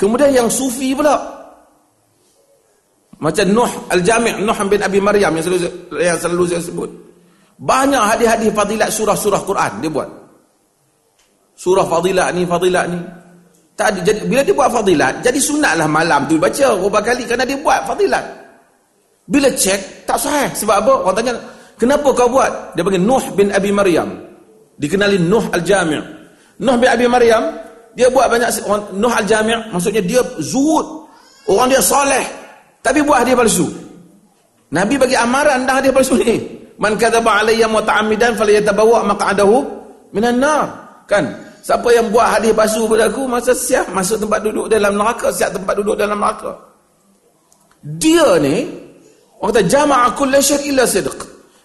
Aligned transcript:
Kemudian 0.00 0.32
yang 0.32 0.48
sufi 0.48 0.96
pula. 0.96 1.12
Macam 3.20 3.44
Nuh 3.52 3.68
Al-Jami' 3.92 4.40
Nuh 4.40 4.58
bin 4.64 4.80
Abi 4.80 4.96
Maryam 4.96 5.36
yang 5.36 5.44
selalu, 5.44 5.68
yang 6.00 6.16
selalu 6.16 6.44
saya 6.48 6.64
sebut. 6.64 6.88
Banyak 7.60 8.00
hadis-hadis 8.00 8.48
fadilat 8.56 8.88
surah-surah 8.88 9.44
Quran 9.44 9.72
dia 9.84 9.92
buat. 9.92 10.08
Surah 11.52 11.84
fadilat 11.84 12.32
ni, 12.32 12.48
fadilat 12.48 12.88
ni. 12.88 12.96
Tak 13.76 13.92
ada, 13.92 14.00
jadi, 14.00 14.24
bila 14.24 14.40
dia 14.40 14.56
buat 14.56 14.72
fadilat, 14.72 15.20
jadi 15.20 15.36
sunatlah 15.36 15.84
malam 15.84 16.24
tu 16.24 16.40
baca 16.40 16.72
berapa 16.80 17.00
kali 17.04 17.28
kerana 17.28 17.44
dia 17.44 17.60
buat 17.60 17.84
fadilat. 17.84 18.24
Bila 19.28 19.52
cek, 19.52 20.08
tak 20.08 20.16
sahih. 20.16 20.48
Sebab 20.56 20.76
apa? 20.80 20.92
Orang 21.04 21.16
tanya, 21.20 21.32
kenapa 21.76 22.08
kau 22.16 22.32
buat? 22.32 22.72
Dia 22.72 22.80
panggil 22.80 23.04
Nuh 23.04 23.24
bin 23.36 23.52
Abi 23.52 23.68
Maryam. 23.68 24.08
Dikenali 24.80 25.20
Nuh 25.20 25.44
Al-Jami' 25.52 26.00
Nuh 26.64 26.76
bin 26.80 26.88
Abi 26.88 27.04
Maryam, 27.04 27.52
dia 27.98 28.06
buat 28.10 28.30
banyak, 28.30 28.48
Nuh 28.94 29.12
Al-Jami' 29.12 29.74
maksudnya 29.74 30.02
dia 30.02 30.22
zuhud. 30.38 31.00
Orang 31.50 31.72
dia 31.72 31.82
soleh. 31.82 32.22
Tapi 32.80 33.02
buat 33.02 33.26
hadiah 33.26 33.36
palsu. 33.36 33.66
Nabi 34.70 34.94
bagi 34.94 35.18
amaran 35.18 35.66
dah 35.66 35.82
hadiah 35.82 35.94
palsu 35.94 36.14
ni. 36.22 36.38
Man 36.80 36.96
kadzaba 36.96 37.42
alayya 37.42 37.66
muta'ammidan 37.66 38.38
falyatabawa 38.38 39.04
maq'adahu 39.10 39.56
minan 40.14 40.38
nar. 40.38 40.70
Kan? 41.10 41.26
Siapa 41.60 41.90
yang 41.92 42.08
buat 42.08 42.38
hadiah 42.38 42.54
palsu 42.54 42.86
kepada 42.86 43.10
aku 43.10 43.26
masa 43.26 43.52
siap 43.52 43.90
masuk 43.92 44.22
tempat 44.22 44.40
duduk 44.46 44.66
dalam 44.70 44.96
neraka, 44.96 45.28
siap 45.34 45.50
tempat 45.52 45.74
duduk 45.76 45.98
dalam 45.98 46.16
neraka. 46.16 46.56
Dia 48.00 48.38
ni 48.40 48.64
orang 49.40 49.56
kata 49.56 49.62
jama'a 49.66 50.06
kulli 50.14 50.38
syai' 50.40 50.70
illa 50.70 50.84
sidq. 50.86 51.18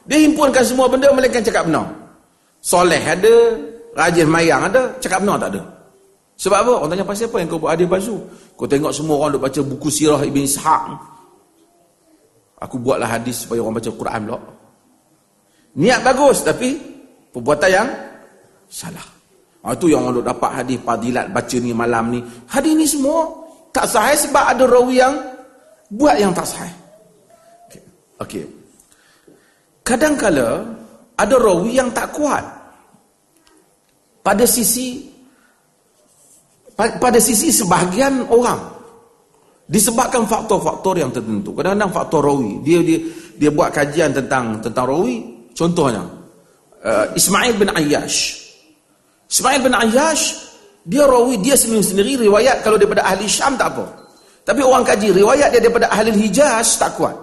Dia 0.10 0.20
himpunkan 0.22 0.64
semua 0.66 0.90
benda 0.90 1.12
melainkan 1.14 1.46
cakap 1.46 1.70
benar. 1.70 1.88
Soleh 2.60 3.00
ada, 3.00 3.36
rajin 3.94 4.28
mayang 4.28 4.66
ada, 4.68 4.90
cakap 4.98 5.22
benar 5.22 5.38
tak 5.38 5.50
ada. 5.54 5.75
Sebab 6.36 6.58
apa? 6.68 6.72
Orang 6.84 6.92
tanya 6.92 7.08
pasal 7.08 7.32
apa 7.32 7.38
yang 7.40 7.48
kau 7.48 7.60
buat 7.60 7.72
hadiah 7.76 7.88
palsu? 7.88 8.16
Kau 8.60 8.68
tengok 8.68 8.92
semua 8.92 9.16
orang 9.24 9.40
duk 9.40 9.44
baca 9.48 9.60
buku 9.64 9.88
sirah 9.88 10.20
Ibn 10.20 10.40
Ishaq. 10.44 10.84
Aku 12.60 12.76
buatlah 12.80 13.08
hadis 13.08 13.48
supaya 13.48 13.64
orang 13.64 13.80
baca 13.80 13.92
Quran 13.92 14.22
pula. 14.28 14.40
Niat 15.76 16.00
bagus 16.04 16.44
tapi 16.44 16.76
perbuatan 17.32 17.70
yang 17.72 17.88
salah. 18.68 19.08
Ha, 19.64 19.74
itu 19.76 19.92
yang 19.92 20.08
orang 20.08 20.20
duk 20.20 20.28
dapat 20.28 20.52
hadis 20.64 20.78
padilat 20.84 21.32
baca 21.32 21.56
ni 21.56 21.72
malam 21.72 22.04
ni. 22.12 22.20
Hadis 22.52 22.74
ni 22.76 22.86
semua 22.88 23.32
tak 23.72 23.88
sahih 23.88 24.16
sebab 24.20 24.44
ada 24.56 24.64
rawi 24.68 24.96
yang 25.00 25.16
buat 25.92 26.16
yang 26.20 26.36
tak 26.36 26.48
sahih. 26.48 26.76
Okey. 28.20 28.44
Okay. 28.44 28.46
Kadang-kala 29.86 30.66
ada 31.16 31.36
rawi 31.40 31.80
yang 31.80 31.92
tak 31.96 32.12
kuat. 32.12 32.44
Pada 34.26 34.44
sisi 34.50 35.15
pada 36.76 37.20
sisi 37.24 37.50
sebahagian 37.56 38.28
orang. 38.28 38.76
Disebabkan 39.66 40.30
faktor-faktor 40.30 40.94
yang 41.02 41.10
tertentu. 41.10 41.50
Kadang-kadang 41.56 41.90
faktor 41.90 42.22
rawi. 42.22 42.62
Dia 42.62 42.86
dia 42.86 43.00
dia 43.34 43.50
buat 43.50 43.74
kajian 43.74 44.14
tentang 44.14 44.62
tentang 44.62 44.86
rawi. 44.86 45.26
Contohnya 45.58 46.06
uh, 46.86 47.06
Ismail 47.18 47.58
bin 47.58 47.74
Ayyash. 47.74 48.46
Ismail 49.26 49.66
bin 49.66 49.74
Ayyash 49.74 50.54
dia 50.86 51.10
rawi 51.10 51.42
dia 51.42 51.58
sendiri-sendiri 51.58 52.30
riwayat 52.30 52.62
kalau 52.62 52.78
daripada 52.78 53.02
ahli 53.10 53.26
Syam 53.26 53.58
tak 53.58 53.74
apa. 53.74 53.86
Tapi 54.46 54.62
orang 54.62 54.86
kaji 54.86 55.10
riwayat 55.18 55.50
dia 55.50 55.62
daripada 55.64 55.90
ahli 55.90 56.14
Hijaz 56.14 56.78
tak 56.78 56.94
kuat. 57.02 57.18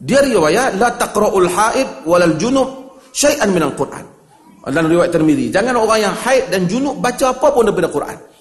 Dia 0.00 0.24
riwayat 0.24 0.80
la 0.80 0.96
taqra'ul 0.96 1.44
haid 1.44 2.08
walal 2.08 2.32
junub 2.40 2.96
syai'an 3.12 3.52
minal 3.52 3.76
Quran. 3.76 4.08
Dalam 4.64 4.88
riwayat 4.88 5.12
Tirmizi 5.12 5.52
jangan 5.52 5.76
orang 5.76 6.08
yang 6.08 6.14
haid 6.16 6.48
dan 6.48 6.64
junub 6.64 6.96
baca 7.04 7.36
apa 7.36 7.52
pun 7.52 7.68
daripada 7.68 7.92
Quran 7.92 8.31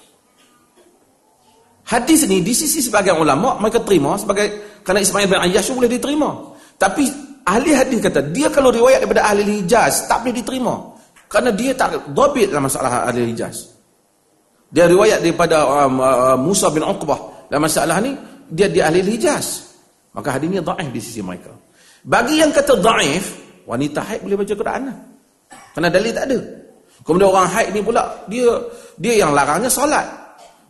Hadis 1.92 2.23
ni 2.23 2.39
di 2.39 2.56
sisi 2.56 2.80
sebagian 2.80 3.20
ulama 3.20 3.59
mereka 3.59 3.84
terima 3.84 4.16
sebagai 4.16 4.80
kerana 4.80 5.03
Ismail 5.03 5.28
bin 5.28 5.39
Ayyash 5.44 5.75
boleh 5.75 5.92
diterima. 5.92 6.31
Tapi 6.80 7.03
ahli 7.44 7.75
hadis 7.75 8.00
kata 8.00 8.31
dia 8.31 8.48
kalau 8.48 8.71
riwayat 8.71 9.04
daripada 9.04 9.27
ahli 9.27 9.60
Hijaz 9.60 10.08
tak 10.08 10.23
boleh 10.23 10.39
diterima. 10.39 10.80
Kerana 11.27 11.52
dia 11.52 11.76
tak 11.76 12.15
dhabit 12.15 12.48
dalam 12.48 12.71
masalah 12.71 13.11
ahli 13.11 13.36
Hijaz. 13.36 13.76
Dia 14.71 14.88
riwayat 14.88 15.20
daripada 15.20 15.67
um, 15.67 15.99
uh, 15.99 16.39
Musa 16.39 16.71
bin 16.71 16.80
Uqbah 16.80 17.52
dalam 17.52 17.67
masalah 17.67 17.99
ni 17.99 18.15
dia 18.48 18.71
di 18.71 18.80
ahli 18.80 19.04
Hijaz. 19.04 19.76
Maka 20.15 20.39
hadis 20.39 20.48
ni 20.48 20.64
dhaif 20.64 20.89
di 20.95 21.02
sisi 21.04 21.20
mereka. 21.20 21.52
Bagi 22.08 22.39
yang 22.39 22.55
kata 22.55 22.80
dhaif, 22.80 23.36
wanita 23.67 23.99
haid 23.99 24.23
boleh 24.23 24.39
baca 24.39 24.54
Quran 24.55 24.82
lah. 24.88 24.98
Kerana 25.76 25.88
dalil 25.92 26.11
tak 26.15 26.23
ada. 26.23 26.39
Kemudian 27.04 27.27
orang 27.36 27.52
haid 27.52 27.70
ni 27.76 27.83
pula 27.83 28.15
dia 28.32 28.48
dia 28.95 29.27
yang 29.27 29.36
larangnya 29.36 29.67
solat. 29.67 30.20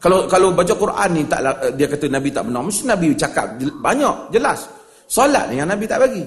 Kalau 0.01 0.25
kalau 0.25 0.50
baca 0.50 0.73
Quran 0.73 1.09
ni 1.13 1.22
tak 1.29 1.45
dia 1.78 1.85
kata 1.85 2.09
Nabi 2.09 2.34
tak 2.34 2.50
benar, 2.50 2.66
mesti 2.66 2.89
Nabi 2.89 3.13
cakap 3.13 3.53
banyak, 3.85 4.34
jelas. 4.34 4.66
Solat 5.06 5.53
ni 5.53 5.62
yang 5.62 5.69
Nabi 5.69 5.85
tak 5.85 6.01
bagi. 6.01 6.25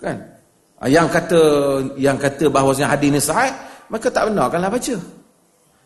Kan? 0.00 0.16
Ah, 0.80 0.88
yang 0.88 1.06
kata 1.12 1.38
yang 2.00 2.16
kata 2.16 2.48
bahawasanya 2.48 2.96
hadis 2.96 3.08
ni 3.12 3.20
sahih, 3.20 3.52
maka 3.92 4.08
tak 4.08 4.32
benar 4.32 4.48
baca. 4.48 4.96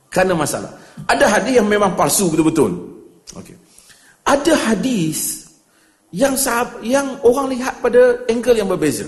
Kerana 0.09 0.33
masalah. 0.39 0.71
Ada 1.11 1.27
hadis 1.27 1.59
yang 1.59 1.69
memang 1.69 1.93
palsu 1.93 2.33
betul-betul. 2.33 2.73
Okey. 3.37 3.59
Ada 4.25 4.73
hadis 4.73 5.45
yang 6.17 6.33
sahab, 6.33 6.81
yang 6.81 7.21
orang 7.21 7.53
lihat 7.53 7.77
pada 7.85 8.17
angle 8.33 8.57
yang 8.57 8.71
berbeza. 8.73 9.05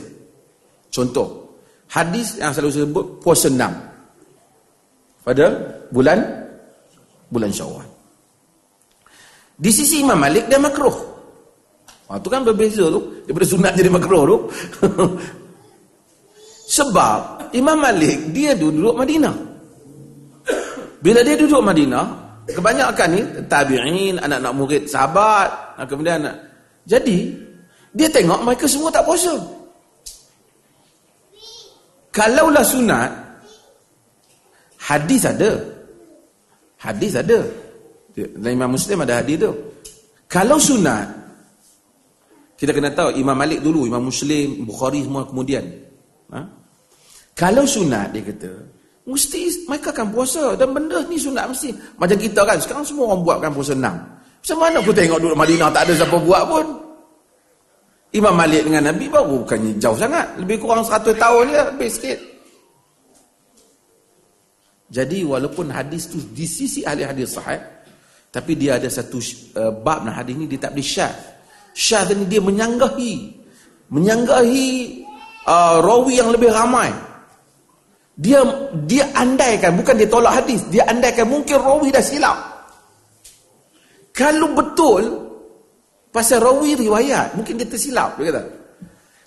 Contoh, 0.92 1.56
hadis 1.88 2.36
yang 2.36 2.52
selalu 2.52 2.72
sebut 2.84 3.06
puasa 3.24 3.48
6 3.48 3.56
pada 5.24 5.46
bulan 5.88 6.18
bulan 7.32 7.48
Syawal. 7.48 7.87
Di 9.58 9.70
sisi 9.74 10.06
Imam 10.06 10.14
Malik 10.14 10.46
dia 10.46 10.62
makruh. 10.62 10.94
Ha, 12.08 12.16
itu 12.22 12.28
kan 12.30 12.46
berbeza 12.46 12.86
tu. 12.86 13.26
Daripada 13.26 13.46
sunat 13.50 13.72
jadi 13.74 13.90
makruh 13.90 14.22
tu. 14.22 14.36
Sebab 16.78 17.50
Imam 17.58 17.74
Malik 17.82 18.30
dia 18.30 18.54
duduk 18.54 18.94
Madinah. 18.94 19.34
Bila 21.02 21.26
dia 21.26 21.34
duduk 21.34 21.58
Madinah, 21.58 22.06
kebanyakan 22.46 23.08
ni 23.14 23.20
tabi'in, 23.50 24.14
anak-anak 24.22 24.52
murid 24.54 24.82
sahabat, 24.86 25.50
ha, 25.74 25.82
kemudian 25.86 26.22
anak. 26.22 26.38
Jadi, 26.86 27.34
dia 27.92 28.08
tengok 28.08 28.40
mereka 28.46 28.64
semua 28.70 28.94
tak 28.94 29.04
puasa. 29.04 29.34
Kalaulah 32.14 32.64
sunat, 32.64 33.10
hadis 34.80 35.22
ada. 35.28 35.50
Hadis 36.78 37.18
ada. 37.18 37.42
Dan 38.26 38.50
Imam 38.58 38.74
Muslim 38.74 39.04
ada 39.04 39.22
hadis 39.22 39.36
tu. 39.38 39.52
Kalau 40.28 40.58
sunat, 40.58 41.06
kita 42.58 42.74
kena 42.74 42.90
tahu 42.90 43.14
Imam 43.14 43.38
Malik 43.38 43.62
dulu, 43.62 43.86
Imam 43.86 44.10
Muslim, 44.10 44.66
Bukhari 44.66 45.06
semua 45.06 45.22
kemudian. 45.24 45.62
Ha? 46.34 46.40
Kalau 47.38 47.62
sunat 47.62 48.10
dia 48.10 48.26
kata, 48.26 48.50
mesti 49.06 49.70
mereka 49.70 49.94
akan 49.94 50.10
puasa 50.10 50.58
dan 50.58 50.74
benda 50.74 51.00
ni 51.06 51.16
sunat 51.16 51.48
mesti. 51.48 51.70
Macam 51.96 52.18
kita 52.18 52.40
kan, 52.42 52.58
sekarang 52.58 52.84
semua 52.84 53.14
orang 53.14 53.22
buatkan 53.22 53.50
puasa 53.54 53.72
enam. 53.78 53.94
Macam 54.42 54.56
mana 54.58 54.76
aku 54.82 54.92
tengok 54.92 55.18
dulu 55.22 55.34
Madinah 55.38 55.70
tak 55.70 55.86
ada 55.86 55.92
siapa 55.96 56.16
buat 56.18 56.42
pun. 56.50 56.66
Imam 58.08 58.32
Malik 58.32 58.64
dengan 58.64 58.88
Nabi 58.88 59.04
baru 59.06 59.44
bukannya 59.44 59.76
jauh 59.76 59.96
sangat. 59.96 60.26
Lebih 60.40 60.64
kurang 60.64 60.82
100 60.82 61.12
tahun 61.14 61.44
je, 61.52 61.62
lebih 61.76 61.90
sikit. 61.92 62.18
Jadi 64.88 65.20
walaupun 65.20 65.68
hadis 65.68 66.08
tu 66.08 66.16
di 66.32 66.48
sisi 66.48 66.80
ahli 66.88 67.04
hadis 67.04 67.36
sahih, 67.36 67.60
tapi 68.28 68.52
dia 68.54 68.76
ada 68.76 68.88
satu 68.92 69.18
uh, 69.56 69.72
bab 69.72 70.04
dalam 70.04 70.14
hadis 70.14 70.34
ni 70.36 70.44
dia 70.44 70.60
tak 70.60 70.76
boleh 70.76 70.84
syah. 70.84 71.12
Syah 71.72 72.04
ni 72.12 72.28
dia 72.28 72.42
menyanggahi 72.44 73.38
menyanggahi 73.88 74.68
uh, 75.48 75.76
rawi 75.80 76.20
yang 76.20 76.30
lebih 76.32 76.52
ramai. 76.52 76.92
Dia 78.18 78.42
dia 78.84 79.06
andaikan 79.14 79.78
bukan 79.78 79.94
dia 79.94 80.08
tolak 80.10 80.42
hadis, 80.42 80.66
dia 80.68 80.82
andaikan 80.90 81.30
mungkin 81.30 81.56
rawi 81.56 81.88
dah 81.94 82.02
silap. 82.02 82.36
Kalau 84.10 84.50
betul 84.58 85.02
pasal 86.10 86.42
rawi 86.42 86.74
riwayat, 86.74 87.38
mungkin 87.38 87.54
dia 87.54 87.68
tersilap 87.70 88.18
dia 88.18 88.34
kata. 88.34 88.42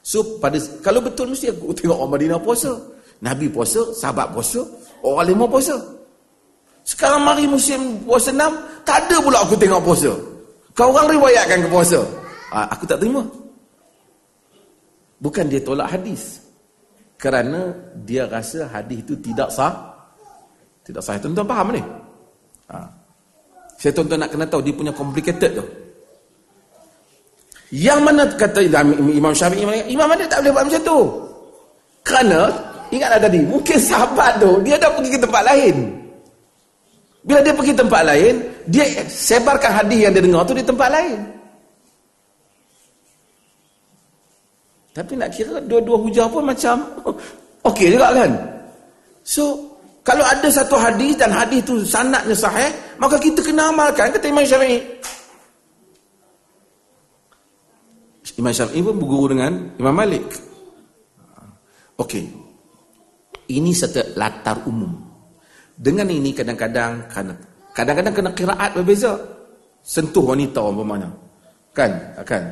So 0.04 0.42
pada 0.44 0.60
kalau 0.84 1.00
betul 1.00 1.32
mesti 1.32 1.56
aku 1.56 1.72
tengok 1.72 1.98
orang 1.98 2.12
Madinah 2.20 2.42
puasa. 2.42 2.74
Nabi 3.22 3.54
puasa, 3.54 3.94
sahabat 3.94 4.34
puasa, 4.34 4.66
orang 5.06 5.30
lima 5.30 5.46
puasa. 5.46 5.78
Sekarang 6.82 7.22
mari 7.22 7.46
musim 7.46 8.02
puasa 8.04 8.34
enam, 8.34 8.58
tak 8.82 9.06
ada 9.06 9.22
pula 9.22 9.38
aku 9.46 9.54
tengok 9.56 9.82
puasa. 9.86 10.12
Kau 10.74 10.90
orang 10.90 11.14
riwayatkan 11.14 11.66
ke 11.66 11.70
puasa. 11.70 12.00
Ha, 12.52 12.68
aku 12.74 12.84
tak 12.90 13.00
terima. 13.00 13.22
Bukan 15.22 15.46
dia 15.46 15.62
tolak 15.62 15.94
hadis. 15.94 16.42
Kerana 17.22 17.70
dia 18.02 18.26
rasa 18.26 18.66
hadis 18.66 19.06
itu 19.06 19.14
tidak 19.22 19.54
sah. 19.54 19.94
Tidak 20.82 20.98
sah. 20.98 21.22
Tuan-tuan 21.22 21.46
faham 21.46 21.70
ni? 21.70 21.82
Ha. 22.74 22.78
Saya 23.78 23.92
tuan-tuan 23.94 24.26
nak 24.26 24.34
kena 24.34 24.50
tahu 24.50 24.66
dia 24.66 24.74
punya 24.74 24.90
complicated 24.90 25.62
tu. 25.62 25.66
Yang 27.72 28.00
mana 28.04 28.28
kata 28.28 28.60
Imam 28.66 29.32
Syafi'i 29.32 29.64
Imam, 29.64 30.10
Malik 30.10 30.28
tak 30.28 30.44
boleh 30.44 30.52
buat 30.52 30.66
macam 30.68 30.84
tu. 30.84 31.00
Kerana 32.04 32.52
ingatlah 32.92 33.22
tadi, 33.22 33.40
mungkin 33.48 33.78
sahabat 33.80 34.42
tu 34.42 34.60
dia 34.66 34.76
dah 34.76 34.92
pergi 34.92 35.16
ke 35.16 35.20
tempat 35.22 35.44
lain. 35.46 36.01
Bila 37.22 37.40
dia 37.46 37.54
pergi 37.54 37.74
tempat 37.78 38.02
lain, 38.02 38.42
dia 38.66 38.86
sebarkan 39.06 39.72
hadis 39.84 40.00
yang 40.10 40.14
dia 40.14 40.26
dengar 40.26 40.42
tu 40.42 40.58
di 40.58 40.66
tempat 40.66 40.90
lain. 40.90 41.20
Tapi 44.92 45.14
nak 45.16 45.30
kira 45.32 45.62
dua-dua 45.64 45.98
hujah 46.02 46.28
pun 46.28 46.44
macam 46.44 46.84
okey 47.70 47.96
juga 47.96 48.12
kan? 48.12 48.32
So, 49.22 49.72
kalau 50.02 50.26
ada 50.26 50.50
satu 50.50 50.76
hadis 50.82 51.14
dan 51.16 51.30
hadis 51.30 51.62
tu 51.62 51.86
sanadnya 51.86 52.34
sahih, 52.34 52.74
maka 52.98 53.22
kita 53.22 53.46
kena 53.46 53.70
amalkan 53.70 54.10
kata 54.10 54.26
Imam 54.28 54.42
Syafi'i. 54.42 54.82
Imam 58.42 58.50
Syafi'i 58.50 58.82
pun 58.82 58.98
berguru 58.98 59.38
dengan 59.38 59.70
Imam 59.78 59.94
Malik. 59.94 60.26
Okey. 62.02 62.26
Ini 63.46 63.72
satu 63.78 64.02
latar 64.18 64.66
umum. 64.66 65.11
Dengan 65.82 66.06
ini 66.14 66.30
kadang-kadang 66.30 67.10
kadang-kadang 67.74 68.14
kena 68.14 68.32
kiraat 68.38 68.78
berbeza. 68.78 69.18
Sentuh 69.82 70.22
wanita 70.22 70.62
umpamanya. 70.62 71.10
Kan? 71.74 71.90
Kan? 72.22 72.44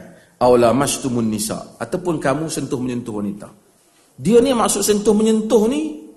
Aula 0.42 0.74
mastumun 0.74 1.30
nisa 1.30 1.78
ataupun 1.78 2.18
kamu 2.18 2.50
sentuh 2.50 2.82
menyentuh 2.82 3.22
wanita. 3.22 3.46
Dia 4.18 4.42
ni 4.42 4.50
maksud 4.50 4.82
sentuh 4.82 5.14
menyentuh 5.14 5.70
ni 5.70 6.10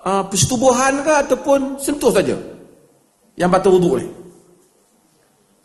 uh, 0.00 0.24
persetubuhan 0.24 1.04
ke 1.04 1.12
ataupun 1.28 1.76
sentuh 1.76 2.08
saja. 2.08 2.32
Yang 3.36 3.50
batal 3.52 3.76
wuduk 3.76 3.94
ni. 4.00 4.08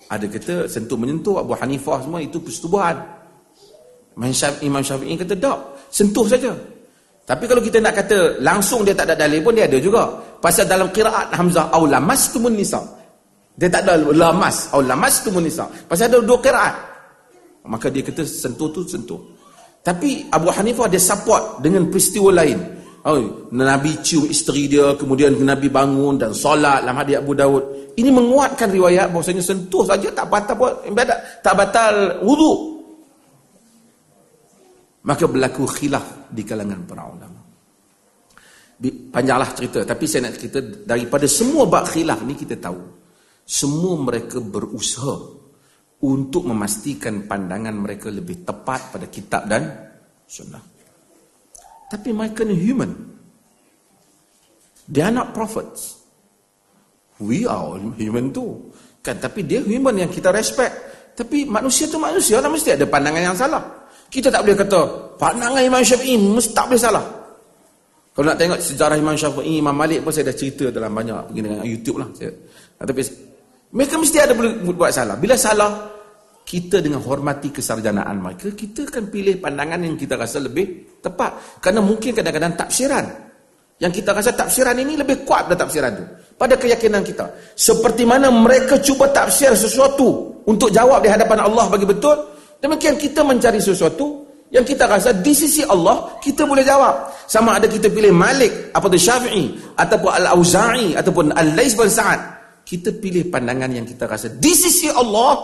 Ada 0.10 0.26
kata 0.26 0.56
sentuh 0.66 0.98
menyentuh 1.00 1.40
Abu 1.40 1.54
Hanifah 1.56 2.04
semua 2.04 2.20
itu 2.20 2.42
persetubuhan. 2.42 2.98
Imam 4.60 4.84
Syafi'i 4.84 5.16
kata 5.16 5.38
tak, 5.38 5.58
sentuh 5.88 6.28
saja. 6.28 6.52
Tapi 7.30 7.46
kalau 7.46 7.62
kita 7.62 7.78
nak 7.78 7.94
kata 7.94 8.42
langsung 8.42 8.82
dia 8.82 8.98
tak 8.98 9.14
ada 9.14 9.30
dalil 9.30 9.46
pun 9.46 9.54
dia 9.54 9.70
ada 9.70 9.78
juga. 9.78 10.10
Pasal 10.42 10.66
dalam 10.66 10.90
qiraat 10.90 11.30
Hamzah 11.38 11.70
au 11.78 11.86
lamastumun 11.86 12.58
nisa. 12.58 12.82
Dia 13.54 13.70
tak 13.70 13.86
ada 13.86 14.02
lamas 14.02 14.74
au 14.74 14.82
lamastumun 14.82 15.46
nisa. 15.46 15.70
Pasal 15.86 16.10
ada 16.10 16.26
dua 16.26 16.42
qiraat. 16.42 16.74
Maka 17.70 17.94
dia 17.94 18.02
kata 18.02 18.26
sentuh 18.26 18.74
tu 18.74 18.82
sentuh. 18.82 19.22
Tapi 19.86 20.26
Abu 20.34 20.50
Hanifah 20.50 20.90
dia 20.90 20.98
support 20.98 21.62
dengan 21.62 21.86
peristiwa 21.94 22.34
lain. 22.34 22.58
Oh, 23.06 23.48
Nabi 23.54 24.02
cium 24.02 24.26
isteri 24.28 24.66
dia, 24.66 24.98
kemudian 24.98 25.38
Nabi 25.38 25.70
bangun 25.70 26.18
dan 26.18 26.34
solat 26.34 26.82
dalam 26.82 26.98
hadis 26.98 27.22
Abu 27.22 27.38
Daud. 27.38 27.94
Ini 27.94 28.10
menguatkan 28.10 28.74
riwayat 28.74 29.14
bahawasanya 29.14 29.46
sentuh 29.46 29.86
saja 29.86 30.10
tak 30.12 30.28
batal 30.28 30.58
ibadat, 30.84 31.46
tak 31.46 31.54
batal 31.54 32.26
wudu. 32.26 32.79
Maka 35.10 35.26
berlaku 35.26 35.66
khilaf 35.66 36.30
di 36.30 36.46
kalangan 36.46 36.86
para 36.86 37.02
ulama. 37.10 37.42
Panjanglah 39.10 39.58
cerita, 39.58 39.82
tapi 39.82 40.06
saya 40.06 40.30
nak 40.30 40.38
cerita 40.38 40.62
daripada 40.62 41.26
semua 41.26 41.66
bab 41.66 41.90
khilaf 41.90 42.22
ni 42.22 42.38
kita 42.38 42.62
tahu. 42.62 42.78
Semua 43.42 43.98
mereka 43.98 44.38
berusaha 44.38 45.18
untuk 46.06 46.46
memastikan 46.46 47.26
pandangan 47.26 47.74
mereka 47.74 48.14
lebih 48.14 48.46
tepat 48.46 48.94
pada 48.94 49.10
kitab 49.10 49.50
dan 49.50 49.66
sunnah. 50.30 50.62
Tapi 51.90 52.14
mereka 52.14 52.46
ni 52.46 52.54
human. 52.54 52.94
They 54.86 55.02
are 55.02 55.10
not 55.10 55.34
prophets. 55.34 55.98
We 57.18 57.50
are 57.50 57.82
human 57.98 58.30
too. 58.30 58.70
Kan, 59.02 59.18
tapi 59.18 59.42
dia 59.42 59.66
human 59.66 59.98
yang 60.06 60.14
kita 60.14 60.30
respect. 60.30 60.72
Tapi 61.18 61.50
manusia 61.50 61.90
tu 61.90 61.98
manusia 61.98 62.38
lah 62.38 62.48
mesti 62.48 62.78
ada 62.78 62.86
pandangan 62.86 63.34
yang 63.34 63.36
salah. 63.36 63.79
Kita 64.10 64.34
tak 64.34 64.42
boleh 64.42 64.58
kata 64.58 64.80
pandangan 65.22 65.62
Imam 65.62 65.86
Syafi'i 65.86 66.18
mesti 66.18 66.52
tak 66.52 66.66
boleh 66.70 66.82
salah. 66.82 67.06
Kalau 68.10 68.26
nak 68.26 68.38
tengok 68.42 68.60
sejarah 68.60 68.98
Imam 68.98 69.16
Syafi'i, 69.16 69.62
Imam 69.62 69.72
Malik 69.72 70.02
pun 70.02 70.12
saya 70.12 70.34
dah 70.34 70.36
cerita 70.36 70.68
dalam 70.74 70.92
banyak 70.92 71.30
begini 71.32 71.48
dengan 71.56 71.68
YouTube 71.70 71.98
lah. 72.02 72.10
Saya, 72.18 72.34
tapi 72.82 73.02
mereka 73.70 73.96
mesti 74.02 74.18
ada 74.18 74.34
boleh 74.34 74.52
buat 74.74 74.92
salah. 74.92 75.16
Bila 75.16 75.38
salah, 75.38 75.72
kita 76.42 76.82
dengan 76.82 77.06
hormati 77.06 77.54
kesarjanaan 77.54 78.18
mereka, 78.18 78.50
kita 78.58 78.90
akan 78.90 79.14
pilih 79.14 79.38
pandangan 79.38 79.86
yang 79.86 79.94
kita 79.94 80.18
rasa 80.18 80.42
lebih 80.42 80.98
tepat. 80.98 81.62
Kerana 81.62 81.86
mungkin 81.86 82.10
kadang-kadang 82.18 82.58
tafsiran. 82.58 83.06
Yang 83.80 84.04
kita 84.04 84.12
rasa 84.12 84.34
tafsiran 84.34 84.76
ini 84.76 84.98
lebih 84.98 85.24
kuat 85.24 85.48
pada 85.48 85.64
tafsiran 85.64 85.94
itu. 85.94 86.06
Pada 86.36 86.58
keyakinan 86.58 87.06
kita. 87.06 87.30
Seperti 87.54 88.04
mana 88.04 88.34
mereka 88.34 88.82
cuba 88.82 89.08
tafsir 89.14 89.54
sesuatu 89.54 90.42
untuk 90.50 90.74
jawab 90.74 91.06
di 91.06 91.08
hadapan 91.14 91.46
Allah 91.46 91.70
bagi 91.70 91.86
betul, 91.86 92.18
Demikian 92.60 93.00
kita 93.00 93.24
mencari 93.24 93.64
sesuatu 93.64 94.28
yang 94.50 94.66
kita 94.66 94.90
rasa 94.90 95.14
di 95.14 95.32
sisi 95.32 95.64
Allah 95.64 96.20
kita 96.20 96.44
boleh 96.44 96.66
jawab. 96.66 97.14
Sama 97.30 97.56
ada 97.56 97.70
kita 97.70 97.88
pilih 97.88 98.12
Malik 98.12 98.74
atau 98.76 98.90
Syafi'i 98.90 99.78
ataupun 99.78 100.10
Al-Auza'i 100.10 100.88
ataupun 100.98 101.32
Al-Lais 101.32 101.74
bin 101.78 101.90
Sa'ad. 101.90 102.22
Kita 102.66 102.94
pilih 102.94 103.32
pandangan 103.34 103.70
yang 103.74 103.86
kita 103.88 104.06
rasa 104.06 104.30
di 104.30 104.54
sisi 104.54 104.92
Allah 104.92 105.38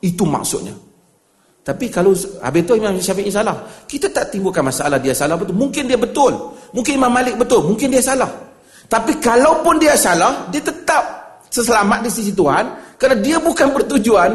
itu 0.00 0.24
maksudnya. 0.24 0.72
Tapi 1.60 1.92
kalau 1.92 2.16
habis 2.40 2.64
itu 2.64 2.72
Imam 2.80 2.96
Syafi'i 2.96 3.28
salah, 3.28 3.68
kita 3.84 4.08
tak 4.08 4.32
timbulkan 4.32 4.64
masalah 4.64 4.96
dia 4.96 5.12
salah 5.12 5.36
betul. 5.36 5.56
Mungkin 5.60 5.84
dia 5.84 6.00
betul. 6.00 6.32
Mungkin 6.72 6.92
Imam 6.96 7.12
Malik 7.12 7.36
betul. 7.36 7.68
Mungkin 7.68 7.92
dia 7.92 8.00
salah. 8.00 8.30
Tapi 8.88 9.20
kalaupun 9.20 9.76
dia 9.76 9.94
salah, 9.94 10.48
dia 10.48 10.64
tetap 10.64 11.20
seselamat 11.52 12.06
di 12.06 12.10
sisi 12.10 12.32
Tuhan 12.32 12.96
kerana 12.96 13.18
dia 13.20 13.38
bukan 13.38 13.70
bertujuan 13.76 14.30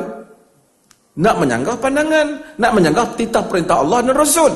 nak 1.16 1.36
menyanggah 1.40 1.76
pandangan, 1.80 2.28
nak 2.60 2.72
menyanggah 2.76 3.08
titah 3.16 3.44
perintah 3.48 3.80
Allah 3.80 4.04
dan 4.04 4.16
Rasul. 4.16 4.52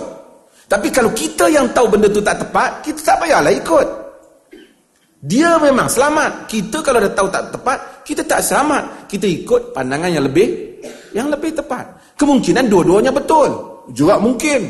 Tapi 0.70 0.88
kalau 0.94 1.10
kita 1.16 1.50
yang 1.50 1.72
tahu 1.74 1.90
benda 1.90 2.12
tu 2.12 2.22
tak 2.22 2.38
tepat, 2.46 2.84
kita 2.86 3.00
tak 3.02 3.18
payahlah 3.26 3.54
ikut. 3.56 3.88
Dia 5.20 5.60
memang 5.60 5.90
selamat. 5.90 6.48
Kita 6.48 6.80
kalau 6.80 7.04
dah 7.04 7.12
tahu 7.12 7.28
tak 7.28 7.44
tepat, 7.52 7.78
kita 8.08 8.22
tak 8.24 8.40
selamat. 8.40 9.10
Kita 9.10 9.26
ikut 9.28 9.76
pandangan 9.76 10.14
yang 10.14 10.24
lebih 10.30 10.48
yang 11.12 11.28
lebih 11.28 11.58
tepat. 11.58 12.16
Kemungkinan 12.16 12.70
dua-duanya 12.70 13.12
betul. 13.12 13.50
Juga 13.92 14.22
mungkin. 14.22 14.70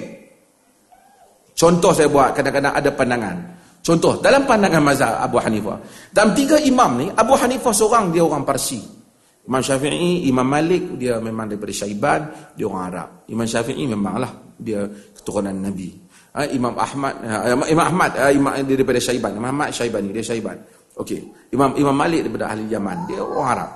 Contoh 1.54 1.92
saya 1.92 2.08
buat 2.08 2.32
kadang-kadang 2.32 2.72
ada 2.72 2.90
pandangan. 2.96 3.36
Contoh 3.84 4.16
dalam 4.24 4.48
pandangan 4.48 4.80
mazhab 4.80 5.14
Abu 5.20 5.38
Hanifah. 5.44 5.78
Dalam 6.16 6.32
tiga 6.32 6.56
imam 6.64 6.96
ni, 6.96 7.08
Abu 7.12 7.36
Hanifah 7.36 7.74
seorang 7.76 8.16
dia 8.16 8.24
orang 8.24 8.48
Parsi. 8.48 8.99
Imam 9.48 9.62
Syafi'i, 9.64 10.28
Imam 10.28 10.46
Malik 10.46 11.00
dia 11.00 11.18
memang 11.18 11.48
daripada 11.48 11.74
Syaiban, 11.74 12.22
dia 12.54 12.66
orang 12.68 12.84
Arab. 12.92 13.10
Imam 13.32 13.48
Syafi'i 13.48 13.84
memanglah 13.88 14.32
dia 14.60 14.84
keturunan 15.16 15.56
Nabi. 15.56 15.96
Ha, 16.36 16.46
Imam 16.54 16.78
Ahmad, 16.78 17.14
ha, 17.26 17.58
Imam 17.66 17.86
Ahmad 17.88 18.12
ha, 18.14 18.30
Imam 18.30 18.54
dia 18.62 18.76
daripada 18.78 19.00
Syaiban. 19.02 19.32
Imam 19.34 19.50
Ahmad 19.50 19.74
Syaibani, 19.74 20.14
dia 20.14 20.22
Syaiban. 20.22 20.58
Okey. 21.00 21.24
Imam 21.56 21.74
Imam 21.80 21.96
Malik 21.96 22.28
daripada 22.28 22.54
ahli 22.54 22.68
Yaman, 22.70 22.98
dia 23.10 23.24
orang 23.24 23.50
Arab. 23.56 23.72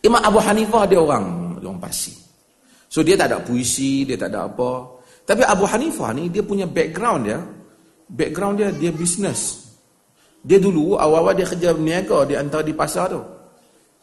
Imam 0.00 0.20
Abu 0.22 0.38
Hanifah 0.38 0.84
dia 0.86 0.98
orang 1.02 1.24
orang 1.58 1.82
Parsi. 1.82 2.14
So 2.86 3.02
dia 3.02 3.18
tak 3.18 3.28
ada 3.34 3.42
puisi, 3.42 4.06
dia 4.06 4.16
tak 4.16 4.30
ada 4.32 4.46
apa. 4.48 5.02
Tapi 5.26 5.42
Abu 5.42 5.66
Hanifah 5.66 6.14
ni 6.14 6.30
dia 6.30 6.46
punya 6.46 6.64
background 6.64 7.26
dia, 7.26 7.42
background 8.08 8.62
dia 8.62 8.70
dia 8.70 8.94
business. 8.94 9.68
Dia 10.46 10.62
dulu 10.62 10.94
awal-awal 10.94 11.34
dia 11.34 11.44
kerja 11.44 11.74
berniaga 11.74 12.22
di 12.24 12.38
antara 12.38 12.62
di 12.62 12.70
pasar 12.72 13.10
tu. 13.10 13.35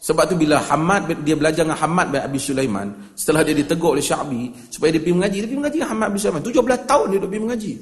Sebab 0.03 0.23
tu 0.27 0.35
bila 0.35 0.59
Hamad 0.59 1.07
dia 1.23 1.31
belajar 1.31 1.63
dengan 1.63 1.79
Hamad 1.79 2.11
bin 2.11 2.19
Abi 2.19 2.35
Sulaiman, 2.35 2.91
setelah 3.15 3.39
dia 3.39 3.55
ditegur 3.55 3.95
oleh 3.95 4.03
Syabi 4.03 4.51
supaya 4.67 4.91
dia 4.91 4.99
pergi 4.99 5.15
mengaji, 5.15 5.37
dia 5.39 5.47
pergi 5.47 5.59
mengaji 5.63 5.77
dengan 5.79 5.91
Hamad 5.95 6.07
bin 6.11 6.19
Sulaiman. 6.19 6.43
17 6.43 6.91
tahun 6.91 7.05
dia 7.07 7.17
duduk 7.23 7.29
pergi 7.31 7.43
mengaji. 7.47 7.73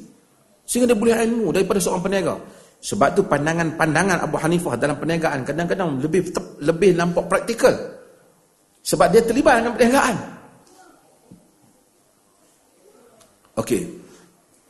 Sehingga 0.69 0.85
dia 0.93 0.97
boleh 1.01 1.15
ilmu 1.17 1.47
daripada 1.49 1.79
seorang 1.81 2.03
peniaga. 2.05 2.35
Sebab 2.81 3.09
tu 3.17 3.21
pandangan-pandangan 3.25 4.17
Abu 4.21 4.37
Hanifah 4.37 4.73
dalam 4.77 5.01
perniagaan 5.01 5.41
kadang-kadang 5.41 5.97
lebih 5.97 6.29
lebih 6.61 6.93
nampak 6.93 7.25
praktikal. 7.25 7.73
Sebab 8.85 9.07
dia 9.09 9.21
terlibat 9.25 9.65
dengan 9.65 9.73
perniagaan. 9.73 10.15
Okey. 13.57 13.81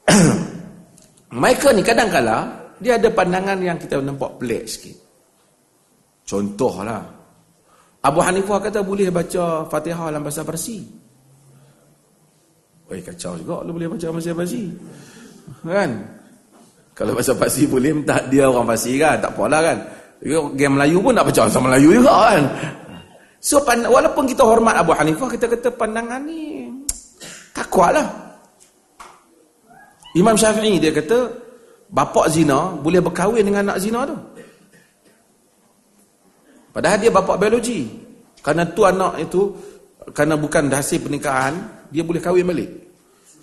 Mereka 1.43 1.67
ni 1.75 1.83
kadang-kala 1.83 2.47
dia 2.79 2.95
ada 2.95 3.11
pandangan 3.11 3.59
yang 3.59 3.75
kita 3.75 3.99
nampak 3.99 4.39
pelik 4.39 4.63
sikit. 4.71 4.95
Contohlah, 6.23 7.20
Abu 8.01 8.19
Hanifah 8.21 8.57
kata 8.57 8.81
boleh 8.81 9.13
baca 9.13 9.65
Fatihah 9.69 10.09
dalam 10.09 10.25
bahasa 10.25 10.41
Parsi. 10.41 10.81
Oi 12.89 12.99
kacau 13.05 13.37
juga 13.37 13.61
lu 13.61 13.77
boleh 13.77 13.87
baca 13.93 14.09
bahasa 14.09 14.33
Parsi. 14.33 14.73
Kan? 15.61 15.91
Kalau 16.97 17.13
bahasa 17.13 17.37
Parsi 17.37 17.69
boleh 17.69 17.93
tak 18.01 18.33
dia 18.33 18.49
orang 18.49 18.73
Parsi 18.73 18.97
kan, 18.97 19.21
tak 19.21 19.37
apalah 19.37 19.61
kan. 19.61 19.77
Game 20.57 20.77
Melayu 20.77 20.97
pun 21.01 21.13
nak 21.13 21.29
baca 21.29 21.45
bahasa 21.45 21.61
Melayu 21.61 21.89
juga 22.01 22.13
kan. 22.33 22.43
So 23.41 23.61
walaupun 23.65 24.25
kita 24.29 24.45
hormat 24.45 24.81
Abu 24.81 24.93
Hanifah, 24.97 25.29
kita 25.29 25.45
kata 25.49 25.69
pandangan 25.73 26.21
ni 26.25 26.69
tak 27.53 27.69
kuatlah. 27.69 28.05
Imam 30.17 30.33
Syafi'i 30.35 30.81
dia 30.81 30.89
kata 30.89 31.29
bapak 31.93 32.33
zina 32.33 32.73
boleh 32.81 32.99
berkahwin 32.99 33.45
dengan 33.45 33.69
anak 33.71 33.77
zina 33.77 34.09
tu. 34.09 34.17
Padahal 36.71 36.97
dia 36.97 37.11
bapa 37.11 37.35
biologi. 37.35 37.87
Karena 38.41 38.65
tu 38.65 38.81
anak 38.87 39.21
itu, 39.21 39.53
karena 40.15 40.33
bukan 40.39 40.71
hasil 40.71 41.03
pernikahan, 41.03 41.53
dia 41.91 42.01
boleh 42.01 42.23
kahwin 42.23 42.47
balik. 42.47 42.71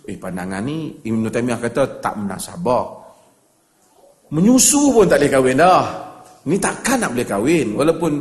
Eh 0.08 0.16
pandangan 0.16 0.64
ni, 0.64 0.96
Ibn 1.04 1.28
Taymiyah 1.28 1.60
kata 1.60 2.00
tak 2.00 2.16
menasabah. 2.16 2.84
Menyusu 4.32 4.90
pun 4.90 5.06
tak 5.06 5.20
boleh 5.20 5.30
kahwin 5.30 5.56
dah. 5.60 5.84
Ni 6.48 6.56
takkan 6.56 7.04
nak 7.04 7.12
boleh 7.12 7.28
kahwin. 7.28 7.76
Walaupun 7.76 8.12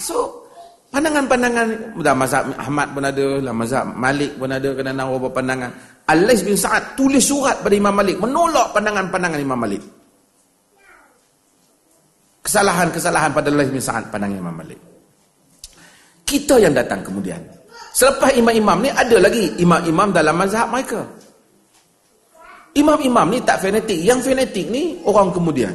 So, 0.00 0.48
pandangan-pandangan, 0.88 2.00
dah 2.00 2.16
mazhab 2.16 2.48
Ahmad 2.56 2.96
pun 2.96 3.04
ada, 3.04 3.26
lah 3.44 3.52
mazhab 3.52 3.84
Malik 3.92 4.32
pun 4.40 4.48
ada, 4.48 4.72
kena 4.72 4.96
nak 4.96 5.12
pandangan. 5.36 5.70
Alais 6.08 6.40
bin 6.40 6.56
Sa'ad 6.56 6.96
tulis 6.96 7.20
surat 7.20 7.60
pada 7.60 7.76
Imam 7.76 7.92
Malik, 7.92 8.16
menolak 8.16 8.72
pandangan-pandangan 8.72 9.36
Imam 9.36 9.58
Malik. 9.60 9.84
Kesalahan-kesalahan 12.46 13.34
pada 13.34 13.50
Alais 13.50 13.66
bin 13.66 13.82
Sa'ad 13.82 14.06
pandangan 14.14 14.38
Imam 14.38 14.54
Malik. 14.54 14.78
Kita 16.22 16.62
yang 16.62 16.70
datang 16.70 17.02
kemudian. 17.02 17.42
Selepas 17.90 18.30
imam-imam 18.38 18.86
ni, 18.86 18.90
ada 18.94 19.16
lagi 19.18 19.50
imam-imam 19.58 20.14
dalam 20.14 20.38
mazhab 20.38 20.70
mereka. 20.70 21.02
Imam-imam 22.78 23.26
ni 23.34 23.42
tak 23.42 23.66
fanatik. 23.66 23.98
Yang 23.98 24.30
fanatik 24.30 24.66
ni 24.70 25.00
orang 25.02 25.34
kemudian. 25.34 25.74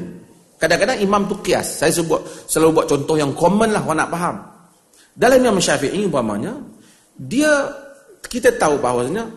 Kadang-kadang 0.61 1.01
imam 1.01 1.25
tu 1.25 1.35
kias. 1.41 1.81
Saya 1.81 1.89
sebut 1.89 2.21
selalu 2.45 2.77
buat 2.77 2.85
contoh 2.87 3.17
yang 3.17 3.33
common 3.33 3.73
lah 3.73 3.81
orang 3.81 4.05
nak 4.05 4.09
faham. 4.13 4.35
Dalam 5.17 5.41
Imam 5.41 5.57
Syafi'i 5.57 6.05
umpamanya 6.07 6.53
dia 7.17 7.49
kita 8.29 8.53
tahu 8.55 8.77
bahawasanya 8.79 9.27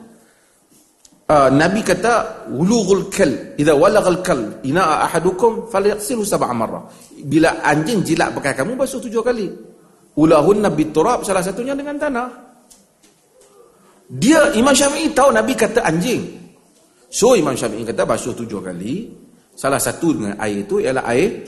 uh, 1.34 1.48
Nabi 1.50 1.82
kata 1.82 2.46
wulughul 2.54 3.10
kal 3.10 3.58
idza 3.58 3.74
walaghal 3.74 4.22
kal 4.22 4.62
ina 4.62 5.02
ahadukum 5.10 5.66
falyaghsilhu 5.66 6.22
sab'a 6.22 6.54
marra. 6.54 6.86
Bila 7.26 7.58
anjing 7.66 8.06
jilat 8.06 8.30
bekas 8.30 8.54
kamu 8.54 8.78
basuh 8.78 9.02
tujuh 9.02 9.22
kali. 9.26 9.50
Ulahun 10.14 10.62
nabi 10.62 10.94
turab 10.94 11.26
salah 11.26 11.42
satunya 11.42 11.74
dengan 11.74 11.98
tanah. 11.98 12.28
Dia 14.14 14.54
Imam 14.54 14.70
Syafi'i 14.70 15.10
tahu 15.10 15.34
Nabi 15.34 15.58
kata 15.58 15.82
anjing. 15.82 16.22
So 17.10 17.34
Imam 17.34 17.58
Syafi'i 17.58 17.82
kata 17.82 18.06
basuh 18.06 18.30
tujuh 18.36 18.62
kali. 18.62 19.10
Salah 19.58 19.82
satu 19.82 20.14
dengan 20.14 20.38
air 20.38 20.62
itu 20.62 20.78
ialah 20.78 21.02
air 21.10 21.42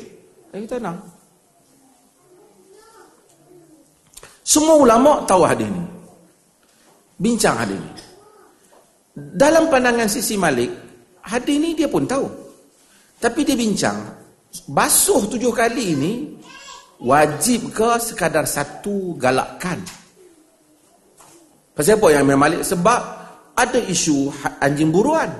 air 0.50 0.66
tanah. 0.66 0.98
Semua 4.46 4.78
ulama 4.78 5.22
tahu 5.26 5.42
hadis 5.46 5.66
ini. 5.66 5.84
Bincang 7.18 7.54
hadis 7.58 7.78
ini. 7.78 8.05
Dalam 9.16 9.72
pandangan 9.72 10.12
sisi 10.12 10.36
Malik, 10.36 10.68
hadis 11.24 11.56
ini 11.56 11.72
dia 11.72 11.88
pun 11.88 12.04
tahu. 12.04 12.28
Tapi 13.16 13.48
dia 13.48 13.56
bincang, 13.56 13.96
basuh 14.68 15.24
tujuh 15.24 15.56
kali 15.56 15.96
ini 15.96 16.12
wajib 17.00 17.72
ke 17.72 17.96
sekadar 17.96 18.44
satu 18.44 19.16
galakkan? 19.16 19.80
Pasal 21.72 21.96
apa 21.96 22.06
yang 22.12 22.28
Imam 22.28 22.44
Malik? 22.44 22.60
Sebab 22.60 23.00
ada 23.56 23.80
isu 23.88 24.28
ha- 24.44 24.60
anjing 24.60 24.92
buruan. 24.92 25.32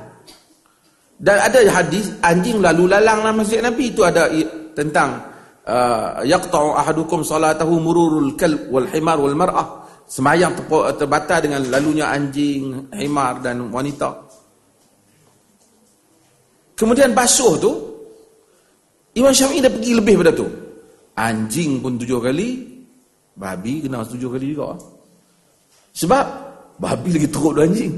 Dan 1.16 1.37
ada 1.37 1.61
hadis 1.68 2.12
anjing 2.21 2.61
lalu 2.61 2.88
lalang 2.92 3.25
dalam 3.25 3.40
masjid 3.40 3.61
Nabi 3.61 3.92
itu 3.92 4.04
ada 4.04 4.28
tentang 4.76 5.21
uh, 5.64 6.21
yaqta'u 6.25 6.76
ahadukum 6.76 7.25
salatahu 7.25 7.80
mururul 7.80 8.37
kalb 8.37 8.68
wal 8.68 8.88
himar 8.88 9.16
wal 9.16 9.37
mar'ah. 9.37 9.85
Semayang 10.06 10.54
terbatal 10.94 11.42
dengan 11.42 11.66
lalunya 11.66 12.14
anjing, 12.14 12.94
himar 12.94 13.42
dan 13.42 13.75
wanita. 13.75 14.14
Kemudian 16.78 17.10
basuh 17.10 17.58
tu 17.58 17.72
Imam 19.16 19.32
Syafi'i 19.32 19.64
dah 19.64 19.72
pergi 19.72 19.96
lebih 19.96 20.20
pada 20.20 20.30
tu. 20.30 20.44
Anjing 21.16 21.80
pun 21.80 21.96
tujuh 21.96 22.20
kali, 22.20 22.60
babi 23.34 23.82
kena 23.82 24.04
tujuh 24.04 24.28
kali 24.28 24.52
juga. 24.52 24.76
Sebab 25.96 26.25
babi 26.76 27.16
lagi 27.16 27.28
teruk 27.32 27.56
dari 27.56 27.72
anjing. 27.72 27.96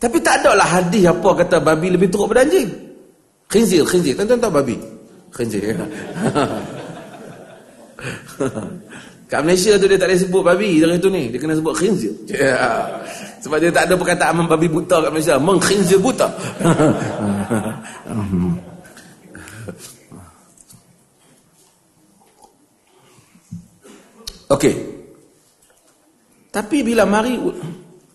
Tapi 0.00 0.16
tak 0.24 0.40
ada 0.40 0.56
lah 0.56 0.80
hadis 0.80 1.04
apa 1.04 1.44
kata 1.44 1.60
babi 1.60 1.92
lebih 1.92 2.08
teruk 2.08 2.32
pada 2.32 2.48
anjing. 2.48 2.72
Khinzir, 3.52 3.84
khinzir. 3.84 4.16
Tuan-tuan 4.16 4.40
tahu 4.40 4.52
babi? 4.56 4.80
Khinzir. 5.30 5.76
Kat 9.28 9.44
Malaysia 9.44 9.76
tu 9.76 9.84
dia 9.84 10.00
tak 10.00 10.08
boleh 10.08 10.20
sebut 10.24 10.40
babi 10.40 10.80
dari 10.80 10.96
tu 10.96 11.12
ni. 11.12 11.28
Dia 11.28 11.36
kena 11.36 11.52
sebut 11.52 11.76
khinzir. 11.76 12.16
Yeah. 12.32 13.04
Sebab 13.44 13.60
dia 13.60 13.68
tak 13.68 13.84
ada 13.84 13.94
perkataan 14.00 14.48
babi 14.48 14.72
buta 14.72 15.04
kat 15.04 15.12
Malaysia. 15.12 15.36
Mengkhinzir 15.36 16.00
buta. 16.00 16.32
Okey. 24.56 24.74
Tapi 26.48 26.80
bila 26.80 27.04
mari 27.04 27.36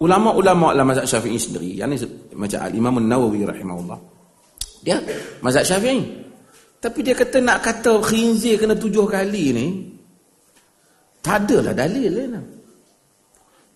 ulama-ulama 0.01 0.74
dalam 0.74 0.89
mazhab 0.89 1.05
Syafi'i 1.05 1.38
sendiri, 1.38 1.77
yang 1.77 1.93
ni 1.93 2.01
macam 2.34 2.58
Al-Imam 2.58 2.98
An-Nawawi 2.98 3.46
rahimahullah. 3.46 4.01
Dia 4.82 4.98
mazhab 5.46 5.62
Syafi'i. 5.62 6.01
Tapi 6.82 7.05
dia 7.05 7.13
kata 7.13 7.38
nak 7.38 7.62
kata 7.62 8.01
khinzir 8.01 8.58
kena 8.58 8.74
tujuh 8.74 9.05
kali 9.05 9.53
ni 9.53 9.93
tak 11.24 11.48
adalah 11.48 11.72
dalil 11.72 12.12
lah. 12.12 12.44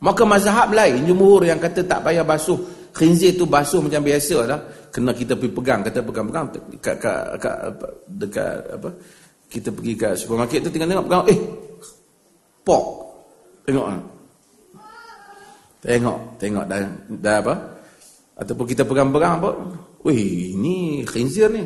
Maka 0.03 0.21
mazhab 0.27 0.69
lain 0.75 1.07
jumhur 1.07 1.41
yang 1.47 1.57
kata 1.57 1.81
tak 1.87 2.05
payah 2.05 2.21
basuh 2.21 2.59
khinzir 2.93 3.33
tu 3.33 3.47
basuh 3.47 3.81
macam 3.81 4.03
biasa 4.03 4.37
lah. 4.45 4.59
Kena 4.91 5.15
kita 5.15 5.33
pergi 5.39 5.53
pegang, 5.55 5.79
kata 5.81 6.03
pegang-pegang 6.03 6.45
dekat, 6.51 6.95
dekat, 7.39 7.57
dekat, 8.05 8.55
apa 8.75 8.89
kita 9.47 9.69
pergi 9.71 9.93
ke 9.95 10.09
supermarket 10.19 10.59
tu 10.67 10.69
tinggal 10.75 10.91
tengok 10.91 11.05
pegang 11.07 11.23
eh 11.31 11.39
pork 12.67 12.85
tengok 13.63 13.87
ah 13.87 13.99
Tengok, 15.77 16.41
tengok 16.41 16.65
dah, 16.65 16.83
dah 17.21 17.37
apa? 17.37 17.53
Ataupun 18.43 18.65
kita 18.65 18.83
pegang-pegang 18.83 19.39
apa? 19.39 19.55
Wih, 20.03 20.57
ini 20.57 21.05
khinzir 21.05 21.47
ni. 21.53 21.63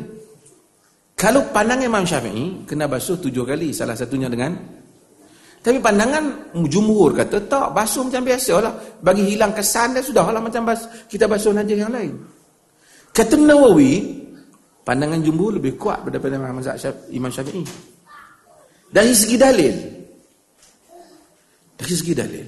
Kalau 1.16 1.48
pandangan 1.48 1.88
Imam 1.88 2.04
Syafi'i, 2.04 2.62
kena 2.68 2.86
basuh 2.86 3.16
tujuh 3.18 3.42
kali. 3.42 3.72
Salah 3.72 3.96
satunya 3.96 4.28
dengan... 4.28 4.81
Tapi 5.62 5.78
pandangan 5.78 6.50
jumhur 6.66 7.14
kata, 7.14 7.38
tak, 7.46 7.70
basuh 7.70 8.02
macam 8.02 8.26
biasa 8.26 8.52
lah. 8.58 8.74
Bagi 8.98 9.30
hilang 9.30 9.54
kesan 9.54 9.94
dah 9.94 10.02
sudah 10.02 10.26
lah 10.34 10.42
macam 10.42 10.66
bas, 10.66 10.90
kita 11.06 11.30
basuh 11.30 11.54
najis 11.54 11.78
yang 11.78 11.94
lain. 11.94 12.18
Kata 13.14 13.38
Nawawi, 13.38 14.02
pandangan 14.82 15.22
jumhur 15.22 15.54
lebih 15.62 15.78
kuat 15.78 16.02
daripada 16.10 16.34
Imam 17.14 17.30
Syafi'i. 17.30 17.62
Dari 18.90 19.12
segi 19.14 19.36
dalil. 19.38 19.74
Dari 21.78 21.94
segi 21.94 22.12
dalil. 22.12 22.46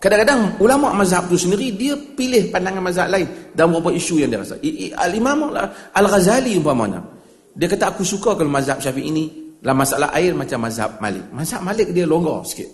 Kadang-kadang 0.00 0.56
ulama 0.64 0.96
mazhab 0.96 1.28
tu 1.28 1.36
sendiri 1.36 1.72
dia 1.76 1.92
pilih 1.96 2.48
pandangan 2.48 2.80
mazhab 2.80 3.12
lain 3.12 3.52
dalam 3.52 3.76
beberapa 3.76 3.92
isu 3.92 4.24
yang 4.24 4.32
dia 4.32 4.40
rasa. 4.40 4.56
Al-Imam 5.04 5.52
Al-Ghazali 5.92 6.56
umpamanya. 6.56 7.04
Dia 7.52 7.68
kata 7.68 7.92
aku 7.92 8.08
suka 8.08 8.32
kalau 8.32 8.48
mazhab 8.48 8.80
Syafi'i 8.80 9.12
ini 9.12 9.45
dalam 9.60 9.76
masalah 9.80 10.08
air 10.12 10.32
macam 10.36 10.58
mazhab 10.62 10.90
Malik. 11.00 11.24
Mazhab 11.32 11.60
Malik 11.64 11.88
dia 11.92 12.04
longgar 12.04 12.44
sikit. 12.44 12.68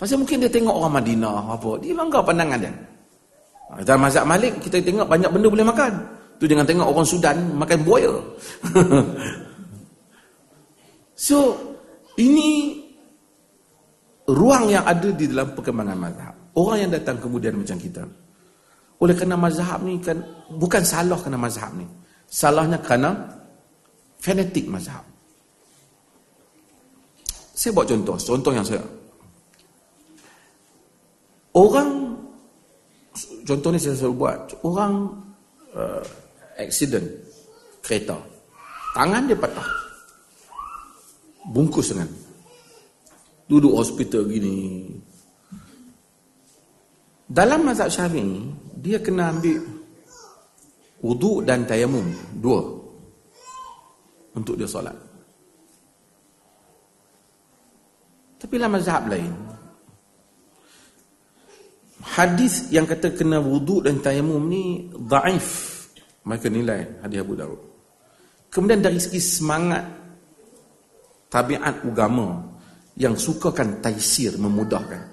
Pasal 0.00 0.16
mungkin 0.16 0.40
dia 0.40 0.48
tengok 0.48 0.72
orang 0.72 0.96
Madinah 0.96 1.56
apa, 1.56 1.70
dia 1.84 1.92
longgar 1.92 2.24
pandangan 2.24 2.56
dia. 2.56 2.72
Ha, 3.70 3.84
dalam 3.84 4.00
mazhab 4.00 4.24
Malik 4.24 4.56
kita 4.64 4.80
tengok 4.80 5.04
banyak 5.04 5.28
benda 5.28 5.48
boleh 5.52 5.66
makan. 5.66 5.92
Tu 6.40 6.48
jangan 6.48 6.64
tengok 6.64 6.88
orang 6.88 7.04
Sudan 7.04 7.36
makan 7.52 7.78
buaya. 7.84 8.14
so 11.28 11.52
ini 12.16 12.80
ruang 14.24 14.72
yang 14.72 14.88
ada 14.88 15.12
di 15.12 15.28
dalam 15.28 15.52
perkembangan 15.52 15.98
mazhab. 16.00 16.34
Orang 16.56 16.76
yang 16.80 16.90
datang 16.90 17.20
kemudian 17.20 17.60
macam 17.60 17.76
kita. 17.76 18.04
Oleh 19.00 19.16
kerana 19.16 19.36
mazhab 19.36 19.84
ni 19.84 20.00
kan 20.00 20.16
bukan 20.56 20.82
salah 20.84 21.20
kerana 21.20 21.40
mazhab 21.40 21.72
ni. 21.76 21.84
Salahnya 22.30 22.78
kerana 22.80 23.10
fanatik 24.22 24.70
mazhab. 24.70 25.09
Saya 27.60 27.76
buat 27.76 27.84
contoh, 27.92 28.16
contoh 28.16 28.52
yang 28.56 28.64
saya 28.64 28.80
Orang 31.52 32.16
contoh 33.44 33.68
ni 33.74 33.78
saya 33.82 33.98
selalu 33.98 34.16
buat, 34.16 34.40
orang 34.62 35.18
uh, 35.74 36.00
accident 36.56 37.04
kereta. 37.82 38.16
Tangan 38.94 39.26
dia 39.26 39.34
patah. 39.34 39.66
Bungkus 41.50 41.90
dengan 41.90 42.06
duduk 43.50 43.74
hospital 43.74 44.30
gini. 44.30 44.86
Dalam 47.26 47.66
mazhab 47.66 47.90
syafi'i, 47.90 48.46
dia 48.78 49.02
kena 49.02 49.34
ambil 49.34 49.58
wuduk 51.02 51.42
dan 51.42 51.66
tayamum, 51.66 52.06
dua. 52.38 52.62
Untuk 54.38 54.54
dia 54.54 54.70
solat. 54.70 55.09
Tapi 58.40 58.56
dalam 58.56 58.72
mazhab 58.72 59.04
lain, 59.04 59.32
hadis 62.00 62.72
yang 62.72 62.88
kata 62.88 63.12
kena 63.12 63.36
wuduk 63.36 63.84
dan 63.84 64.00
tayamum 64.00 64.40
ni 64.48 64.88
daif. 64.96 65.76
Mereka 66.24 66.48
nilai 66.48 67.04
hadis 67.04 67.20
Abu 67.20 67.36
Daud. 67.36 67.60
Kemudian 68.48 68.80
dari 68.80 68.96
segi 68.96 69.20
semangat 69.20 69.84
tabiat 71.28 71.84
agama 71.84 72.40
yang 72.96 73.14
sukakan 73.14 73.78
taisir 73.84 74.34
memudahkan. 74.40 75.04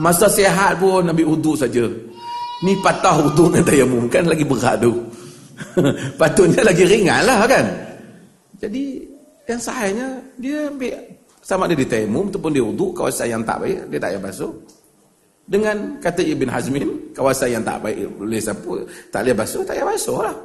Masa 0.00 0.26
sihat 0.26 0.80
pun 0.80 1.06
Nabi 1.06 1.22
uduk 1.22 1.54
saja. 1.54 1.86
Ni 2.64 2.74
patah 2.80 3.22
uduk 3.28 3.54
dan 3.54 3.62
tayamum 3.62 4.08
kan 4.08 4.24
lagi 4.24 4.42
berat 4.42 4.80
tu. 4.80 5.04
Patutnya 6.18 6.66
lagi 6.66 6.82
ringan 6.82 7.22
lah 7.28 7.46
kan? 7.46 7.66
Jadi 8.58 9.14
Yang 9.44 9.60
sahihnya 9.68 10.08
dia 10.40 10.72
ambil 10.72 10.96
sama 11.44 11.68
ada 11.68 11.76
di 11.76 11.84
taimum 11.84 12.32
ataupun 12.32 12.50
dia 12.56 12.64
wuduk 12.64 12.96
kawasan 12.96 13.36
yang 13.36 13.42
tak 13.44 13.60
baik 13.60 13.92
dia 13.92 14.00
tak 14.00 14.16
payah 14.16 14.22
basuh. 14.24 14.52
Dengan 15.44 15.76
kata 16.00 16.24
Ibn 16.24 16.48
Hazmin 16.48 17.12
kawasan 17.12 17.60
yang 17.60 17.62
tak 17.68 17.84
baik 17.84 18.16
boleh 18.16 18.40
siapa 18.40 18.72
tak 19.12 19.20
boleh 19.28 19.36
basuh 19.36 19.60
tak 19.68 19.76
payah 19.76 19.86
basuh 19.92 20.18
lah. 20.24 20.36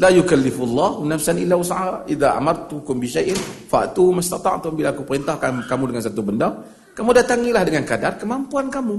La 0.00 0.08
yukallifullah 0.08 1.04
nafsan 1.04 1.36
illa 1.44 1.60
wus'aha 1.60 2.08
idza 2.08 2.32
amartukum 2.32 2.96
bi 2.96 3.04
syai'in 3.04 3.36
fa'tu 3.68 4.16
mastata'tum 4.16 4.72
bila 4.72 4.96
aku 4.96 5.04
perintahkan 5.04 5.68
kamu 5.68 5.84
dengan 5.92 6.02
satu 6.08 6.24
benda 6.24 6.48
kamu 6.96 7.12
datangilah 7.12 7.62
dengan 7.68 7.84
kadar 7.84 8.16
kemampuan 8.16 8.72
kamu. 8.72 8.96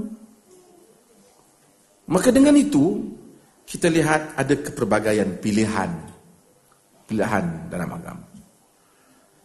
Maka 2.06 2.30
dengan 2.30 2.54
itu 2.54 3.02
kita 3.66 3.90
lihat 3.90 4.38
ada 4.38 4.54
kepelbagaian 4.54 5.42
pilihan 5.42 5.90
pilihan 7.10 7.44
dalam 7.66 7.90
agama. 7.90 8.33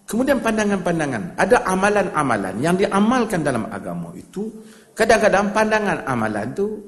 Kemudian 0.10 0.42
pandangan-pandangan, 0.42 1.38
ada 1.38 1.62
amalan-amalan 1.70 2.58
yang 2.58 2.74
diamalkan 2.74 3.46
dalam 3.46 3.70
agama 3.70 4.10
itu 4.18 4.50
kadang-kadang 4.98 5.54
pandangan 5.54 6.02
amalan 6.10 6.50
itu 6.50 6.82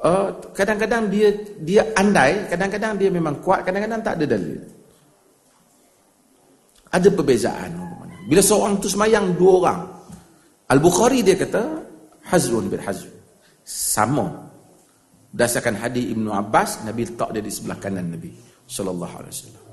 uh, 0.00 0.32
kadang-kadang 0.56 1.12
dia 1.12 1.28
dia 1.60 1.84
andai, 1.92 2.48
kadang-kadang 2.48 2.96
dia 2.96 3.12
memang 3.12 3.36
kuat, 3.44 3.68
kadang-kadang 3.68 4.00
tak 4.00 4.16
ada 4.16 4.24
dalil. 4.32 4.56
Ada 6.88 7.08
perbezaan. 7.12 7.70
Bila 8.32 8.40
seorang 8.40 8.80
tu 8.80 8.88
semayang 8.88 9.36
dua 9.36 9.52
orang, 9.60 9.80
Al-Bukhari 10.72 11.20
dia 11.20 11.36
kata 11.36 11.84
hazrun 12.32 12.72
bil 12.72 12.80
hazrun. 12.80 13.12
Sama. 13.60 14.40
Berdasarkan 15.36 15.76
hadis 15.76 16.16
Ibnu 16.16 16.32
Abbas, 16.32 16.80
Nabi 16.88 17.04
letak 17.04 17.28
dia 17.36 17.44
di 17.44 17.52
sebelah 17.52 17.76
kanan 17.76 18.08
Nabi 18.08 18.32
sallallahu 18.64 19.14
alaihi 19.20 19.34
wasallam. 19.36 19.64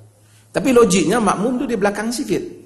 Tapi 0.52 0.70
logiknya 0.76 1.24
makmum 1.24 1.64
tu 1.64 1.64
dia 1.64 1.80
belakang 1.80 2.12
sikit. 2.12 2.61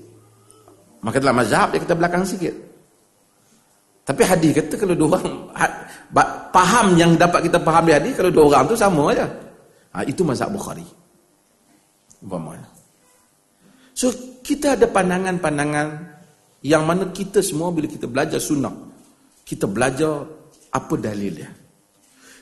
Maka 1.06 1.22
dalam 1.22 1.38
mazhab 1.38 1.70
dia 1.70 1.80
kata 1.86 1.94
belakang 1.94 2.26
sikit. 2.26 2.54
Tapi 4.06 4.22
hadis 4.26 4.52
kata 4.58 4.74
kalau 4.74 4.96
dua 4.98 5.22
orang 5.22 5.38
faham 6.50 6.88
yang 6.98 7.14
dapat 7.14 7.46
kita 7.46 7.62
faham 7.62 7.84
di 7.86 7.94
hadis 7.94 8.14
kalau 8.18 8.34
dua 8.34 8.44
orang 8.50 8.64
tu 8.66 8.74
sama 8.74 9.14
aja. 9.14 9.30
Ha, 9.94 10.02
itu 10.10 10.26
mazhab 10.26 10.50
Bukhari. 10.50 10.86
Umpamanya. 12.26 12.66
So 13.94 14.10
kita 14.42 14.74
ada 14.74 14.90
pandangan-pandangan 14.90 15.88
yang 16.66 16.84
mana 16.90 17.14
kita 17.14 17.40
semua 17.46 17.70
bila 17.70 17.86
kita 17.86 18.10
belajar 18.10 18.42
sunnah 18.42 18.74
kita 19.46 19.70
belajar 19.70 20.26
apa 20.74 20.94
dalilnya. 20.98 21.48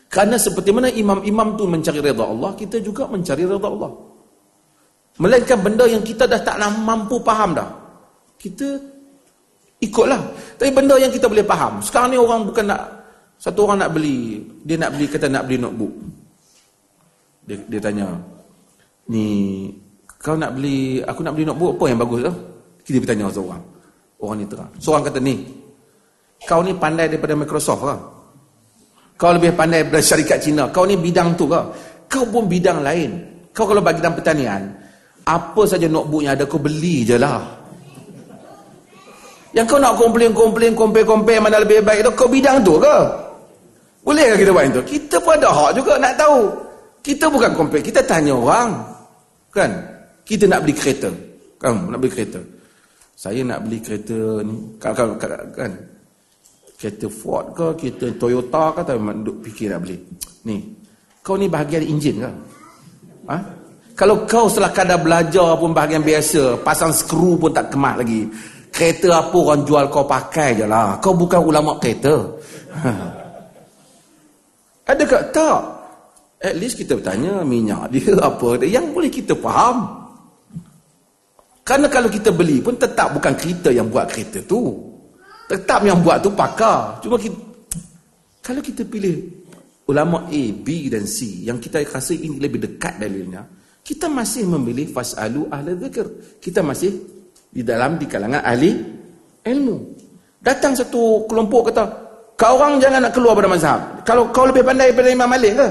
Karena 0.08 0.40
seperti 0.40 0.72
mana 0.72 0.88
imam-imam 0.88 1.60
tu 1.60 1.68
mencari 1.68 2.00
redha 2.00 2.24
Allah, 2.24 2.56
kita 2.56 2.80
juga 2.80 3.06
mencari 3.12 3.44
redha 3.44 3.68
Allah. 3.68 3.92
Melainkan 5.20 5.60
benda 5.62 5.86
yang 5.86 6.02
kita 6.02 6.26
dah 6.26 6.42
tak 6.42 6.58
mampu 6.82 7.20
faham 7.22 7.54
dah. 7.54 7.70
Kita 8.44 8.76
ikutlah. 9.80 10.20
Tapi 10.60 10.68
benda 10.76 11.00
yang 11.00 11.08
kita 11.08 11.32
boleh 11.32 11.48
faham. 11.48 11.80
Sekarang 11.80 12.12
ni 12.12 12.20
orang 12.20 12.44
bukan 12.44 12.68
nak 12.68 12.82
satu 13.40 13.64
orang 13.64 13.88
nak 13.88 13.92
beli, 13.96 14.44
dia 14.68 14.76
nak 14.76 14.92
beli 14.96 15.08
kata 15.08 15.32
nak 15.32 15.48
beli 15.48 15.64
notebook. 15.64 15.94
Dia, 17.48 17.56
dia 17.72 17.80
tanya, 17.80 18.08
"Ni 19.08 19.28
kau 20.20 20.36
nak 20.36 20.56
beli, 20.60 21.00
aku 21.04 21.24
nak 21.24 21.36
beli 21.36 21.48
notebook 21.48 21.80
apa 21.80 21.86
yang 21.88 22.00
bagus 22.04 22.20
tu?" 22.28 22.34
Kita 22.84 22.98
bertanya 23.00 23.32
seorang. 23.32 23.64
Orang 24.20 24.38
ni 24.40 24.46
terang. 24.48 24.72
Seorang 24.80 25.04
kata, 25.08 25.20
"Ni, 25.24 25.36
kau 26.44 26.60
ni 26.64 26.76
pandai 26.76 27.08
daripada 27.08 27.36
Microsoft 27.36 27.84
ke? 27.84 27.96
Kau 29.16 29.32
lebih 29.32 29.56
pandai 29.56 29.88
daripada 29.88 30.04
syarikat 30.04 30.40
Cina. 30.44 30.68
Kau 30.68 30.84
ni 30.84 31.00
bidang 31.00 31.32
tu 31.40 31.48
ke? 31.48 31.60
Kau 32.12 32.28
pun 32.28 32.44
bidang 32.48 32.84
lain. 32.84 33.24
Kau 33.56 33.64
kalau 33.64 33.80
bagi 33.80 34.04
dalam 34.04 34.20
pertanian, 34.20 34.68
apa 35.24 35.62
saja 35.64 35.88
notebook 35.88 36.28
yang 36.28 36.36
ada 36.36 36.44
kau 36.44 36.60
beli 36.60 37.08
je 37.08 37.16
lah 37.16 37.63
yang 39.54 39.66
kau 39.70 39.78
nak 39.78 39.94
komplain-komplain 40.02 40.74
compare-compare 40.74 41.38
mana 41.38 41.62
lebih 41.62 41.86
baik 41.86 42.02
tu 42.10 42.12
kau 42.18 42.30
bidang 42.30 42.66
tu 42.66 42.82
ke? 42.82 42.98
Boleh 44.04 44.34
ke 44.34 44.44
kita 44.44 44.52
buat 44.52 44.66
itu 44.68 44.82
kita 44.84 45.16
pun 45.22 45.34
ada 45.38 45.50
hak 45.54 45.72
juga 45.78 45.94
nak 46.02 46.14
tahu. 46.18 46.42
Kita 47.06 47.26
bukan 47.30 47.52
compare 47.54 47.86
kita 47.86 48.02
tanya 48.04 48.34
orang. 48.34 48.70
Kan? 49.54 49.72
Kita 50.26 50.50
nak 50.50 50.66
beli 50.66 50.74
kereta. 50.74 51.10
Kan 51.62 51.88
nak 51.88 52.00
beli 52.02 52.12
kereta? 52.12 52.42
Saya 53.14 53.46
nak 53.46 53.64
beli 53.64 53.78
kereta 53.80 54.42
ni. 54.42 54.56
Kan, 54.82 54.92
kan, 54.98 55.10
kan? 55.54 55.72
Kereta 56.76 57.08
Ford 57.08 57.46
ke 57.56 57.68
kereta 57.80 58.06
Toyota 58.20 58.74
ke 58.76 58.82
tapi 58.84 59.00
duk 59.22 59.38
fikir 59.46 59.72
nak 59.72 59.86
beli. 59.86 59.98
Ni 60.50 60.84
kau 61.24 61.40
ni 61.40 61.48
bahagian 61.48 61.88
enjin 61.88 62.20
ke? 62.20 62.32
Ha? 63.32 63.38
Kalau 63.96 64.28
kau 64.28 64.52
setelah 64.52 64.76
kadar 64.76 65.00
belajar 65.00 65.56
pun 65.56 65.72
bahagian 65.72 66.04
biasa, 66.04 66.60
pasang 66.66 66.92
skru 66.92 67.40
pun 67.40 67.56
tak 67.56 67.72
kemat 67.72 68.04
lagi. 68.04 68.28
Kereta 68.74 69.22
apa 69.22 69.38
orang 69.38 69.62
jual 69.62 69.86
kau 69.94 70.10
pakai 70.10 70.58
je 70.58 70.66
lah. 70.66 70.98
Kau 70.98 71.14
bukan 71.14 71.46
ulama 71.46 71.78
kereta. 71.78 72.26
Ada 74.90 75.04
ke? 75.06 75.18
Tak. 75.30 75.60
At 76.44 76.60
least 76.60 76.76
kita 76.76 77.00
bertanya 77.00 77.40
minyak 77.46 77.94
dia 77.94 78.18
apa 78.30 78.60
yang 78.66 78.92
boleh 78.92 79.14
kita 79.14 79.38
faham. 79.38 80.02
Karena 81.64 81.88
kalau 81.88 82.12
kita 82.12 82.36
beli 82.36 82.60
pun 82.60 82.76
tetap 82.76 83.16
bukan 83.16 83.32
kita 83.40 83.72
yang 83.72 83.88
buat 83.88 84.12
kereta 84.12 84.44
tu. 84.44 84.92
Tetap 85.48 85.88
yang 85.88 86.04
buat 86.04 86.20
tu 86.20 86.36
pakar. 86.36 87.00
Cuma 87.00 87.16
kita, 87.16 87.40
kalau 88.44 88.60
kita 88.60 88.84
pilih 88.84 89.48
ulama 89.88 90.28
A, 90.28 90.44
B 90.52 90.92
dan 90.92 91.08
C 91.08 91.48
yang 91.48 91.64
kita 91.64 91.80
rasa 91.88 92.12
ini 92.12 92.36
lebih 92.36 92.60
dekat 92.60 93.00
dalilnya, 93.00 93.48
kita 93.80 94.12
masih 94.12 94.52
memilih 94.52 94.92
fasalu 94.92 95.48
ahli 95.48 95.80
zikr. 95.80 96.08
Kita 96.44 96.60
masih 96.60 97.23
di 97.54 97.62
dalam 97.62 98.02
di 98.02 98.10
kalangan 98.10 98.42
ahli 98.42 98.74
ilmu. 99.46 99.76
Datang 100.42 100.74
satu 100.74 101.30
kelompok 101.30 101.70
kata, 101.70 101.84
kau 102.36 102.58
orang 102.58 102.82
jangan 102.82 103.06
nak 103.06 103.14
keluar 103.14 103.38
pada 103.38 103.48
mazhab. 103.48 103.80
Kalau 104.04 104.34
kau 104.34 104.50
lebih 104.50 104.66
pandai 104.66 104.90
daripada 104.90 105.10
Imam 105.14 105.30
Malik 105.30 105.54
ke? 105.56 105.68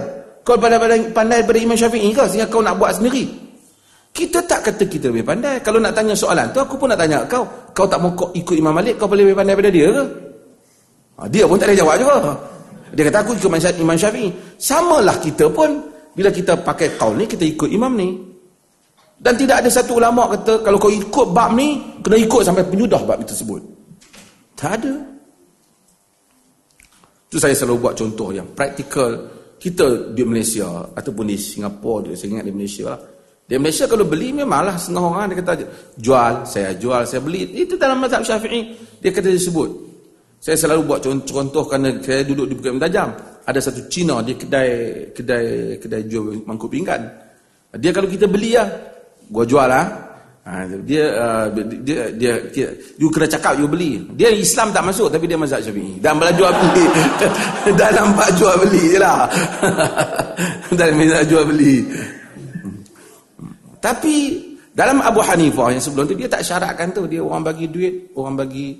Kau 0.47 0.55
pandai, 0.57 0.79
pandai, 0.79 0.99
pandai 1.11 1.39
daripada 1.43 1.59
Imam 1.59 1.77
Syafi'i 1.77 2.11
ke? 2.15 2.25
Sehingga 2.31 2.47
kau 2.47 2.63
nak 2.63 2.79
buat 2.79 2.97
sendiri. 2.97 3.29
Kita 4.15 4.39
tak 4.47 4.71
kata 4.71 4.87
kita 4.87 5.11
lebih 5.11 5.27
pandai. 5.27 5.59
Kalau 5.61 5.83
nak 5.83 5.93
tanya 5.93 6.15
soalan 6.15 6.49
tu, 6.55 6.63
aku 6.63 6.79
pun 6.79 6.89
nak 6.89 7.01
tanya 7.03 7.27
kau. 7.27 7.45
Kau 7.77 7.85
tak 7.85 7.99
mau 8.01 8.15
ikut 8.15 8.57
Imam 8.57 8.73
Malik, 8.73 8.97
kau 8.97 9.11
boleh 9.11 9.27
lebih 9.27 9.37
pandai 9.37 9.53
daripada 9.59 9.71
dia 9.75 9.89
ke? 9.91 10.05
Ha, 11.19 11.21
dia 11.29 11.45
pun 11.45 11.57
tak 11.59 11.67
boleh 11.69 11.79
jawab 11.83 11.97
juga. 11.99 12.17
Dia 12.93 13.03
kata 13.09 13.19
aku 13.27 13.31
ikut 13.37 13.75
Imam 13.77 13.97
Syafi'i. 13.99 14.29
Samalah 14.57 15.17
kita 15.21 15.51
pun 15.53 15.93
bila 16.13 16.29
kita 16.29 16.61
pakai 16.61 16.97
kaul 17.01 17.17
ni, 17.17 17.25
kita 17.25 17.45
ikut 17.45 17.69
imam 17.73 17.93
ni. 17.97 18.32
Dan 19.23 19.39
tidak 19.39 19.63
ada 19.63 19.71
satu 19.71 20.03
ulama 20.03 20.27
kata, 20.35 20.67
kalau 20.67 20.83
kau 20.83 20.91
ikut 20.91 21.31
bab 21.31 21.55
ni, 21.55 21.79
kena 22.03 22.19
ikut 22.19 22.43
sampai 22.43 22.67
penyudah 22.67 23.07
bab 23.07 23.23
itu 23.23 23.39
sebut. 23.39 23.63
Tak 24.59 24.83
ada. 24.83 24.95
Itu 27.31 27.39
saya 27.39 27.55
selalu 27.55 27.87
buat 27.87 27.95
contoh 27.95 28.35
yang 28.35 28.51
praktikal. 28.51 29.39
Kita 29.63 30.11
di 30.11 30.27
Malaysia, 30.27 30.91
ataupun 30.91 31.31
di 31.31 31.39
Singapura, 31.39 32.19
saya 32.19 32.35
ingat 32.35 32.51
di 32.51 32.55
Malaysia 32.55 32.91
lah. 32.91 33.01
Di 33.47 33.55
Malaysia 33.63 33.87
kalau 33.87 34.03
beli 34.03 34.35
memanglah 34.35 34.75
setengah 34.75 35.03
orang 35.07 35.31
dia 35.31 35.39
kata 35.39 35.53
jual, 36.03 36.33
saya 36.43 36.75
jual, 36.75 37.07
saya 37.07 37.23
beli. 37.23 37.47
Itu 37.63 37.79
dalam 37.79 38.03
mazhab 38.03 38.27
syafi'i. 38.27 38.75
Dia 38.99 39.15
kata 39.15 39.31
disebut. 39.31 39.71
Saya 40.43 40.59
selalu 40.59 40.83
buat 40.83 40.99
contoh, 40.99 41.31
contoh 41.39 41.63
kerana 41.71 41.95
saya 42.03 42.27
duduk 42.27 42.51
di 42.51 42.55
Bukit 42.59 42.75
Mentajam 42.75 43.15
ada 43.47 43.59
satu 43.63 43.87
Cina 43.87 44.23
dia 44.23 44.35
kedai 44.39 44.71
kedai 45.15 45.79
kedai 45.79 46.03
jual 46.07 46.43
mangkuk 46.47 46.71
pinggan. 46.71 47.03
Dia 47.79 47.91
kalau 47.95 48.11
kita 48.11 48.29
beli 48.29 48.53
lah, 48.53 48.69
gua 49.33 49.45
jual 49.49 49.65
lah. 49.65 49.87
Ha, 50.43 50.67
dia, 50.83 51.07
uh, 51.15 51.47
dia, 51.87 52.11
dia, 52.19 52.35
dia, 52.51 52.67
you 52.99 53.07
kena 53.15 53.31
cakap 53.31 53.55
you 53.63 53.71
beli. 53.71 54.03
Dia 54.19 54.27
Islam 54.35 54.75
tak 54.75 54.83
masuk 54.83 55.07
tapi 55.07 55.31
dia 55.31 55.39
mazhab 55.39 55.63
syafi'i. 55.63 56.03
Dan 56.03 56.19
bela 56.19 56.35
jual 56.35 56.51
beli. 56.51 56.87
Dalam 57.81 58.11
bak 58.19 58.31
jual 58.35 58.55
beli 58.59 58.83
je 58.91 58.99
lah. 58.99 59.31
Dalam 60.79 60.95
mazhab 60.99 61.23
jual 61.31 61.45
beli. 61.47 61.87
Tapi 63.79 64.15
dalam 64.73 65.05
Abu 65.05 65.21
Hanifah 65.21 65.75
yang 65.75 65.83
sebelum 65.83 66.09
tu 66.09 66.15
dia 66.17 66.31
tak 66.31 66.47
syaratkan 66.47 66.95
tu. 66.95 67.05
Dia 67.11 67.21
orang 67.21 67.45
bagi 67.45 67.67
duit, 67.69 68.15
orang 68.17 68.35
bagi 68.39 68.79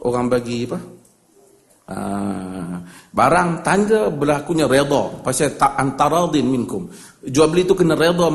orang 0.00 0.26
bagi 0.30 0.58
apa? 0.64 0.78
Ah, 1.84 2.80
barang 3.12 3.60
tanda 3.60 4.08
berlakunya 4.08 4.64
redha 4.64 5.20
pasal 5.20 5.52
tak 5.60 5.76
antaradin 5.76 6.48
minkum 6.48 6.88
jual 7.28 7.48
beli 7.48 7.64
tu 7.64 7.76
kena 7.76 7.96
redha 7.96 8.26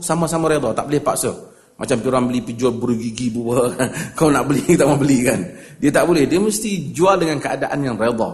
sama-sama 0.00 0.48
redha 0.48 0.70
tak 0.72 0.88
boleh 0.88 1.02
paksa. 1.02 1.32
Macam 1.80 1.96
orang 2.12 2.28
beli 2.28 2.40
pi 2.44 2.52
jual 2.60 2.76
bergigi 2.76 3.32
buah 3.32 3.72
kau 4.18 4.28
nak 4.28 4.44
beli 4.44 4.76
tak 4.76 4.84
mau 4.84 5.00
beli 5.00 5.24
kan? 5.24 5.40
Dia 5.80 5.88
tak 5.88 6.04
boleh. 6.04 6.28
Dia 6.28 6.36
mesti 6.36 6.92
jual 6.92 7.16
dengan 7.16 7.40
keadaan 7.40 7.80
yang 7.80 7.96
redha 7.96 8.30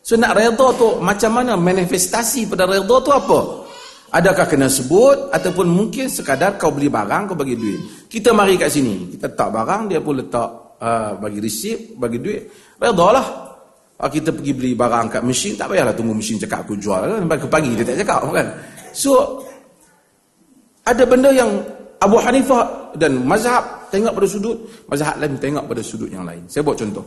so 0.00 0.16
nak 0.16 0.32
redha 0.32 0.66
tu 0.74 0.98
macam 0.98 1.30
mana 1.38 1.54
manifestasi 1.54 2.50
pada 2.50 2.66
redha 2.66 2.96
tu 3.02 3.12
apa? 3.14 3.40
Adakah 4.10 4.42
kena 4.50 4.66
sebut 4.66 5.30
ataupun 5.30 5.70
mungkin 5.70 6.10
sekadar 6.10 6.58
kau 6.58 6.74
beli 6.74 6.90
barang 6.90 7.30
kau 7.30 7.38
bagi 7.38 7.54
duit? 7.54 8.10
Kita 8.10 8.34
mari 8.34 8.58
kat 8.58 8.74
sini. 8.74 9.14
Kita 9.14 9.30
tak 9.30 9.54
barang 9.54 9.86
dia 9.86 10.02
pun 10.02 10.18
letak 10.18 10.50
uh, 10.82 11.14
bagi 11.14 11.38
resip 11.38 11.94
bagi 11.94 12.18
duit. 12.18 12.74
Redha 12.74 13.06
lah. 13.14 13.26
Ah, 14.00 14.08
kita 14.08 14.32
pergi 14.32 14.56
beli 14.56 14.72
barang 14.72 15.12
kat 15.12 15.22
mesin, 15.22 15.60
tak 15.60 15.68
payahlah 15.68 15.92
tunggu 15.92 16.16
mesin 16.16 16.40
cakap 16.40 16.64
aku 16.64 16.74
jual. 16.80 17.04
Kan. 17.04 17.28
Pagi 17.46 17.70
dia 17.76 17.84
tak 17.84 18.02
cakap 18.02 18.32
kan. 18.32 18.48
So, 18.92 19.42
ada 20.86 21.04
benda 21.06 21.30
yang 21.30 21.50
Abu 22.00 22.16
Hanifah 22.16 22.96
dan 22.96 23.22
mazhab 23.22 23.62
tengok 23.92 24.16
pada 24.16 24.26
sudut, 24.26 24.56
mazhab 24.88 25.14
lain 25.20 25.36
tengok 25.36 25.64
pada 25.68 25.82
sudut 25.84 26.08
yang 26.08 26.24
lain. 26.24 26.42
Saya 26.48 26.64
buat 26.64 26.80
contoh. 26.80 27.04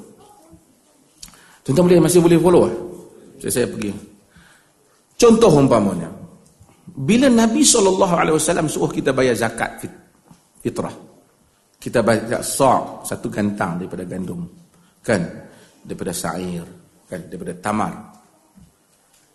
Contoh 1.63 1.81
boleh 1.87 2.03
masih 2.03 2.19
boleh 2.19 2.37
follow 2.37 2.63
ah? 2.67 2.73
Saya, 3.39 3.51
saya 3.63 3.67
pergi. 3.67 3.91
Contoh 5.17 5.51
umpamanya. 5.55 6.11
Bila 6.93 7.31
Nabi 7.31 7.63
SAW 7.63 8.67
suruh 8.67 8.91
kita 8.91 9.15
bayar 9.15 9.33
zakat 9.33 9.87
fitrah. 10.61 10.93
Kita 11.79 11.99
bayar 11.99 12.39
sa' 12.39 13.03
satu 13.03 13.27
gantang 13.27 13.81
daripada 13.81 14.07
gandum. 14.07 14.47
Kan? 15.03 15.23
Daripada 15.83 16.15
sa'ir. 16.15 16.63
Kan? 17.07 17.27
Daripada 17.27 17.55
tamar. 17.59 18.12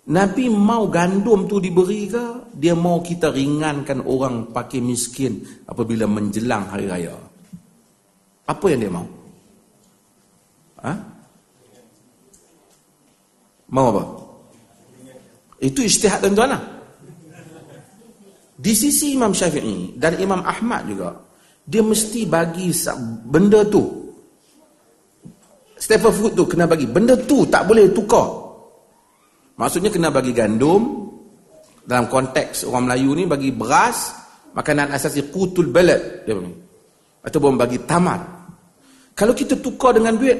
Nabi 0.08 0.48
mau 0.48 0.88
gandum 0.88 1.44
tu 1.44 1.60
diberi 1.60 2.08
ke? 2.08 2.56
Dia 2.56 2.72
mau 2.72 3.04
kita 3.04 3.28
ringankan 3.28 4.00
orang 4.08 4.48
pakai 4.56 4.80
miskin 4.80 5.44
apabila 5.68 6.08
menjelang 6.08 6.64
hari 6.72 6.88
raya. 6.88 7.12
Apa 8.48 8.64
yang 8.72 8.80
dia 8.80 8.92
mau? 8.92 9.04
Ha? 10.80 10.92
Mau 13.68 13.86
apa? 13.92 14.02
Itu 15.60 15.84
istihad 15.84 16.24
tuan-tuan 16.24 16.56
lah. 16.56 16.62
Di 18.58 18.72
sisi 18.72 19.12
Imam 19.12 19.36
Syafi'i 19.36 19.92
dan 20.00 20.16
Imam 20.16 20.40
Ahmad 20.40 20.88
juga, 20.88 21.20
dia 21.68 21.84
mesti 21.84 22.24
bagi 22.24 22.72
benda 23.28 23.60
tu. 23.68 24.08
Staple 25.76 26.10
food 26.16 26.32
tu 26.32 26.48
kena 26.48 26.64
bagi. 26.64 26.88
Benda 26.88 27.14
tu 27.14 27.44
tak 27.44 27.68
boleh 27.68 27.92
tukar. 27.92 28.47
Maksudnya 29.58 29.90
kena 29.90 30.14
bagi 30.14 30.30
gandum 30.30 31.10
dalam 31.82 32.06
konteks 32.06 32.62
orang 32.70 32.86
Melayu 32.86 33.10
ni 33.18 33.24
bagi 33.26 33.50
beras, 33.50 34.14
makanan 34.54 34.94
asasi 34.94 35.34
kutul 35.34 35.74
balad 35.74 36.22
dia 36.22 36.38
panggil. 36.38 36.54
Ataupun 37.26 37.58
bagi 37.58 37.82
tamar. 37.82 38.22
Kalau 39.18 39.34
kita 39.34 39.58
tukar 39.58 39.98
dengan 39.98 40.14
duit 40.14 40.38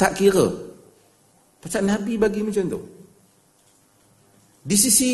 tak 0.00 0.16
kira. 0.16 0.48
Pasal 1.60 1.84
Nabi 1.84 2.16
bagi 2.16 2.40
macam 2.40 2.64
tu. 2.72 2.80
Di 4.64 4.76
sisi 4.78 5.10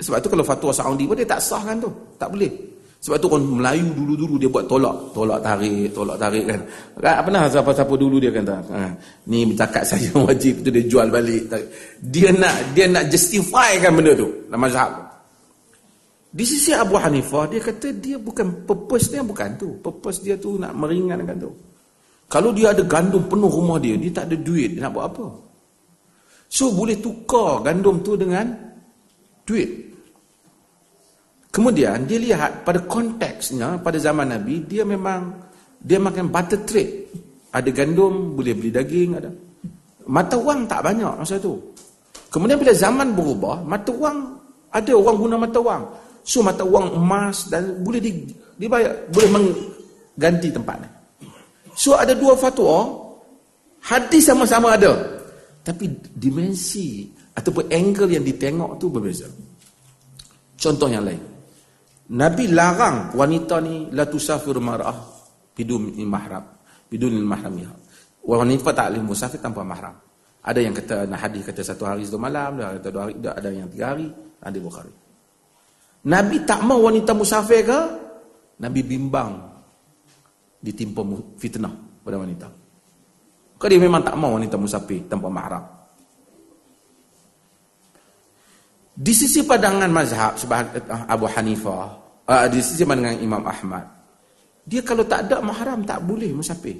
sebab 0.00 0.18
tu 0.24 0.32
kalau 0.32 0.44
fatwa 0.46 0.72
Saudi 0.72 1.04
pun 1.04 1.18
dia 1.18 1.28
tak 1.28 1.44
sah 1.44 1.60
kan 1.60 1.76
tu. 1.76 1.92
Tak 2.16 2.32
boleh. 2.32 2.69
Sebab 3.00 3.16
tu 3.16 3.32
orang 3.32 3.48
Melayu 3.48 3.88
dulu-dulu 3.96 4.36
dia 4.36 4.52
buat 4.52 4.68
tolak. 4.68 5.16
Tolak 5.16 5.40
tarik, 5.40 5.88
tolak 5.96 6.20
tarik 6.20 6.44
kan. 6.44 6.60
Tak 7.00 7.24
pernah 7.24 7.48
siapa-siapa 7.48 7.94
dulu 7.96 8.16
dia 8.20 8.28
kata, 8.28 8.56
ha, 8.60 8.92
ni 9.24 9.48
zakat 9.56 9.84
saya 9.90 10.12
wajib 10.20 10.60
tu 10.60 10.68
dia 10.68 10.84
jual 10.84 11.08
balik. 11.08 11.48
Dia 12.04 12.28
nak 12.36 12.76
dia 12.76 12.84
nak 12.92 13.08
justify 13.08 13.80
kan 13.80 13.96
benda 13.96 14.12
tu 14.12 14.28
dalam 14.52 14.60
mazhab. 14.60 14.90
Di 16.30 16.44
sisi 16.44 16.76
Abu 16.76 16.94
Hanifah 17.00 17.48
dia 17.48 17.58
kata 17.58 17.88
dia 17.96 18.20
bukan 18.20 18.68
purpose 18.68 19.08
dia 19.08 19.24
bukan 19.24 19.48
tu. 19.56 19.80
Purpose 19.80 20.20
dia 20.20 20.36
tu 20.36 20.60
nak 20.60 20.76
meringankan 20.76 21.40
tu. 21.40 21.50
Kalau 22.30 22.54
dia 22.54 22.70
ada 22.70 22.84
gandum 22.86 23.26
penuh 23.26 23.50
rumah 23.50 23.82
dia, 23.82 23.98
dia 23.98 24.12
tak 24.14 24.30
ada 24.30 24.36
duit, 24.38 24.78
dia 24.78 24.86
nak 24.86 24.94
buat 24.94 25.10
apa? 25.10 25.26
So 26.46 26.70
boleh 26.70 26.94
tukar 27.02 27.64
gandum 27.66 28.04
tu 28.06 28.14
dengan 28.14 28.46
duit. 29.42 29.89
Kemudian 31.50 32.06
dia 32.06 32.18
lihat 32.22 32.62
pada 32.62 32.78
konteksnya 32.86 33.82
pada 33.82 33.98
zaman 33.98 34.30
Nabi 34.30 34.62
dia 34.70 34.86
memang 34.86 35.34
dia 35.82 35.98
makan 35.98 36.30
butter 36.30 36.62
trade. 36.62 37.10
Ada 37.50 37.74
gandum 37.74 38.38
boleh 38.38 38.54
beli 38.54 38.70
daging 38.70 39.18
ada. 39.18 39.30
Mata 40.06 40.38
wang 40.38 40.70
tak 40.70 40.86
banyak 40.86 41.10
masa 41.18 41.42
tu. 41.42 41.58
Kemudian 42.30 42.62
bila 42.62 42.70
zaman 42.70 43.10
berubah, 43.18 43.66
mata 43.66 43.90
wang 43.90 44.38
ada 44.70 44.90
orang 44.94 45.16
guna 45.18 45.34
mata 45.34 45.58
wang. 45.58 45.82
So 46.22 46.46
mata 46.46 46.62
wang 46.62 46.94
emas 46.94 47.50
dan 47.50 47.82
boleh 47.82 47.98
di, 47.98 48.30
dibayar, 48.54 48.94
boleh 49.10 49.28
mengganti 49.34 50.54
tempatnya. 50.54 50.90
So 51.74 51.98
ada 51.98 52.14
dua 52.14 52.38
fatwa, 52.38 52.94
hadis 53.82 54.30
sama-sama 54.30 54.78
ada. 54.78 54.94
Tapi 55.66 55.90
dimensi 56.14 57.10
ataupun 57.34 57.66
angle 57.66 58.14
yang 58.14 58.22
ditengok 58.22 58.78
tu 58.78 58.86
berbeza. 58.86 59.26
Contoh 60.54 60.86
yang 60.86 61.02
lain. 61.02 61.29
Nabi 62.10 62.50
larang 62.50 63.14
wanita 63.14 63.62
ni 63.62 63.86
la 63.94 64.02
tusafir 64.02 64.58
mar'ah 64.58 64.98
bidun 65.54 65.94
mahram 66.02 66.42
bidun 66.90 67.22
mahramnya. 67.22 67.70
Wanita 68.26 68.74
tak 68.74 68.90
boleh 68.90 69.02
musafir 69.06 69.38
tanpa 69.38 69.62
mahram. 69.62 69.94
Ada 70.42 70.58
yang 70.58 70.74
kata 70.74 71.06
nah 71.06 71.20
hadis 71.20 71.46
kata 71.46 71.62
satu 71.62 71.86
hari 71.86 72.02
satu 72.02 72.18
malam, 72.18 72.58
ada 72.58 72.80
kata 72.82 72.88
dua 72.90 73.02
hari, 73.06 73.14
ada 73.22 73.48
yang 73.52 73.68
tiga 73.70 73.94
hari, 73.94 74.08
ada 74.42 74.58
Bukhari. 74.58 74.92
Nabi 76.10 76.36
tak 76.48 76.64
mau 76.64 76.80
wanita 76.82 77.12
musafir 77.12 77.62
ke? 77.62 77.80
Nabi 78.58 78.80
bimbang 78.82 79.36
ditimpa 80.58 81.04
fitnah 81.36 81.72
pada 82.02 82.16
wanita. 82.16 82.48
Kau 83.60 83.68
dia 83.68 83.76
memang 83.76 84.00
tak 84.00 84.16
mau 84.16 84.34
wanita 84.34 84.56
musafir 84.56 85.04
tanpa 85.06 85.28
mahram. 85.28 85.64
Di 88.96 89.12
sisi 89.12 89.44
pandangan 89.44 89.88
mazhab 89.92 90.36
sebahagian 90.40 90.88
Abu 91.08 91.28
Hanifah 91.28 91.99
uh, 92.30 92.46
di 92.46 92.58
sisi 92.62 92.86
dengan 92.86 93.10
Imam 93.18 93.42
Ahmad. 93.42 93.84
Dia 94.62 94.86
kalau 94.86 95.02
tak 95.02 95.26
ada 95.26 95.42
mahram 95.42 95.82
tak 95.82 95.98
boleh 96.06 96.30
musafir. 96.30 96.78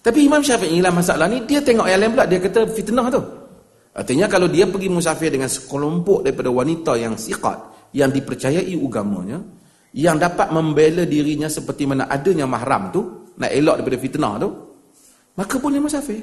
Tapi 0.00 0.24
Imam 0.24 0.40
Syafi'i 0.40 0.80
lah 0.80 0.94
masalah 0.94 1.28
ni 1.28 1.44
dia 1.44 1.60
tengok 1.60 1.84
yang 1.84 2.00
lain 2.00 2.12
pula 2.14 2.24
dia 2.24 2.38
kata 2.40 2.70
fitnah 2.70 3.10
tu. 3.12 3.20
Artinya 3.90 4.30
kalau 4.30 4.46
dia 4.46 4.64
pergi 4.64 4.88
musafir 4.88 5.28
dengan 5.34 5.50
sekelompok 5.50 6.24
daripada 6.24 6.48
wanita 6.48 6.94
yang 6.96 7.18
siqat 7.18 7.90
yang 7.92 8.08
dipercayai 8.08 8.70
agamanya 8.70 9.42
yang 9.90 10.14
dapat 10.14 10.54
membela 10.54 11.02
dirinya 11.02 11.50
seperti 11.50 11.90
mana 11.90 12.06
adanya 12.06 12.46
mahram 12.46 12.94
tu 12.94 13.26
nak 13.34 13.50
elok 13.50 13.82
daripada 13.82 13.98
fitnah 13.98 14.34
tu 14.38 14.48
maka 15.34 15.54
boleh 15.58 15.80
musafir. 15.82 16.22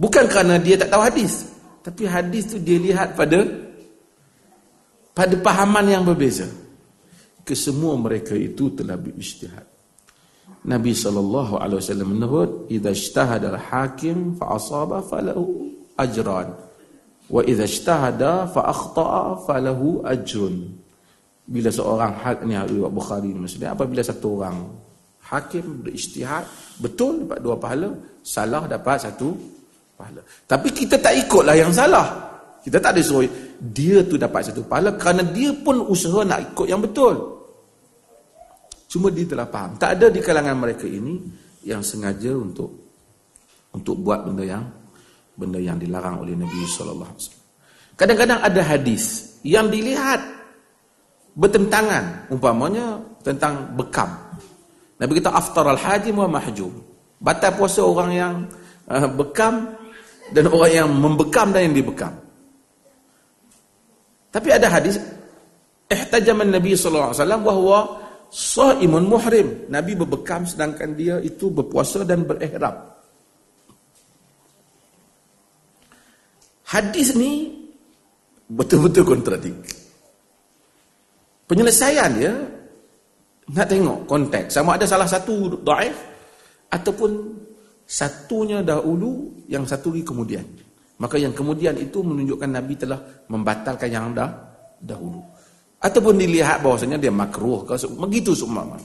Bukan 0.00 0.24
kerana 0.32 0.56
dia 0.58 0.76
tak 0.76 0.90
tahu 0.90 1.00
hadis 1.06 1.48
tapi 1.80 2.04
hadis 2.04 2.50
tu 2.50 2.60
dia 2.60 2.76
lihat 2.76 3.16
pada 3.16 3.69
pada 5.10 5.34
pahaman 5.36 5.86
yang 5.90 6.04
berbeza. 6.06 6.46
Kesemua 7.42 7.98
mereka 7.98 8.36
itu 8.36 8.70
telah 8.76 8.94
berijtihad. 8.94 9.66
Nabi 10.60 10.92
sallallahu 10.92 11.56
alaihi 11.56 11.80
wasallam 11.80 12.08
menyebut, 12.14 12.68
"Idza 12.68 12.92
ijtahada 12.92 13.56
al-hakim 13.56 14.36
fa 14.36 14.60
asaba 14.60 15.00
falahu 15.00 15.72
ajran, 15.96 16.52
wa 17.32 17.40
idza 17.48 17.64
ijtahada 17.64 18.44
fa 18.44 18.68
akhta'a 18.68 19.40
falahu 19.48 20.04
ajrun." 20.04 20.68
Bila 21.50 21.72
seorang 21.72 22.12
hak 22.14 22.46
ni 22.46 22.54
riwayat 22.54 22.92
Bukhari 22.94 23.34
maksudnya 23.34 23.74
apabila 23.74 24.04
satu 24.06 24.38
orang 24.38 24.70
hakim 25.26 25.82
berijtihad 25.82 26.46
betul 26.78 27.26
dapat 27.26 27.38
dua 27.42 27.56
pahala, 27.58 27.90
salah 28.22 28.68
dapat 28.70 29.10
satu 29.10 29.34
pahala. 29.98 30.22
Tapi 30.46 30.68
kita 30.70 31.00
tak 31.02 31.18
ikutlah 31.26 31.56
yang 31.58 31.74
salah. 31.74 32.29
Kita 32.60 32.76
tak 32.76 32.96
ada 32.96 33.00
suruh 33.00 33.24
dia 33.56 34.04
tu 34.04 34.20
dapat 34.20 34.52
satu 34.52 34.64
pahala 34.68 34.96
kerana 35.00 35.24
dia 35.24 35.52
pun 35.56 35.80
usaha 35.88 36.20
nak 36.24 36.52
ikut 36.52 36.66
yang 36.68 36.80
betul. 36.80 37.40
Cuma 38.90 39.08
dia 39.08 39.24
telah 39.24 39.48
faham. 39.48 39.78
Tak 39.80 39.96
ada 39.96 40.06
di 40.12 40.20
kalangan 40.20 40.56
mereka 40.58 40.84
ini 40.84 41.16
yang 41.64 41.80
sengaja 41.80 42.36
untuk 42.36 42.68
untuk 43.70 43.96
buat 44.02 44.26
benda 44.26 44.44
yang 44.44 44.64
benda 45.38 45.62
yang 45.62 45.78
dilarang 45.80 46.20
oleh 46.20 46.34
Nabi 46.36 46.66
sallallahu 46.66 47.08
alaihi 47.08 47.22
wasallam. 47.22 47.46
Kadang-kadang 47.96 48.40
ada 48.44 48.60
hadis 48.64 49.04
yang 49.46 49.72
dilihat 49.72 50.20
bertentangan 51.36 52.28
umpamanya 52.28 53.00
tentang 53.24 53.72
bekam. 53.76 54.10
Nabi 55.00 55.16
kita 55.16 55.32
aftar 55.32 55.64
al-hajim 55.64 56.16
wa 56.20 56.28
mahjum. 56.28 56.72
Batal 57.20 57.56
puasa 57.56 57.80
orang 57.84 58.10
yang 58.12 58.34
uh, 58.88 59.08
bekam 59.08 59.76
dan 60.32 60.44
orang 60.48 60.72
yang 60.72 60.88
membekam 60.92 61.52
dan 61.52 61.70
yang 61.70 61.74
dibekam. 61.76 62.12
Tapi 64.30 64.48
ada 64.54 64.70
hadis 64.70 64.96
ihtajaman 65.90 66.54
Nabi 66.54 66.78
sallallahu 66.78 67.10
alaihi 67.10 67.22
wasallam 67.22 67.42
bahwa 67.42 67.78
shaimun 68.30 69.04
muhrim. 69.10 69.48
Nabi 69.66 69.98
berbekam 69.98 70.46
sedangkan 70.46 70.94
dia 70.94 71.18
itu 71.18 71.50
berpuasa 71.50 72.06
dan 72.06 72.22
berihram. 72.22 72.78
Hadis 76.70 77.18
ni 77.18 77.50
betul-betul 78.46 79.02
kontradik. 79.02 79.58
Penyelesaian 81.50 82.10
dia 82.14 82.30
nak 83.50 83.66
tengok 83.66 84.06
konteks 84.06 84.54
sama 84.54 84.78
ada 84.78 84.86
salah 84.86 85.10
satu 85.10 85.58
dhaif 85.66 85.98
ataupun 86.70 87.10
satunya 87.82 88.62
dahulu 88.62 89.42
yang 89.50 89.66
satu 89.66 89.90
lagi 89.90 90.06
kemudian. 90.06 90.46
Maka 91.00 91.16
yang 91.16 91.32
kemudian 91.32 91.74
itu 91.80 92.04
menunjukkan 92.04 92.50
Nabi 92.52 92.76
telah 92.76 93.00
membatalkan 93.32 93.88
yang 93.88 94.12
dah 94.12 94.28
dahulu. 94.76 95.24
Ataupun 95.80 96.20
dilihat 96.20 96.60
bahawasanya 96.60 97.00
dia 97.00 97.08
makruh. 97.08 97.64
Begitu 98.04 98.36
seumpama. 98.36 98.76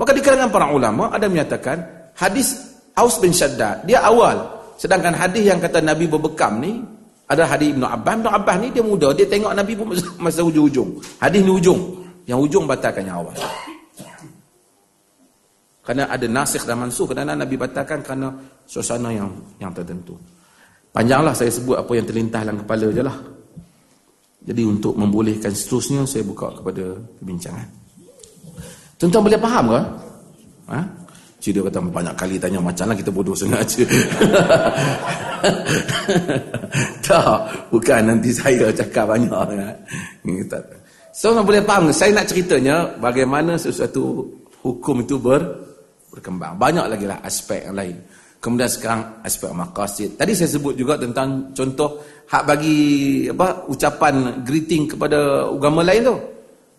Maka 0.00 0.10
di 0.16 0.24
kalangan 0.24 0.48
para 0.48 0.72
ulama 0.72 1.12
ada 1.12 1.28
menyatakan 1.28 2.08
hadis 2.16 2.56
Aus 2.96 3.20
bin 3.20 3.36
Shaddad. 3.36 3.84
Dia 3.84 4.00
awal. 4.00 4.40
Sedangkan 4.80 5.12
hadis 5.12 5.44
yang 5.44 5.60
kata 5.60 5.84
Nabi 5.84 6.08
berbekam 6.08 6.56
ni 6.56 6.80
ada 7.28 7.44
hadis 7.44 7.76
Ibn 7.76 7.84
Abbas. 7.84 8.14
Ibn 8.24 8.28
Abbas 8.32 8.56
ni 8.64 8.68
dia 8.72 8.80
muda. 8.80 9.12
Dia 9.12 9.28
tengok 9.28 9.52
Nabi 9.52 9.72
pun 9.76 9.92
masa, 10.16 10.40
ujung-ujung. 10.40 10.96
Hadis 11.20 11.44
ni 11.44 11.52
ujung. 11.52 12.02
yang 12.26 12.38
ujung 12.38 12.64
batalkan 12.66 13.06
yang 13.06 13.22
awal 13.22 13.34
kerana 15.82 16.06
ada 16.06 16.26
nasikh 16.30 16.62
dan 16.62 16.78
mansuh 16.78 17.10
kerana 17.10 17.34
Nabi 17.34 17.58
batalkan 17.58 18.06
kerana 18.06 18.30
suasana 18.62 19.10
yang 19.10 19.30
yang 19.58 19.74
tertentu 19.74 20.14
panjanglah 20.92 21.34
saya 21.34 21.50
sebut 21.50 21.76
apa 21.80 21.92
yang 21.96 22.06
terlintas 22.06 22.40
dalam 22.44 22.60
kepala 22.62 22.86
je 22.92 23.02
lah 23.02 23.16
jadi 24.42 24.62
untuk 24.66 24.94
membolehkan 24.94 25.50
seterusnya 25.50 26.04
saya 26.04 26.22
buka 26.22 26.52
kepada 26.60 26.96
perbincangan 27.18 27.68
tuan-tuan 29.00 29.26
boleh 29.26 29.40
faham 29.42 29.64
ke? 29.66 29.80
Ha? 30.70 30.80
Cik 31.42 31.58
dia 31.58 31.62
kata 31.66 31.82
banyak 31.82 32.14
kali 32.14 32.38
tanya 32.38 32.62
macam 32.62 32.86
lah 32.86 32.94
kita 32.94 33.10
bodoh 33.10 33.34
sengaja. 33.34 33.82
tak, 37.02 37.34
bukan 37.74 38.00
nanti 38.06 38.30
saya 38.30 38.70
cakap 38.70 39.10
banyak. 39.10 39.34
Kan? 39.34 39.74
So, 41.10 41.34
boleh 41.42 41.66
faham 41.66 41.90
Saya 41.90 42.14
nak 42.14 42.30
ceritanya 42.30 42.94
bagaimana 43.02 43.58
sesuatu 43.58 44.22
hukum 44.62 45.02
itu 45.02 45.18
ber, 45.18 45.42
berkembang. 46.14 46.54
Banyak 46.62 46.86
lagi 46.86 47.10
lah 47.10 47.18
aspek 47.26 47.66
yang 47.66 47.74
lain. 47.74 47.98
Kemudian 48.42 48.66
sekarang 48.66 49.22
aspek 49.22 49.54
maqasid. 49.54 50.18
Tadi 50.18 50.34
saya 50.34 50.50
sebut 50.50 50.74
juga 50.74 50.98
tentang 50.98 51.54
contoh 51.54 52.02
hak 52.26 52.42
bagi 52.42 52.78
apa 53.30 53.70
ucapan 53.70 54.42
greeting 54.42 54.90
kepada 54.90 55.46
agama 55.46 55.86
lain 55.86 56.10
tu. 56.10 56.16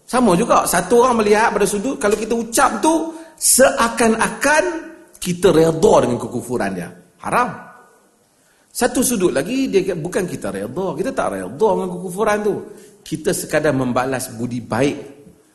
Sama 0.04 0.36
juga. 0.36 0.68
Satu 0.68 1.08
orang 1.08 1.24
melihat 1.24 1.56
pada 1.56 1.64
sudut 1.64 1.96
kalau 1.96 2.20
kita 2.20 2.36
ucap 2.36 2.84
tu 2.84 3.16
seakan-akan 3.40 4.64
kita 5.16 5.56
redha 5.56 5.94
dengan 6.04 6.20
kekufuran 6.20 6.76
dia. 6.76 6.92
Haram. 7.24 7.56
Satu 8.68 9.00
sudut 9.00 9.32
lagi 9.32 9.72
dia 9.72 9.96
bukan 9.96 10.28
kita 10.28 10.52
redha, 10.52 10.88
kita 11.00 11.16
tak 11.16 11.40
redha 11.40 11.68
dengan 11.80 11.90
kekufuran 11.96 12.38
tu. 12.44 12.56
Kita 13.08 13.32
sekadar 13.32 13.72
membalas 13.72 14.36
budi 14.36 14.60
baik 14.60 14.98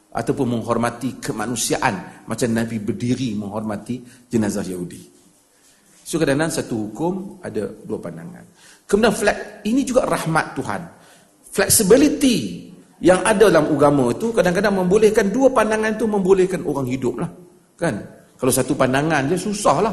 ataupun 0.08 0.56
menghormati 0.56 1.20
kemanusiaan 1.20 2.24
macam 2.24 2.48
Nabi 2.48 2.80
berdiri 2.80 3.36
menghormati 3.36 4.00
jenazah 4.24 4.64
Yahudi. 4.64 5.17
So 6.08 6.16
kadang-kadang 6.16 6.48
satu 6.48 6.88
hukum 6.88 7.36
ada 7.44 7.68
dua 7.84 8.00
pandangan. 8.00 8.40
Kemudian 8.88 9.12
flex, 9.12 9.60
ini 9.68 9.84
juga 9.84 10.08
rahmat 10.08 10.56
Tuhan. 10.56 10.80
Flexibility 11.52 12.64
yang 13.04 13.20
ada 13.28 13.52
dalam 13.52 13.68
agama 13.68 14.08
itu 14.16 14.32
kadang-kadang 14.32 14.72
membolehkan 14.72 15.28
dua 15.28 15.52
pandangan 15.52 15.92
itu 15.92 16.08
membolehkan 16.08 16.64
orang 16.64 16.88
hidup 16.88 17.20
lah. 17.20 17.28
Kan? 17.76 18.00
Kalau 18.40 18.48
satu 18.48 18.72
pandangan 18.72 19.28
je 19.28 19.36
susahlah. 19.36 19.92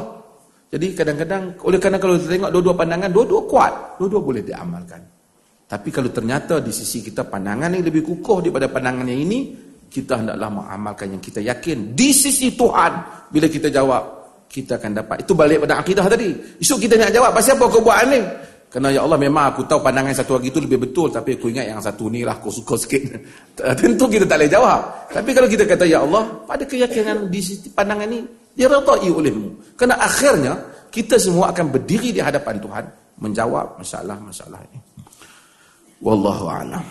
Jadi 0.72 0.96
kadang-kadang 0.96 1.52
oleh 1.60 1.76
kerana 1.76 2.00
kalau 2.00 2.16
kita 2.16 2.32
tengok 2.32 2.50
dua-dua 2.50 2.74
pandangan, 2.80 3.12
dua-dua 3.12 3.40
kuat, 3.44 3.72
dua-dua 4.00 4.20
boleh 4.24 4.40
diamalkan. 4.40 5.04
Tapi 5.68 5.88
kalau 5.92 6.08
ternyata 6.08 6.64
di 6.64 6.72
sisi 6.72 7.04
kita 7.04 7.28
pandangan 7.28 7.76
yang 7.76 7.84
lebih 7.84 8.00
kukuh 8.00 8.40
daripada 8.40 8.72
pandangan 8.72 9.04
yang 9.04 9.20
ini, 9.20 9.52
kita 9.92 10.24
hendaklah 10.24 10.48
mengamalkan 10.48 11.12
yang 11.12 11.20
kita 11.20 11.44
yakin 11.44 11.92
di 11.92 12.08
sisi 12.08 12.56
Tuhan. 12.56 12.92
Bila 13.28 13.52
kita 13.52 13.68
jawab, 13.68 14.15
kita 14.48 14.78
akan 14.80 15.02
dapat. 15.02 15.26
Itu 15.26 15.32
balik 15.36 15.66
pada 15.66 15.82
akidah 15.82 16.06
tadi. 16.08 16.32
Esok 16.62 16.78
kita 16.86 16.94
nak 16.96 17.10
jawab, 17.12 17.30
pasal 17.34 17.58
apa 17.58 17.64
kau 17.68 17.82
buat 17.82 18.00
ni? 18.08 18.20
Kerana 18.66 18.90
ya 18.90 19.06
Allah 19.06 19.16
memang 19.16 19.54
aku 19.54 19.62
tahu 19.64 19.78
pandangan 19.78 20.10
satu 20.10 20.36
lagi 20.36 20.50
itu 20.50 20.58
lebih 20.58 20.90
betul 20.90 21.08
tapi 21.08 21.38
aku 21.38 21.48
ingat 21.48 21.70
yang 21.70 21.80
satu 21.80 22.10
ni 22.10 22.26
lah 22.26 22.36
aku 22.36 22.50
suka 22.50 22.74
sikit. 22.82 23.02
Tentu 23.78 24.04
kita 24.10 24.26
tak 24.26 24.42
boleh 24.42 24.50
jawab. 24.50 24.80
Tapi 25.08 25.30
kalau 25.32 25.48
kita 25.48 25.64
kata 25.64 25.84
ya 25.86 26.02
Allah, 26.02 26.26
pada 26.44 26.66
keyakinan 26.66 27.30
di 27.30 27.40
sisi 27.40 27.70
pandangan 27.70 28.10
ini 28.10 28.26
diredai 28.52 29.08
olehmu. 29.08 29.76
Kerana 29.78 29.96
akhirnya 30.02 30.52
kita 30.90 31.16
semua 31.16 31.54
akan 31.54 31.72
berdiri 31.72 32.10
di 32.10 32.20
hadapan 32.20 32.58
Tuhan 32.58 32.84
menjawab 33.22 33.80
masalah-masalah 33.80 34.60
ini. 34.68 34.78
Wallahu 36.04 36.44
a'lam. 36.50 36.84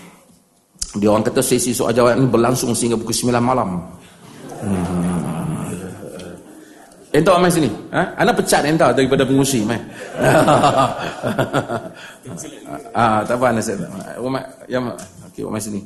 Dia 0.95 1.11
orang 1.11 1.27
kata 1.27 1.43
sesi 1.43 1.75
soal 1.75 1.91
jawab 1.91 2.15
ini 2.15 2.25
berlangsung 2.25 2.71
sehingga 2.71 2.95
pukul 2.95 3.29
9 3.29 3.35
malam. 3.43 3.83
Hmm. 4.63 5.35
Entah 7.15 7.39
mai 7.39 7.47
sini. 7.47 7.71
Ha? 7.95 8.19
Ana 8.19 8.36
pecat 8.36 8.67
entah 8.67 8.91
daripada 8.91 9.23
pengusi 9.23 9.63
mai. 9.63 9.80
ah, 12.99 13.23
tak 13.23 13.39
apa 13.39 13.45
ana. 13.56 13.63
Rumah 14.19 14.43
ya 14.67 14.84
okey 15.32 15.47
mai 15.47 15.63
sini. 15.63 15.80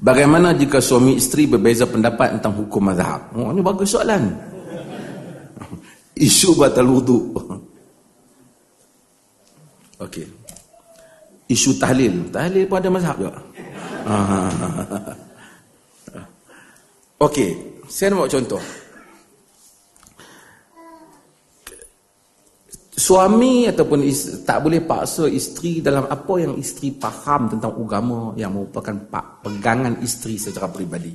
Bagaimana 0.00 0.56
jika 0.56 0.80
suami 0.80 1.20
isteri 1.20 1.44
berbeza 1.44 1.84
pendapat 1.84 2.36
tentang 2.36 2.56
hukum 2.56 2.88
mazhab? 2.88 3.20
Oh, 3.36 3.52
ini 3.52 3.60
bagus 3.60 3.92
soalan. 3.92 4.32
Isu 6.28 6.56
batal 6.56 6.88
wudu. 6.88 7.36
Okey. 10.00 10.26
Isu 11.50 11.76
tahlil. 11.76 12.32
Tahlil 12.32 12.64
pun 12.64 12.76
ada 12.80 12.88
mazhab 12.88 13.16
juga. 13.20 13.40
Okey. 17.20 17.50
Saya 17.90 18.14
nak 18.14 18.24
buat 18.24 18.32
contoh. 18.32 18.62
Suami 23.00 23.64
ataupun 23.66 24.04
isteri, 24.06 24.44
tak 24.44 24.58
boleh 24.60 24.80
paksa 24.84 25.24
isteri 25.26 25.80
dalam 25.80 26.04
apa 26.06 26.34
yang 26.36 26.54
isteri 26.60 26.94
faham 26.94 27.48
tentang 27.48 27.72
agama 27.74 28.36
yang 28.36 28.54
merupakan 28.54 28.94
pegangan 29.40 29.98
isteri 30.04 30.36
secara 30.36 30.68
peribadi. 30.68 31.10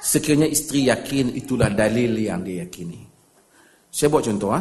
Sekiranya 0.00 0.48
isteri 0.48 0.90
yakin 0.90 1.32
itulah 1.36 1.70
dalil 1.70 2.18
yang 2.18 2.42
dia 2.42 2.66
yakini. 2.66 3.00
Saya 3.88 4.10
buat 4.10 4.26
contoh. 4.26 4.50
Ha? 4.52 4.60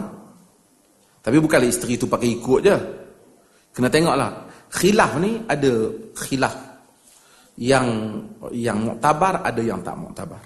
Tapi 1.23 1.37
bukanlah 1.39 1.67
isteri 1.67 1.95
itu 1.97 2.05
pakai 2.05 2.29
ikut 2.37 2.59
je. 2.61 2.77
Kena 3.73 3.89
tengoklah. 3.89 4.29
Khilaf 4.73 5.11
ni 5.21 5.41
ada 5.49 5.69
khilaf 6.17 6.53
yang 7.57 7.85
yang 8.49 8.81
muktabar 8.81 9.45
ada 9.45 9.61
yang 9.61 9.81
tak 9.85 9.97
muktabar. 9.97 10.41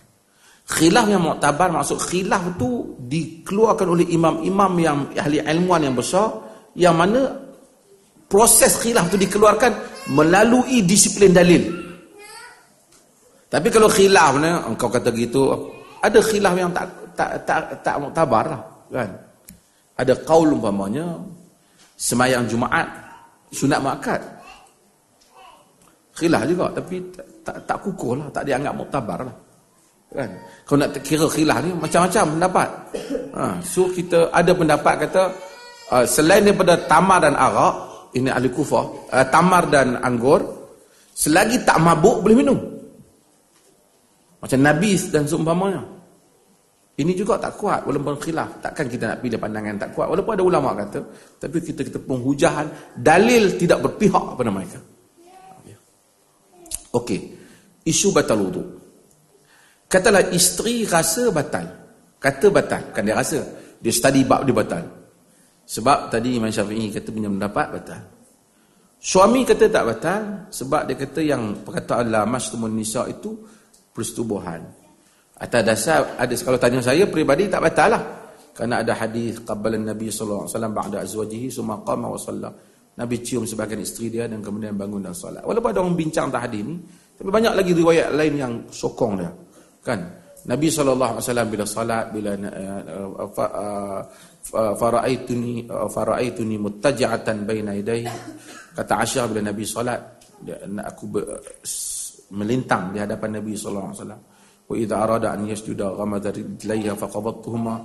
Khilaf 0.68 1.08
yang 1.08 1.24
muktabar 1.24 1.72
maksud 1.72 1.96
khilaf 2.12 2.44
tu 2.60 3.00
dikeluarkan 3.08 3.88
oleh 3.88 4.08
imam-imam 4.12 4.72
yang 4.80 4.98
ahli 5.16 5.40
ilmuan 5.40 5.80
yang 5.80 5.96
besar 5.96 6.28
yang 6.76 6.96
mana 7.00 7.32
proses 8.28 8.76
khilaf 8.84 9.08
tu 9.08 9.16
dikeluarkan 9.16 9.72
melalui 10.12 10.84
disiplin 10.84 11.32
dalil. 11.32 11.72
Tapi 13.48 13.68
kalau 13.72 13.88
khilaf 13.88 14.36
ni 14.44 14.52
engkau 14.52 14.92
kata 14.92 15.08
gitu 15.16 15.72
ada 16.04 16.20
khilaf 16.20 16.54
yang 16.60 16.72
tak 16.76 16.88
tak 17.16 17.30
tak 17.48 17.60
tak 17.80 17.96
muktabar 17.96 18.44
lah 18.44 18.62
kan. 18.92 19.10
Ada 19.96 20.20
qaul 20.28 20.52
umpamanya 20.52 21.16
semayang 21.96 22.44
Jumaat 22.44 23.07
sunat 23.52 23.80
muakkad. 23.80 24.22
Khilaf 26.18 26.44
juga 26.50 26.66
tapi 26.74 26.98
tak, 27.14 27.28
tak, 27.46 27.56
tak 27.70 27.78
kukuh 27.86 28.18
lah 28.18 28.28
tak 28.34 28.44
dianggap 28.48 28.74
muktabar 28.74 29.20
lah. 29.22 29.36
Kan? 30.08 30.30
Kalau 30.64 30.78
nak 30.82 30.90
kira 31.04 31.28
khilaf 31.28 31.58
ni 31.62 31.70
macam-macam 31.76 32.24
pendapat. 32.40 32.70
Ha, 33.38 33.44
so 33.62 33.92
kita 33.92 34.32
ada 34.34 34.52
pendapat 34.56 34.94
kata 35.08 35.24
uh, 35.94 36.06
selain 36.08 36.42
daripada 36.48 36.80
tamar 36.88 37.22
dan 37.22 37.36
arak 37.36 37.76
ini 38.16 38.32
ahli 38.32 38.50
kufah 38.50 39.14
uh, 39.14 39.26
tamar 39.30 39.68
dan 39.70 40.00
anggur 40.00 40.42
selagi 41.14 41.62
tak 41.68 41.78
mabuk 41.84 42.24
boleh 42.24 42.38
minum. 42.40 42.60
Macam 44.38 44.60
nabis 44.62 45.10
dan 45.10 45.26
seumpamanya 45.26 45.97
ini 46.98 47.14
juga 47.14 47.38
tak 47.38 47.62
kuat 47.62 47.86
walaupun 47.86 48.18
khilaf. 48.18 48.58
Takkan 48.58 48.90
kita 48.90 49.14
nak 49.14 49.22
pilih 49.22 49.38
pandangan 49.38 49.78
tak 49.78 49.94
kuat. 49.94 50.10
Walaupun 50.10 50.34
ada 50.34 50.42
ulama 50.42 50.74
kata. 50.74 50.98
Tapi 51.38 51.58
kita 51.62 51.86
kita 51.86 52.02
penghujahan. 52.02 52.98
Dalil 52.98 53.54
tidak 53.54 53.86
berpihak 53.86 54.34
kepada 54.34 54.50
mereka. 54.50 54.82
Okey. 56.98 57.20
Isu 57.86 58.10
batal 58.10 58.42
wudu. 58.42 58.64
Katalah 59.86 60.34
isteri 60.34 60.90
rasa 60.90 61.30
batal. 61.30 61.70
Kata 62.18 62.50
batal. 62.50 62.90
Kan 62.90 63.06
dia 63.06 63.14
rasa. 63.14 63.46
Dia 63.78 63.94
study 63.94 64.26
bab 64.26 64.42
dia 64.42 64.58
batal. 64.58 64.82
Sebab 65.70 66.10
tadi 66.10 66.42
Imam 66.42 66.50
Syafi'i 66.50 66.90
kata 66.90 67.14
punya 67.14 67.30
pendapat 67.30 67.78
batal. 67.78 68.02
Suami 68.98 69.46
kata 69.46 69.70
tak 69.70 69.86
batal. 69.86 70.22
Sebab 70.50 70.90
dia 70.90 70.98
kata 70.98 71.22
yang 71.22 71.62
perkataan 71.62 72.10
la 72.10 72.26
mastumun 72.26 72.74
nisa 72.74 73.06
itu 73.06 73.38
persetubuhan. 73.94 74.87
Atas 75.38 75.62
dasar 75.62 76.18
ada 76.18 76.34
kalau 76.42 76.58
tanya 76.58 76.82
saya 76.82 77.06
peribadi 77.06 77.46
tak 77.46 77.62
batal 77.62 77.94
lah. 77.94 78.04
Kerana 78.58 78.82
ada 78.82 78.98
hadis 78.98 79.38
qabbalan 79.46 79.86
Nabi 79.86 80.10
sallallahu 80.10 80.50
alaihi 80.50 80.54
wasallam 80.58 80.74
ba'da 80.74 80.98
azwajihi 81.06 81.48
summa 81.54 81.78
qama 81.86 82.10
wa 82.10 82.18
shalla. 82.18 82.50
Nabi 82.98 83.22
cium 83.22 83.46
sebagian 83.46 83.78
isteri 83.78 84.10
dia 84.10 84.26
dan 84.26 84.42
kemudian 84.42 84.74
bangun 84.74 85.06
dan 85.06 85.14
solat. 85.14 85.46
Walaupun 85.46 85.70
ada 85.70 85.80
orang 85.86 85.94
bincang 85.94 86.34
tentang 86.34 86.50
hadis 86.50 86.66
ni, 86.66 86.76
tapi 87.14 87.30
banyak 87.30 87.54
lagi 87.54 87.72
riwayat 87.78 88.10
lain 88.18 88.34
yang 88.34 88.54
sokong 88.74 89.22
dia. 89.22 89.30
Kan? 89.86 90.00
Nabi 90.48 90.68
sallallahu 90.72 91.20
alaihi 91.20 91.26
wasallam 91.28 91.48
bila 91.52 91.66
solat 91.68 92.06
bila 92.10 92.32
uh, 92.34 93.14
uh, 93.30 94.02
faraaituni 94.80 95.68
uh, 95.68 95.92
faraaituni 95.92 96.56
muttaji'atan 96.56 97.44
baina 97.44 97.76
yadayhi 97.76 98.08
kata 98.72 98.94
Aisyah 99.04 99.28
bila 99.28 99.42
Nabi 99.44 99.64
solat 99.68 100.00
aku 100.88 101.04
melintang 102.32 102.96
di 102.96 103.04
hadapan 103.04 103.44
Nabi 103.44 103.60
sallallahu 103.60 103.88
alaihi 103.92 104.00
wasallam 104.00 104.22
wa 104.68 104.76
idza 104.76 104.96
arada 105.00 105.32
an 105.32 105.48
yasjuda 105.48 105.96
ghamada 105.96 106.30
rijlaiha 106.32 106.94
faqabattuhuma 107.00 107.76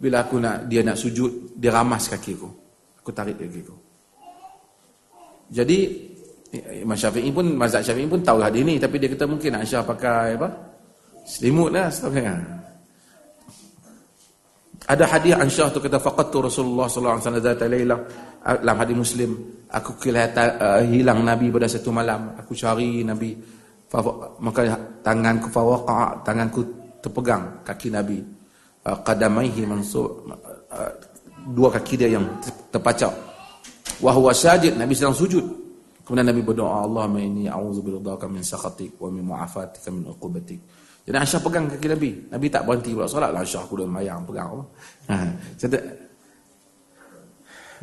bila 0.00 0.24
aku 0.24 0.40
nak 0.40 0.64
dia 0.66 0.80
nak 0.80 0.96
sujud 0.96 1.54
dia 1.60 1.70
ramas 1.70 2.08
kakiku 2.08 2.48
aku. 3.00 3.10
Tarik 3.12 3.36
kakiku 3.36 3.74
jadi 5.50 5.78
Imam 6.82 6.98
Syafi'i 6.98 7.30
pun 7.30 7.46
mazhab 7.54 7.86
Syafi'i 7.86 8.10
pun 8.10 8.22
tahu 8.26 8.42
hadis 8.42 8.66
ni. 8.66 8.74
Tapi 8.74 8.98
dia 8.98 9.06
kata 9.06 9.26
mungkin 9.26 9.54
Aisyah 9.54 9.86
pakai 9.86 10.34
apa? 10.34 10.50
Selimut 11.22 11.70
lah 11.70 11.90
sebagainya 11.90 12.60
ada 14.90 15.04
hadis 15.06 15.38
Aisyah 15.38 15.70
tu 15.70 15.78
kata 15.78 16.02
faqattu 16.02 16.50
Rasulullah 16.50 16.90
sallallahu 16.90 17.22
alaihi 17.22 17.26
wasallam 17.30 17.46
zata 17.46 17.64
lailah 17.70 17.98
dalam 18.40 18.76
hadis 18.82 18.96
Muslim 18.98 19.30
aku 19.70 19.94
kelihatan 20.02 20.48
uh, 20.58 20.82
hilang 20.82 21.22
Nabi 21.22 21.46
pada 21.54 21.70
satu 21.70 21.94
malam. 21.94 22.34
Aku 22.42 22.58
cari 22.58 23.06
Nabi 23.06 23.38
maka 24.38 24.60
tanganku 25.02 25.50
fawaqa 25.50 26.22
tanganku 26.22 26.62
terpegang 27.02 27.64
kaki 27.66 27.90
Nabi. 27.90 28.22
Uh, 28.80 28.96
qadamaihi 29.04 29.68
mansub 29.68 30.24
uh, 30.24 30.92
dua 31.52 31.68
kaki 31.68 32.00
dia 32.00 32.16
yang 32.16 32.24
terpacak. 32.72 33.12
Wa 34.00 34.14
huwa 34.16 34.32
sajid 34.32 34.78
Nabi 34.78 34.96
sedang 34.96 35.12
sujud. 35.12 35.44
Kemudian 36.00 36.26
Nabi 36.26 36.40
berdoa 36.40 36.88
Allahumma 36.88 37.20
inni 37.20 37.44
a'udzu 37.44 37.84
biridhaka 37.84 38.24
min 38.24 38.40
sakhatik 38.40 38.96
wa 38.96 39.12
min 39.12 39.26
mu'afatika 39.26 39.92
min 39.92 40.08
uqubatik. 40.08 40.58
Jadi 41.04 41.16
Aisyah 41.16 41.40
pegang 41.44 41.66
kaki 41.68 41.86
Nabi. 41.90 42.10
Nabi 42.32 42.46
tak 42.48 42.62
berhenti 42.64 42.90
buat 42.96 43.10
solat 43.10 43.30
lah. 43.34 43.44
Aisyah 43.44 43.62
aku 43.66 43.74
dah 43.84 43.88
mayang 43.90 44.24
pegang 44.24 44.48
ha. 45.10 45.16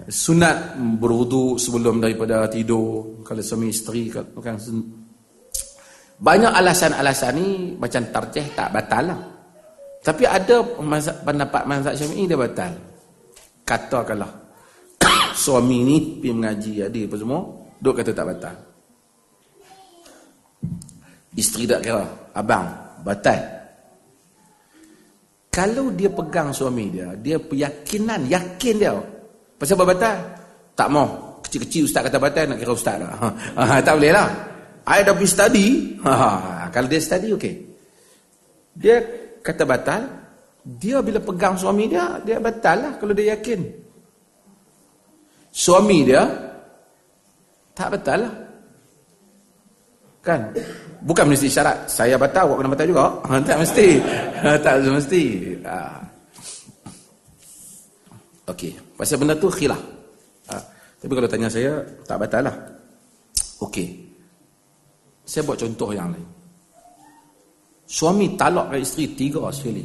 Sunat 0.08 0.78
berwudu 0.98 1.58
sebelum 1.62 2.02
daripada 2.02 2.50
tidur. 2.50 3.22
Kalau 3.22 3.43
suami 3.46 3.70
isteri 3.70 4.10
kan 4.10 4.58
banyak 6.17 6.49
alasan-alasan 6.49 7.32
ni 7.38 7.47
macam 7.77 8.01
tarjih 8.10 8.45
tak 8.58 8.73
batal 8.73 9.03
lah. 9.06 9.19
Tapi 10.01 10.23
ada 10.25 10.65
pendapat 11.21 11.63
mazhab 11.69 11.93
Syafi'i 11.93 12.25
dia 12.25 12.38
batal. 12.38 12.73
Katakanlah 13.67 14.32
suami 15.43 15.77
ni 15.86 15.97
pergi 16.17 16.32
mengaji 16.34 16.71
adik 16.82 17.12
apa 17.12 17.15
semua, 17.21 17.41
duk 17.77 17.93
kata 18.01 18.12
tak 18.15 18.27
batal. 18.34 18.56
Isteri 21.38 21.69
tak 21.69 21.82
kira, 21.86 22.06
abang 22.34 22.65
batal. 23.06 23.38
Kalau 25.53 25.93
dia 25.93 26.10
pegang 26.10 26.49
suami 26.49 26.89
dia, 26.89 27.13
dia 27.17 27.38
keyakinan, 27.38 28.25
yakin 28.25 28.75
dia. 28.77 28.93
Pasal 29.58 29.77
apa 29.77 29.86
batal? 29.93 30.15
Tak 30.73 30.89
mau. 30.89 31.38
Kecil-kecil 31.45 31.86
ustaz 31.86 32.10
kata 32.10 32.17
batal, 32.17 32.45
nak 32.49 32.58
kira 32.58 32.73
ustaz 32.73 32.97
lah. 32.97 33.10
Tak 33.86 33.93
boleh 33.97 34.13
lah. 34.13 34.57
I 34.88 35.04
dah 35.04 35.12
pergi 35.12 35.28
study. 35.28 35.67
Ha, 36.08 36.71
kalau 36.71 36.88
dia 36.88 37.04
study, 37.04 37.36
okey. 37.36 37.54
Dia 38.71 39.04
kata 39.43 39.67
batal. 39.67 40.02
Dia 40.63 41.04
bila 41.04 41.19
pegang 41.19 41.60
suami 41.60 41.91
dia, 41.91 42.19
dia 42.23 42.39
batal 42.39 42.78
lah 42.80 42.91
kalau 42.95 43.12
dia 43.12 43.36
yakin. 43.36 43.67
Suami 45.52 46.08
dia, 46.08 46.23
tak 47.76 48.00
batal 48.00 48.19
lah. 48.23 48.34
Kan? 50.23 50.56
Bukan 51.04 51.36
mesti 51.36 51.47
syarat. 51.52 51.88
Saya 51.88 52.15
batal, 52.19 52.52
awak 52.52 52.63
kena 52.63 52.71
batal 52.71 52.88
juga. 52.88 53.06
Ha, 53.28 53.32
tak 53.47 53.58
mesti. 53.63 53.88
Ha, 54.43 54.50
tak 54.60 54.76
mesti. 54.88 55.23
Ha. 55.67 55.76
Okey. 58.56 58.71
Pasal 58.95 59.19
benda 59.19 59.36
tu 59.36 59.52
khilaf. 59.52 59.80
Ha. 60.52 60.56
Tapi 61.00 61.12
kalau 61.12 61.28
tanya 61.28 61.52
saya, 61.52 61.84
tak 62.08 62.19
batal 62.23 62.47
lah. 62.47 62.56
Okey. 63.63 64.16
Saya 65.28 65.44
buat 65.44 65.60
contoh 65.60 65.92
yang 65.92 66.16
lain. 66.16 66.24
Suami 67.84 68.40
talak 68.40 68.72
ke 68.72 68.80
isteri 68.80 69.12
tiga 69.12 69.44
sekali. 69.52 69.84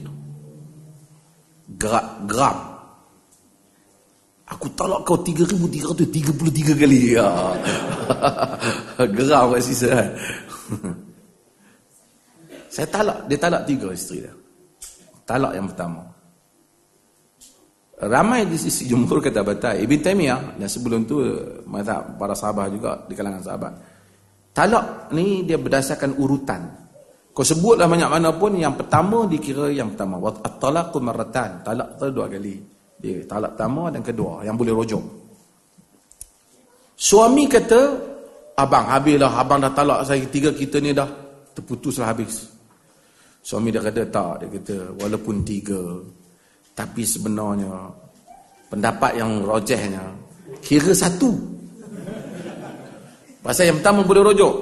Gerak, 1.75 2.31
gram. 2.31 2.59
Aku 4.55 4.71
talak 4.79 5.03
kau 5.03 5.19
tiga 5.19 5.43
ribu 5.43 5.67
tiga 5.67 5.91
ratus 5.91 6.11
tiga 6.15 6.31
puluh 6.31 6.55
tiga 6.55 6.79
kali. 6.79 7.19
Ya. 7.19 7.27
Geram 9.19 9.59
kat 9.59 9.63
sisa. 9.67 9.91
Saya 12.75 12.89
talak, 12.89 13.27
dia 13.27 13.39
talak 13.39 13.67
tiga 13.67 13.91
isteri 13.91 14.23
dia. 14.23 14.35
Talak 15.27 15.59
yang 15.59 15.67
pertama. 15.67 16.07
Ramai 18.03 18.51
di 18.51 18.59
sisi 18.59 18.91
jumhur 18.91 19.23
kata 19.23 19.47
batal. 19.47 19.79
Ibn 19.79 19.99
Taymiyah 20.03 20.59
dan 20.59 20.67
sebelum 20.67 21.07
tu 21.07 21.23
para 22.19 22.35
sahabat 22.35 22.75
juga 22.75 23.07
di 23.07 23.15
kalangan 23.15 23.43
sahabat. 23.43 23.73
Talak 24.53 25.09
ni 25.17 25.49
dia 25.49 25.57
berdasarkan 25.57 26.21
urutan. 26.21 26.61
Kau 27.33 27.41
sebutlah 27.41 27.89
banyak 27.89 28.13
mana 28.13 28.37
pun 28.37 28.53
yang 28.53 28.77
pertama 28.77 29.25
dikira 29.25 29.73
yang 29.73 29.97
pertama. 29.97 30.21
At-talaqu 30.21 31.01
marratan. 31.01 31.65
Talak 31.65 31.97
tu 31.97 32.13
dua 32.13 32.29
kali. 32.29 32.61
Dia 33.01 33.25
talak 33.25 33.57
pertama 33.57 33.89
dan 33.89 34.05
kedua 34.05 34.45
yang 34.45 34.53
boleh 34.53 34.77
rujuk. 34.77 35.01
Suami 36.93 37.49
kata, 37.49 37.81
"Abang, 38.61 38.87
habislah 38.93 39.33
abang 39.41 39.59
dah 39.59 39.73
talak 39.73 40.05
saya 40.05 40.23
tiga 40.29 40.53
kita 40.53 40.79
ni 40.79 40.93
dah 40.93 41.09
terputuslah 41.57 42.13
habis." 42.13 42.47
Suami 43.41 43.73
dia 43.73 43.81
kata, 43.81 44.07
"Tak." 44.07 44.33
Dia 44.45 44.49
kata, 44.53 44.77
"Walaupun 45.01 45.41
tiga, 45.43 45.81
tapi 46.77 47.03
sebenarnya 47.03 47.73
pendapat 48.69 49.17
yang 49.17 49.41
rojehnya 49.41 50.05
kira 50.61 50.93
satu." 50.93 51.52
Pasal 53.43 53.69
yang 53.69 53.83
pertama 53.83 54.07
boleh 54.07 54.23
rujuk. 54.23 54.55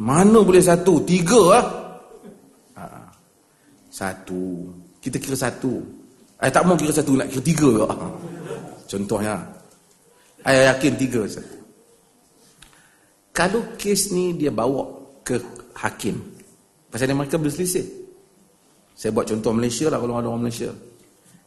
Mana 0.00 0.40
boleh 0.40 0.64
satu? 0.64 1.04
Tiga 1.04 1.40
lah. 1.52 1.66
Ha. 2.80 2.84
Satu. 3.92 4.72
Kita 4.98 5.20
kira 5.20 5.36
satu. 5.36 5.84
Saya 6.40 6.50
tak 6.50 6.64
mau 6.64 6.74
kira 6.74 6.90
satu, 6.90 7.14
nak 7.14 7.28
kira 7.30 7.44
tiga 7.44 7.70
lah. 7.84 7.92
Contohnya. 8.88 9.36
Saya 10.42 10.74
yakin 10.74 10.92
tiga 10.98 11.22
satu. 11.28 11.56
Kalau 13.30 13.62
kes 13.76 14.10
ni 14.10 14.34
dia 14.34 14.50
bawa 14.50 14.88
ke 15.22 15.38
hakim. 15.78 16.18
Pasal 16.88 17.08
dia 17.08 17.16
mereka 17.16 17.36
berselisih. 17.40 17.84
Saya 18.92 19.12
buat 19.12 19.28
contoh 19.28 19.52
Malaysia 19.56 19.88
lah 19.88 19.96
kalau 20.00 20.20
ada 20.20 20.28
orang 20.28 20.48
Malaysia. 20.48 20.68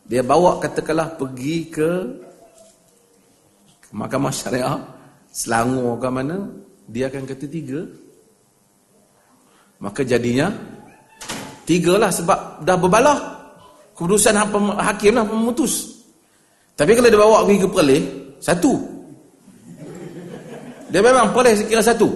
Dia 0.05 0.21
bawa 0.21 0.61
katakanlah 0.61 1.17
pergi 1.17 1.69
ke 1.69 1.89
mahkamah 3.95 4.35
syariah 4.35 4.75
Selangor 5.35 5.99
ke 5.99 6.07
mana 6.07 6.47
dia 6.87 7.11
akan 7.11 7.27
kata 7.27 7.43
tiga. 7.51 7.83
Maka 9.83 10.07
jadinya 10.07 10.47
tiga 11.67 11.99
lah 11.99 12.07
sebab 12.07 12.63
dah 12.63 12.77
berbalah. 12.79 13.17
Keputusan 13.91 14.31
hakim 14.79 15.19
lah 15.19 15.27
memutus. 15.27 16.03
Tapi 16.71 16.95
kalau 16.95 17.11
dia 17.11 17.19
bawa 17.19 17.43
pergi 17.43 17.63
ke 17.63 17.67
Perlis 17.67 18.03
satu. 18.39 18.73
Dia 20.87 21.03
memang 21.03 21.35
Perlis 21.35 21.67
kira 21.67 21.83
satu. 21.83 22.07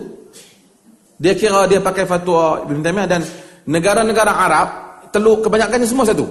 Dia 1.19 1.35
kira 1.35 1.67
dia 1.67 1.83
pakai 1.83 2.07
fatwa 2.07 2.63
Ibn 2.63 2.79
Taymiyah 2.79 3.07
dan 3.07 3.21
negara-negara 3.67 4.31
Arab 4.31 4.67
teluk 5.11 5.43
kebanyakannya 5.43 5.87
semua 5.87 6.07
satu. 6.07 6.23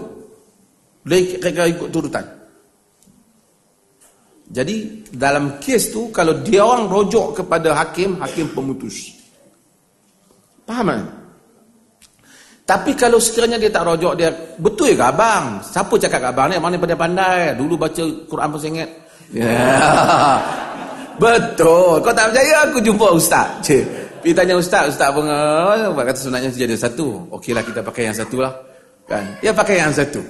Dia 1.04 1.37
kira 1.37 1.68
ikut 1.68 1.92
turutan 1.92 2.38
jadi 4.48 5.04
dalam 5.12 5.61
kes 5.61 5.92
tu 5.92 6.08
kalau 6.08 6.40
dia 6.40 6.64
orang 6.64 6.88
rojok 6.88 7.44
kepada 7.44 7.76
hakim, 7.76 8.16
hakim 8.16 8.48
pemutus. 8.56 9.12
Faham 10.64 10.88
tak? 10.88 11.04
Tapi 12.68 12.92
kalau 12.92 13.16
sekiranya 13.16 13.56
dia 13.56 13.72
tak 13.72 13.88
rojok 13.88 14.12
dia, 14.12 14.28
betul 14.61 14.92
ke 14.92 15.00
abang? 15.00 15.61
Siapa 15.64 15.88
cakap 15.96 16.20
ke 16.20 16.28
abang 16.28 16.52
ni? 16.52 16.61
Abang 16.61 16.68
ni 16.68 16.76
pandai-pandai. 16.76 17.56
Dulu 17.56 17.80
baca 17.80 18.02
Quran 18.28 18.48
pun 18.52 18.61
sengit. 18.61 18.88
Yeah. 19.32 20.37
betul. 21.22 22.04
Kau 22.04 22.12
tak 22.12 22.32
percaya 22.32 22.68
aku 22.68 22.80
jumpa 22.84 23.08
ustaz. 23.16 23.48
Cik. 23.64 23.84
Pergi 24.20 24.34
tanya 24.37 24.61
ustaz, 24.61 24.92
ustaz 24.92 25.08
pun 25.16 25.24
oh, 25.24 25.96
kata 25.96 26.20
sebenarnya 26.20 26.53
jadi 26.53 26.76
satu. 26.76 27.32
Okeylah 27.32 27.64
kita 27.64 27.80
pakai 27.80 28.12
yang 28.12 28.16
satu 28.16 28.44
lah. 28.44 28.53
Kan? 29.09 29.24
Dia 29.40 29.57
pakai 29.57 29.80
yang 29.80 29.92
satu. 29.92 30.20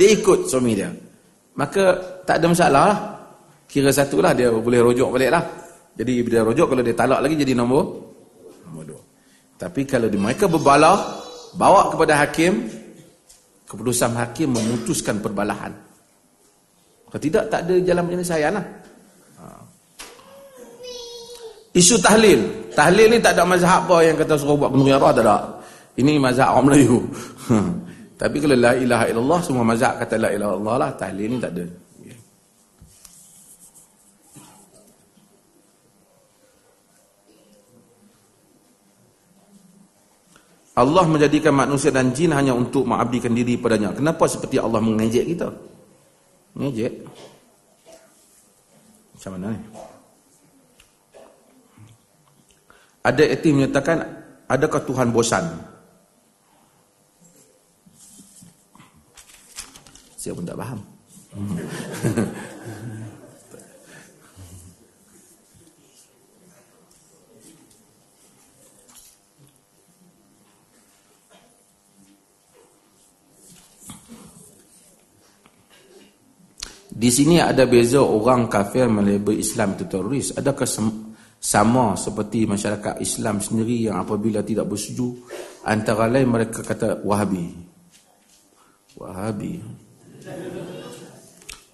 Dia 0.00 0.16
ikut 0.16 0.48
suami 0.48 0.72
dia. 0.72 0.88
Maka 1.60 2.00
tak 2.24 2.40
ada 2.40 2.46
masalah 2.48 2.82
lah 2.88 2.98
kira 3.72 3.88
satu 3.88 4.20
lah 4.20 4.36
dia 4.36 4.52
boleh 4.52 4.84
rojok 4.84 5.08
balik 5.16 5.32
lah. 5.32 5.44
Jadi 5.96 6.20
bila 6.20 6.44
rojok 6.44 6.76
kalau 6.76 6.82
dia 6.84 6.92
talak 6.92 7.24
lagi 7.24 7.40
jadi 7.40 7.56
nombor? 7.56 7.84
Nombor 8.68 8.84
dua. 8.84 9.00
Tapi 9.56 9.88
kalau 9.88 10.12
di 10.12 10.20
mereka 10.20 10.44
berbalah 10.44 11.24
bawa 11.56 11.88
kepada 11.88 12.20
hakim 12.20 12.68
keputusan 13.64 14.12
hakim 14.20 14.52
memutuskan 14.52 15.24
perbalahan. 15.24 15.72
Kalau 17.08 17.20
tidak 17.20 17.48
tak 17.48 17.64
ada 17.64 17.74
jalan 17.80 18.04
penyelesaian 18.08 18.52
lah. 18.52 18.66
Ha. 19.40 19.44
isu 21.72 21.96
tahlil. 21.96 22.40
Tahlil 22.76 23.08
ni 23.08 23.18
tak 23.20 23.36
ada 23.36 23.48
mazhab 23.48 23.88
apa 23.88 24.04
yang 24.04 24.16
kata 24.20 24.36
suruh 24.36 24.56
buat 24.56 24.68
penuh 24.68 24.88
yarah 24.92 25.12
tak 25.16 25.24
ada. 25.24 25.36
Ini 25.96 26.20
mazhab 26.20 26.56
orang 26.56 26.72
Melayu. 26.72 27.04
Tapi 28.20 28.36
kalau 28.40 28.56
la 28.56 28.72
ilaha 28.76 29.04
illallah 29.08 29.40
semua 29.44 29.64
mazhab 29.64 29.96
kata 30.00 30.20
la 30.20 30.28
ilaha 30.32 30.56
illallah 30.56 30.76
lah 30.76 30.90
tahlil 30.96 31.28
ni 31.32 31.36
tak 31.40 31.52
ada 31.56 31.81
Allah 40.72 41.04
menjadikan 41.04 41.52
manusia 41.52 41.92
dan 41.92 42.16
jin 42.16 42.32
hanya 42.32 42.56
untuk 42.56 42.88
mengabdikan 42.88 43.36
diri 43.36 43.60
padanya. 43.60 43.92
Kenapa 43.92 44.24
seperti 44.24 44.56
Allah 44.56 44.80
mengejek 44.80 45.28
kita? 45.36 45.52
Mengejek? 46.56 46.92
Macam 49.12 49.30
mana 49.36 49.52
ni? 49.52 49.60
Ada 53.02 53.22
etis 53.36 53.52
menyatakan, 53.52 53.98
adakah 54.48 54.80
Tuhan 54.86 55.12
bosan? 55.12 55.44
Saya 60.16 60.32
pun 60.38 60.46
tak 60.46 60.56
faham. 60.56 60.80
Di 77.02 77.10
sini 77.10 77.42
ada 77.42 77.66
beza 77.66 77.98
orang 77.98 78.46
kafir 78.46 78.86
melabel 78.86 79.34
Islam 79.34 79.74
itu 79.74 79.90
teroris. 79.90 80.30
Adakah 80.38 80.70
sama 81.42 81.98
seperti 81.98 82.46
masyarakat 82.46 83.02
Islam 83.02 83.42
sendiri 83.42 83.90
yang 83.90 83.98
apabila 83.98 84.38
tidak 84.46 84.70
bersetuju 84.70 85.10
antara 85.66 86.06
lain 86.06 86.30
mereka 86.30 86.62
kata 86.62 87.02
Wahabi. 87.02 87.58
Wahabi. 88.94 89.58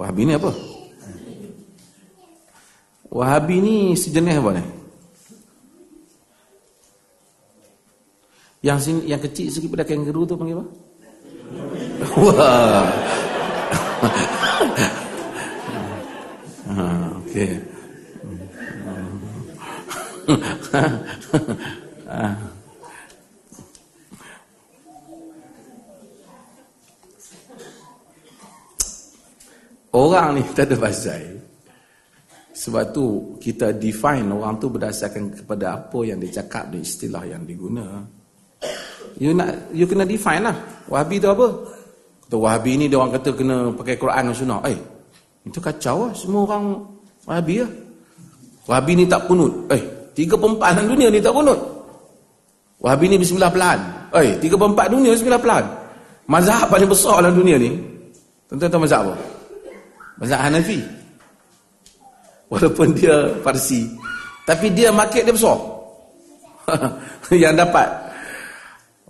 Wahabi 0.00 0.22
ni 0.24 0.32
apa? 0.32 0.48
Wahabi 3.12 3.56
ni 3.60 3.76
sejenis 4.00 4.40
apa 4.40 4.50
ni? 4.56 4.64
Yang 8.64 8.78
sini, 8.80 9.00
yang 9.12 9.20
kecil 9.20 9.52
sikit 9.52 9.76
pada 9.76 9.84
kangaroo 9.84 10.24
tu 10.24 10.40
panggil 10.40 10.56
apa? 10.56 10.66
Wah. 12.24 12.88
Okey. 17.38 17.54
Orang 29.88 30.36
ni 30.36 30.44
tak 30.52 30.68
ada 30.68 30.76
pasal. 30.82 31.40
Sebab 32.58 32.90
tu 32.90 33.38
kita 33.38 33.70
define 33.70 34.26
orang 34.34 34.58
tu 34.58 34.66
berdasarkan 34.66 35.30
kepada 35.30 35.78
apa 35.78 35.94
yang 36.02 36.18
dia 36.18 36.42
cakap 36.42 36.74
dan 36.74 36.82
istilah 36.82 37.22
yang 37.22 37.46
diguna. 37.46 38.02
You 39.14 39.30
nak 39.30 39.70
you 39.70 39.86
kena 39.86 40.02
define 40.02 40.42
lah. 40.42 40.58
Wahabi 40.90 41.22
tu 41.22 41.30
apa? 41.30 41.46
Kata 42.26 42.34
Wahabi 42.34 42.82
ni 42.82 42.90
dia 42.90 42.98
orang 42.98 43.14
kata 43.14 43.30
kena 43.30 43.70
pakai 43.78 43.94
Quran 43.94 44.26
dan 44.26 44.34
Sunnah. 44.34 44.58
Eh, 44.66 44.74
itu 45.46 45.62
kacau 45.62 46.10
lah 46.10 46.12
semua 46.18 46.50
orang 46.50 46.97
Wahabi 47.28 47.60
lah. 47.60 47.70
Wahabi 48.64 48.92
ni 48.96 49.04
tak 49.04 49.28
kunut. 49.28 49.52
Eh, 49.68 49.82
tiga 50.16 50.40
perempat 50.40 50.80
dalam 50.80 50.96
dunia 50.96 51.12
ni 51.12 51.20
tak 51.20 51.36
kunut. 51.36 51.60
Wahabi 52.80 53.12
ni 53.12 53.20
bismillah 53.20 53.52
pelan. 53.52 53.78
Eh, 54.16 54.40
tiga 54.40 54.56
perempat 54.56 54.88
dunia 54.88 55.12
bismillah 55.12 55.40
pelan. 55.40 55.64
Mazhab 56.24 56.72
paling 56.72 56.88
besar 56.88 57.20
dalam 57.20 57.36
dunia 57.36 57.60
ni. 57.60 57.76
Tentu 58.48 58.64
tahu 58.64 58.88
mazhab 58.88 59.12
apa? 59.12 59.14
Mazhab 60.24 60.40
Hanafi. 60.40 60.80
Walaupun 62.48 62.96
dia 62.96 63.28
Parsi. 63.44 63.84
Tapi 64.48 64.72
dia 64.72 64.88
market 64.88 65.28
dia 65.28 65.36
besar. 65.36 65.60
yang 67.44 67.52
dapat 67.52 67.88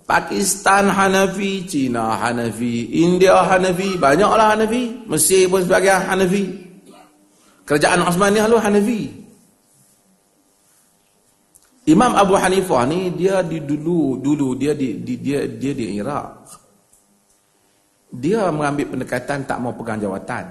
Pakistan 0.03 0.91
Hanafi, 0.91 1.63
Cina 1.63 2.19
Hanafi, 2.19 2.91
India 2.99 3.45
Hanafi, 3.47 3.95
banyaklah 3.95 4.57
Hanafi, 4.57 5.07
Mesir 5.07 5.47
pun 5.47 5.63
sebagai 5.63 5.95
Hanafi. 5.95 6.68
Kerajaan 7.69 8.01
Osmaniyah 8.01 8.49
lu 8.49 8.57
Hanafi. 8.57 9.13
Imam 11.85 12.17
Abu 12.17 12.33
Hanifah 12.33 12.89
ni 12.89 13.13
dia 13.13 13.45
di 13.45 13.61
dulu 13.61 14.17
dulu 14.17 14.57
dia 14.57 14.73
di, 14.73 14.97
di 15.05 15.13
dia 15.21 15.45
dia 15.45 15.73
di 15.77 16.01
Iraq. 16.01 16.49
Dia 18.09 18.49
mengambil 18.49 18.97
pendekatan 18.97 19.45
tak 19.45 19.61
mau 19.61 19.69
pegang 19.77 20.01
jawatan. 20.01 20.49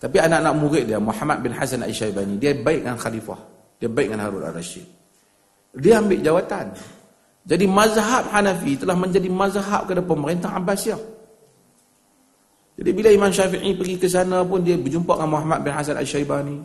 Tapi 0.00 0.16
anak-anak 0.16 0.54
murid 0.56 0.84
dia 0.88 0.96
Muhammad 0.96 1.44
bin 1.44 1.52
Hasan 1.52 1.84
Al-Syaibani 1.84 2.40
dia 2.40 2.56
baik 2.56 2.80
dengan 2.88 2.96
khalifah. 2.96 3.40
Dia 3.76 3.88
baik 3.92 4.16
dengan 4.16 4.32
Harun 4.32 4.44
Al-Rashid. 4.48 4.88
Dia 5.76 6.00
ambil 6.00 6.24
jawatan. 6.24 6.72
Jadi 7.44 7.64
mazhab 7.68 8.32
Hanafi 8.32 8.80
telah 8.80 8.96
menjadi 8.96 9.28
mazhab 9.28 9.84
kepada 9.84 10.00
pemerintah 10.00 10.56
Abbasiyah. 10.56 11.19
Jadi 12.80 12.96
bila 12.96 13.12
Imam 13.12 13.28
Syafi'i 13.28 13.76
pergi 13.76 14.00
ke 14.00 14.08
sana 14.08 14.40
pun 14.40 14.64
dia 14.64 14.72
berjumpa 14.80 15.12
dengan 15.20 15.36
Muhammad 15.36 15.60
bin 15.60 15.72
Hasan 15.76 16.00
Al-Syaibani. 16.00 16.56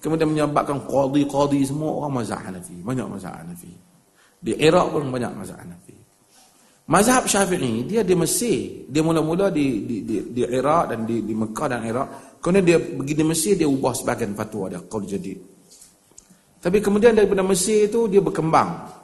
Kemudian 0.00 0.32
menyebabkan 0.32 0.80
qadi-qadi 0.88 1.60
semua 1.68 2.00
orang 2.00 2.24
mazhab 2.24 2.40
Hanafi. 2.40 2.80
Banyak 2.80 3.04
mazhab 3.04 3.36
Hanafi. 3.36 3.68
Di 4.40 4.56
Iraq 4.56 4.88
pun 4.88 5.12
banyak 5.12 5.36
mazhab 5.36 5.60
Hanafi. 5.60 5.92
Mazhab 6.88 7.28
Syafi'i 7.28 7.84
dia 7.84 8.00
di 8.00 8.16
Mesir. 8.16 8.88
Dia 8.88 9.04
mula-mula 9.04 9.52
di, 9.52 9.84
di, 9.84 9.96
di, 10.00 10.16
di 10.32 10.40
Iraq 10.48 10.96
dan 10.96 11.04
di, 11.04 11.28
di 11.28 11.36
Mekah 11.36 11.68
dan 11.68 11.84
Iraq. 11.84 12.40
Kemudian 12.40 12.64
dia 12.64 12.78
pergi 12.80 13.14
di 13.20 13.24
Mesir 13.28 13.52
dia 13.60 13.68
ubah 13.68 13.92
sebagian 13.92 14.32
fatwa 14.32 14.72
dia. 14.72 14.80
Qaul 14.80 15.04
jadi. 15.04 15.36
Tapi 16.64 16.80
kemudian 16.80 17.12
daripada 17.12 17.44
Mesir 17.44 17.84
itu 17.84 18.08
dia 18.08 18.24
berkembang 18.24 18.96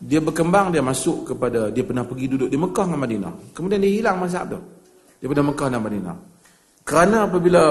dia 0.00 0.16
berkembang 0.16 0.72
dia 0.72 0.80
masuk 0.80 1.28
kepada 1.28 1.68
dia 1.68 1.84
pernah 1.84 2.08
pergi 2.08 2.24
duduk 2.24 2.48
di 2.48 2.56
Mekah 2.56 2.88
dan 2.88 2.96
Madinah 2.96 3.52
kemudian 3.52 3.84
dia 3.84 3.92
hilang 4.00 4.16
mazhab 4.16 4.48
tu 4.48 4.79
daripada 5.20 5.44
Mekah 5.44 5.68
dan 5.68 5.80
Madinah. 5.84 6.16
Kerana 6.82 7.28
apabila 7.28 7.62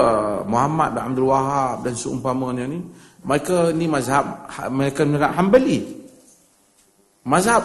Muhammad 0.46 0.96
bin 0.96 1.02
Abdul 1.12 1.28
Wahab 1.28 1.76
dan 1.84 1.92
seumpamanya 1.98 2.64
ni 2.64 2.80
mereka 3.20 3.74
ni 3.74 3.84
mazhab 3.84 4.48
mereka 4.72 5.04
menyerap 5.04 5.36
Hambali 5.36 5.84
mazhab 7.26 7.60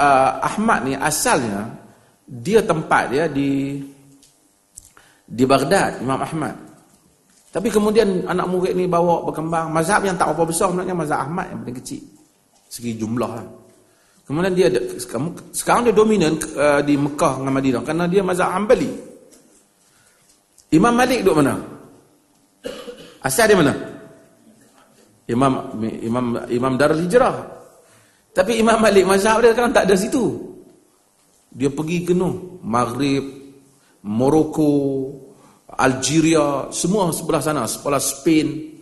uh, 0.00 0.40
Ahmad 0.40 0.88
ni 0.88 0.96
asalnya 0.96 1.68
dia 2.24 2.64
tempat 2.64 3.12
dia 3.12 3.26
di 3.28 3.82
di 5.30 5.44
Baghdad 5.46 6.02
Imam 6.02 6.18
Ahmad. 6.18 6.54
Tapi 7.50 7.66
kemudian 7.66 8.30
anak 8.30 8.46
murid 8.46 8.78
ni 8.78 8.86
bawa 8.86 9.26
berkembang. 9.26 9.74
Mazhab 9.74 10.06
yang 10.06 10.14
tak 10.14 10.30
apa 10.30 10.42
besar 10.46 10.70
sebenarnya 10.70 10.94
mazhab 10.94 11.26
Ahmad 11.26 11.50
yang 11.50 11.58
paling 11.66 11.78
kecil. 11.82 12.02
Segi 12.70 12.94
jumlah 12.94 13.30
lah. 13.30 13.46
Kemudian 14.30 14.54
dia 14.54 14.70
sekarang 15.50 15.90
dia 15.90 15.90
dominan 15.90 16.38
uh, 16.54 16.78
di 16.86 16.94
Mekah 16.94 17.42
dengan 17.42 17.50
Madinah 17.50 17.82
kerana 17.82 18.06
dia 18.06 18.22
mazhab 18.22 18.54
Hambali. 18.54 18.86
Imam 20.70 20.94
Malik 20.94 21.26
duduk 21.26 21.42
mana? 21.42 21.58
Asal 23.26 23.50
dia 23.50 23.58
mana? 23.58 23.74
Imam 25.26 25.74
Imam 25.82 26.46
Imam 26.46 26.72
Darul 26.78 27.02
Hijrah. 27.02 27.42
Tapi 28.30 28.62
Imam 28.62 28.78
Malik 28.78 29.02
mazhab 29.02 29.42
dia 29.42 29.50
kan 29.50 29.74
tak 29.74 29.90
ada 29.90 29.98
situ. 29.98 30.54
Dia 31.50 31.74
pergi 31.74 32.06
ke 32.06 32.14
noh, 32.14 32.62
Maghrib, 32.62 33.26
Morocco, 34.06 34.70
Algeria, 35.74 36.70
semua 36.70 37.10
sebelah 37.10 37.42
sana, 37.42 37.66
sebelah 37.66 37.98
Spain. 37.98 38.78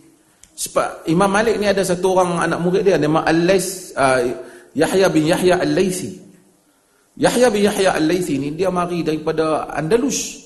Sebab 0.53 1.09
Imam 1.09 1.25
Malik 1.25 1.57
ni 1.57 1.65
ada 1.65 1.81
satu 1.81 2.13
orang 2.13 2.37
anak 2.37 2.61
murid 2.61 2.85
dia 2.85 3.01
nama 3.01 3.25
Al-Lais 3.25 3.97
uh, 3.97 4.48
Yahya 4.77 5.07
bin 5.09 5.25
Yahya 5.25 5.61
Al-Laythi. 5.61 6.11
Yahya 7.19 7.47
bin 7.49 7.61
Yahya 7.65 7.97
Al-Laythi 7.97 8.35
ni 8.37 8.49
dia 8.53 8.69
mari 8.69 9.01
daripada 9.01 9.69
Andalus. 9.73 10.45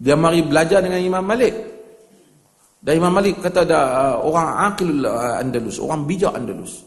Dia 0.00 0.16
mari 0.16 0.40
belajar 0.40 0.80
dengan 0.80 0.98
Imam 0.98 1.22
Malik. 1.22 1.52
Dan 2.80 2.96
Imam 2.96 3.12
Malik 3.12 3.44
kata 3.44 3.68
ada 3.68 3.80
uh, 4.16 4.16
orang 4.24 4.48
akil 4.72 5.04
uh, 5.04 5.36
Andalus, 5.36 5.76
orang 5.76 6.08
bijak 6.08 6.32
Andalus. 6.32 6.80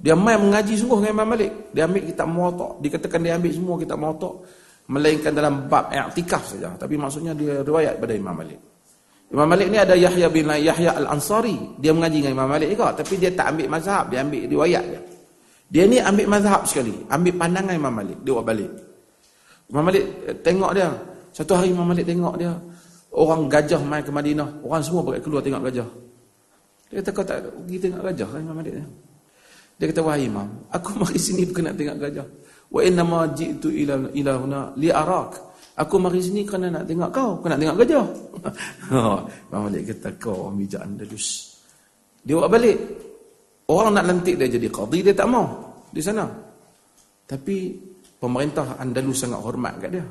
Dia 0.00 0.16
main 0.16 0.40
mengaji 0.40 0.76
sungguh 0.76 1.04
dengan 1.04 1.20
Imam 1.20 1.28
Malik. 1.36 1.52
Dia 1.72 1.84
ambil 1.84 2.02
kitab 2.04 2.28
Muwatta. 2.28 2.68
Dikatakan 2.80 3.20
dia 3.20 3.32
ambil 3.36 3.52
semua 3.52 3.76
kitab 3.80 3.96
Muwatta 4.00 4.30
melainkan 4.86 5.32
dalam 5.32 5.68
bab 5.68 5.92
i'tikaf 5.92 6.42
saja. 6.52 6.72
Tapi 6.76 6.94
maksudnya 7.00 7.32
dia 7.32 7.60
riwayat 7.64 7.96
pada 8.00 8.12
Imam 8.12 8.36
Malik. 8.36 8.60
Imam 9.32 9.48
Malik 9.48 9.68
ni 9.72 9.78
ada 9.80 9.96
Yahya 9.96 10.28
bin 10.28 10.48
Yahya 10.48 11.00
Al-Ansari. 11.00 11.80
Dia 11.80 11.96
mengaji 11.96 12.24
dengan 12.24 12.44
Imam 12.44 12.48
Malik 12.48 12.68
juga. 12.76 12.92
Tapi 12.92 13.14
dia 13.16 13.32
tak 13.32 13.56
ambil 13.56 13.68
mazhab. 13.72 14.04
Dia 14.12 14.20
ambil 14.20 14.42
riwayat 14.48 14.84
dia. 14.84 15.00
Dia 15.66 15.84
ni 15.86 15.98
ambil 15.98 16.26
mazhab 16.30 16.62
sekali. 16.62 16.94
Ambil 17.10 17.34
pandangan 17.34 17.74
Imam 17.74 17.90
Malik. 17.90 18.18
Dia 18.22 18.32
buat 18.38 18.46
balik. 18.46 18.70
Imam 19.66 19.82
Malik 19.82 20.04
eh, 20.26 20.36
tengok 20.42 20.70
dia. 20.78 20.88
Satu 21.34 21.58
hari 21.58 21.74
Imam 21.74 21.86
Malik 21.86 22.06
tengok 22.06 22.34
dia. 22.38 22.54
Orang 23.16 23.50
gajah 23.50 23.80
main 23.82 24.04
ke 24.04 24.12
Madinah. 24.14 24.62
Orang 24.62 24.82
semua 24.84 25.02
pakai 25.02 25.20
keluar 25.24 25.42
tengok 25.42 25.62
gajah. 25.66 25.88
Dia 26.86 27.02
kata 27.02 27.10
kau 27.10 27.24
tak 27.26 27.38
pergi 27.42 27.76
tengok 27.82 28.02
gajah 28.12 28.28
kan 28.30 28.40
Imam 28.46 28.56
Malik 28.62 28.72
ni. 28.78 28.84
Dia 29.76 29.84
kata 29.90 30.00
wahai 30.06 30.30
Imam. 30.30 30.48
Aku 30.70 30.88
mari 31.02 31.18
sini 31.18 31.42
bukan 31.42 31.62
nak 31.66 31.74
tengok 31.74 31.98
gajah. 31.98 32.26
Wa 32.66 32.80
inna 32.82 33.02
ma 33.02 33.26
ji'tu 33.30 33.68
ila 33.70 33.94
ila 34.14 34.32
huna 34.38 34.60
li 34.78 34.88
arak. 34.90 35.30
Aku 35.76 36.00
mari 36.00 36.22
sini 36.22 36.46
kerana 36.46 36.70
nak 36.70 36.84
tengok 36.86 37.10
kau. 37.10 37.30
Kau 37.42 37.48
nak 37.50 37.58
tengok 37.58 37.76
gajah. 37.82 38.06
Imam 39.50 39.60
Malik 39.66 39.82
kata 39.90 40.14
kau 40.14 40.54
bijak 40.54 40.86
Andalus. 40.86 41.58
Dia 42.22 42.38
buat 42.38 42.50
balik. 42.54 42.78
Orang 43.66 43.98
nak 43.98 44.06
lantik 44.06 44.38
dia 44.38 44.46
jadi 44.46 44.70
qadi 44.70 44.98
dia 45.02 45.14
tak 45.14 45.26
mau. 45.26 45.46
di 45.90 46.02
sana. 46.04 46.28
Tapi 47.26 47.72
pemerintah 48.20 48.76
Andalus 48.78 49.24
sangat 49.24 49.40
hormat 49.40 49.80
kat 49.80 49.96
dia. 49.96 50.06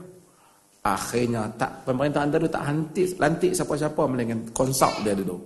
Akhirnya 0.85 1.47
tak 1.55 1.85
pemerintah 1.85 2.25
Andalus 2.25 2.51
tak 2.51 2.65
hantik 2.65 3.15
lantik 3.21 3.51
siapa-siapa 3.53 4.01
melainkan 4.09 4.49
konsult 4.51 4.91
dia 5.05 5.13
dulu. 5.13 5.37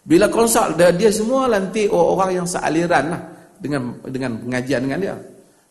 Bila 0.00 0.32
konsult 0.32 0.80
dia, 0.80 0.88
dia 0.94 1.12
semua 1.12 1.44
lantik 1.50 1.92
orang 1.92 2.40
yang 2.40 2.46
sealiran 2.48 3.12
lah 3.12 3.20
dengan 3.60 3.98
dengan 4.08 4.40
pengajian 4.40 4.80
dengan 4.88 4.98
dia. 4.98 5.16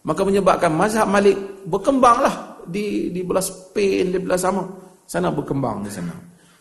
Maka 0.05 0.21
menyebabkan 0.21 0.71
mazhab 0.71 1.09
Malik 1.09 1.35
berkembanglah 1.65 2.61
di 2.69 3.09
di 3.09 3.21
belah 3.25 3.41
Spain, 3.41 4.13
di 4.13 4.19
belah 4.21 4.37
sama. 4.37 4.63
Sana 5.09 5.33
berkembang 5.33 5.81
di 5.81 5.89
sana. 5.89 6.13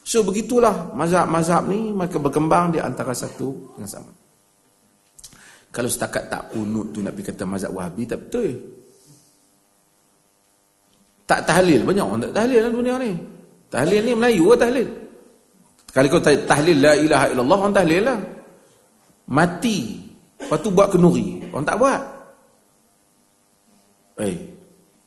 So 0.08 0.24
begitulah 0.24 0.96
mazhab-mazhab 0.96 1.68
ni 1.68 1.92
mereka 1.92 2.16
berkembang 2.16 2.72
di 2.72 2.80
antara 2.80 3.12
satu 3.12 3.76
yang 3.76 3.84
sama. 3.84 4.08
Kalau 5.68 5.88
setakat 5.88 6.32
tak 6.32 6.42
kunut 6.52 6.96
tu 6.96 7.04
nak 7.04 7.12
pergi 7.12 7.28
kata 7.32 7.44
mazhab 7.44 7.76
Wahabi 7.76 8.02
tak 8.08 8.18
betul. 8.24 8.56
Tak 11.28 11.44
tahlil 11.44 11.84
banyak 11.84 12.04
orang 12.08 12.20
tak 12.24 12.34
tahlil 12.40 12.58
dalam 12.64 12.74
dunia 12.74 12.94
ni. 12.96 13.12
Tahlil 13.68 14.00
ni 14.00 14.12
Melayu 14.16 14.44
lah 14.48 14.58
tahlil. 14.64 14.88
Kalau 15.92 16.08
kau 16.08 16.22
tahlil 16.24 16.78
la 16.80 16.92
ilaha 16.96 17.26
illallah 17.28 17.58
orang 17.60 17.76
tahlil 17.76 18.00
lah. 18.00 18.18
Mati. 19.28 19.78
Lepas 20.40 20.58
tu 20.64 20.72
buat 20.72 20.88
kenuri. 20.88 21.44
Orang 21.52 21.68
tak 21.68 21.76
buat. 21.76 22.00
Eh, 24.18 24.36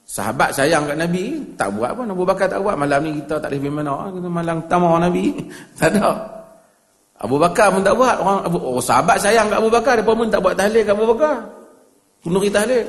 sahabat 0.06 0.54
sayang 0.54 0.86
kat 0.88 0.98
Nabi, 1.02 1.42
tak 1.58 1.74
buat 1.74 1.90
apa. 1.98 2.02
Abu 2.06 2.24
Bakar 2.24 2.48
tak 2.48 2.62
buat. 2.62 2.78
Malam 2.78 3.02
ni 3.02 3.12
kita 3.26 3.42
tak 3.42 3.50
boleh 3.50 3.60
pergi 3.66 3.74
mana. 3.74 3.92
Malam 4.30 4.58
tamar 4.70 5.02
Nabi. 5.02 5.26
tak 5.82 5.98
ada. 5.98 6.41
Abu 7.22 7.38
Bakar 7.38 7.70
pun 7.70 7.86
tak 7.86 7.94
buat. 7.94 8.18
Orang 8.18 8.42
Abu, 8.50 8.58
oh, 8.58 8.82
sahabat 8.82 9.22
sayang 9.22 9.46
kat 9.48 9.62
Abu 9.62 9.70
Bakar, 9.70 9.94
dia 10.02 10.06
pun 10.06 10.28
tak 10.28 10.42
buat 10.42 10.58
tahlil 10.58 10.82
kat 10.82 10.94
Abu 10.98 11.06
Bakar. 11.14 11.36
Kunuri 12.26 12.50
tahlil. 12.50 12.84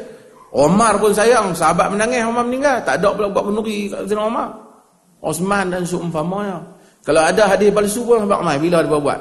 Omar 0.52 0.96
pun 1.00 1.12
sayang, 1.12 1.52
sahabat 1.52 1.92
menangis, 1.92 2.24
Omar 2.24 2.44
meninggal. 2.48 2.80
Tak 2.84 3.00
ada 3.00 3.12
pula 3.12 3.28
buat 3.28 3.44
kunuri 3.44 3.92
kat 3.92 4.08
Zina 4.08 4.24
Omar. 4.24 4.48
Osman 5.22 5.68
dan 5.68 5.84
seumpamanya. 5.84 6.58
Kalau 7.04 7.22
ada 7.22 7.44
hadis 7.46 7.68
palsu 7.68 8.00
pun 8.08 8.24
sahabat 8.24 8.40
Omar, 8.40 8.56
bila 8.56 8.78
dia 8.80 8.96
buat? 8.96 9.20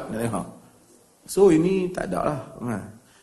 So 1.28 1.52
ini 1.52 1.92
tak 1.92 2.08
ada 2.12 2.20
lah. 2.32 2.40
Ha. 2.72 2.80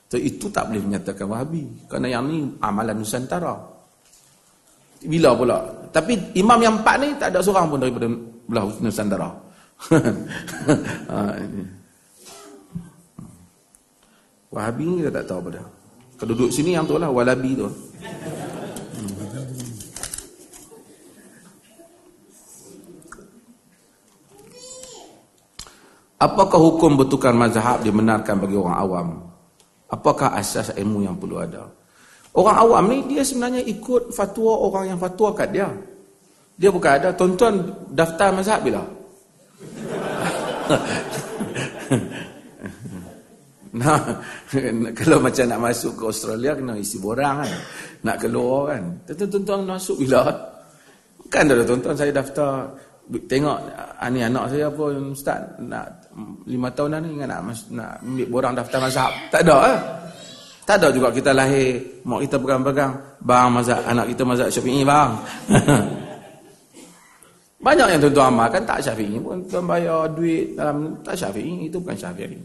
So, 0.08 0.16
itu 0.16 0.48
tak 0.48 0.72
boleh 0.72 0.80
menyatakan 0.88 1.28
wahabi. 1.28 1.68
Kerana 1.84 2.08
yang 2.08 2.24
ni 2.32 2.48
amalan 2.64 2.96
Nusantara. 2.96 3.52
Bila 5.04 5.36
pula? 5.36 5.60
Tapi 5.92 6.16
imam 6.40 6.58
yang 6.64 6.80
empat 6.80 6.96
ni 6.96 7.12
tak 7.20 7.28
ada 7.36 7.44
seorang 7.44 7.68
pun 7.68 7.76
daripada 7.76 8.08
belah 8.48 8.64
Nusantara. 8.80 9.28
ha, 11.12 11.36
Wahabi 14.48 14.84
ni 14.88 14.94
kita 15.04 15.20
tak 15.20 15.24
tahu 15.28 15.38
apa 15.44 15.50
dah. 15.60 15.66
Kalau 16.18 16.32
duduk 16.32 16.50
sini 16.50 16.72
yang 16.72 16.88
tu 16.88 16.96
lah 16.96 17.12
walabi 17.12 17.52
tu. 17.52 17.68
Apakah 26.18 26.58
hukum 26.58 26.98
bertukar 26.98 27.30
mazhab 27.30 27.78
dibenarkan 27.86 28.42
bagi 28.42 28.58
orang 28.58 28.74
awam? 28.74 29.08
Apakah 29.86 30.34
asas 30.34 30.74
ilmu 30.74 31.06
yang 31.06 31.14
perlu 31.14 31.38
ada? 31.38 31.70
Orang 32.34 32.58
awam 32.58 32.90
ni 32.90 33.06
dia 33.06 33.22
sebenarnya 33.22 33.62
ikut 33.62 34.10
fatwa 34.10 34.66
orang 34.66 34.90
yang 34.90 34.98
fatwa 34.98 35.30
kat 35.30 35.54
dia. 35.54 35.70
Dia 36.58 36.74
bukan 36.74 36.90
ada 36.90 37.14
tuan-tuan 37.14 37.62
daftar 37.94 38.34
mazhab 38.34 38.66
bila? 38.66 38.82
nah, 43.78 44.00
kalau 44.98 45.18
macam 45.22 45.44
nak 45.46 45.60
masuk 45.70 45.92
ke 45.94 46.02
Australia 46.10 46.52
kena 46.58 46.74
isi 46.74 46.98
borang 46.98 47.46
kan. 47.46 47.52
Nak 48.02 48.16
keluar 48.18 48.74
kan. 48.74 48.82
Tuan-tuan 49.14 49.62
masuk 49.66 50.02
bila? 50.02 50.26
Kan 51.30 51.46
ada 51.46 51.62
tuan-tuan 51.62 51.94
saya 51.94 52.10
daftar 52.10 52.66
tengok 53.08 53.58
ni 54.12 54.20
anak 54.20 54.44
saya 54.52 54.68
pun 54.68 55.16
ustaz 55.16 55.40
nak 55.64 56.12
lima 56.44 56.68
tahun 56.76 56.92
dah 56.92 57.00
ni 57.00 57.08
ingat 57.16 57.28
nak 57.32 57.40
nak 57.72 57.90
ambil 58.04 58.26
borang 58.28 58.54
daftar 58.58 58.78
mazhab. 58.82 59.12
Tak 59.32 59.40
ada 59.46 59.56
eh. 59.72 59.80
Tak 60.68 60.76
ada 60.84 60.88
juga 60.92 61.08
kita 61.08 61.32
lahir 61.32 61.80
mak 62.04 62.20
kita 62.28 62.36
pegang-pegang 62.36 62.92
bang 63.24 63.48
mazhab 63.48 63.80
anak 63.88 64.12
kita 64.12 64.22
mazhab 64.28 64.48
Syafi'i 64.52 64.82
bang. 64.84 65.10
Banyak 67.58 67.90
yang 67.90 68.00
tuan-tuan 68.06 68.30
amalkan 68.30 68.62
tak 68.62 68.78
syafi'i 68.78 69.18
pun. 69.18 69.42
Tuan 69.50 69.66
bayar 69.66 70.06
duit 70.14 70.54
dalam 70.54 70.94
tak 71.02 71.18
syafi'i. 71.18 71.66
Itu 71.66 71.82
bukan 71.82 71.98
syafi'i. 71.98 72.38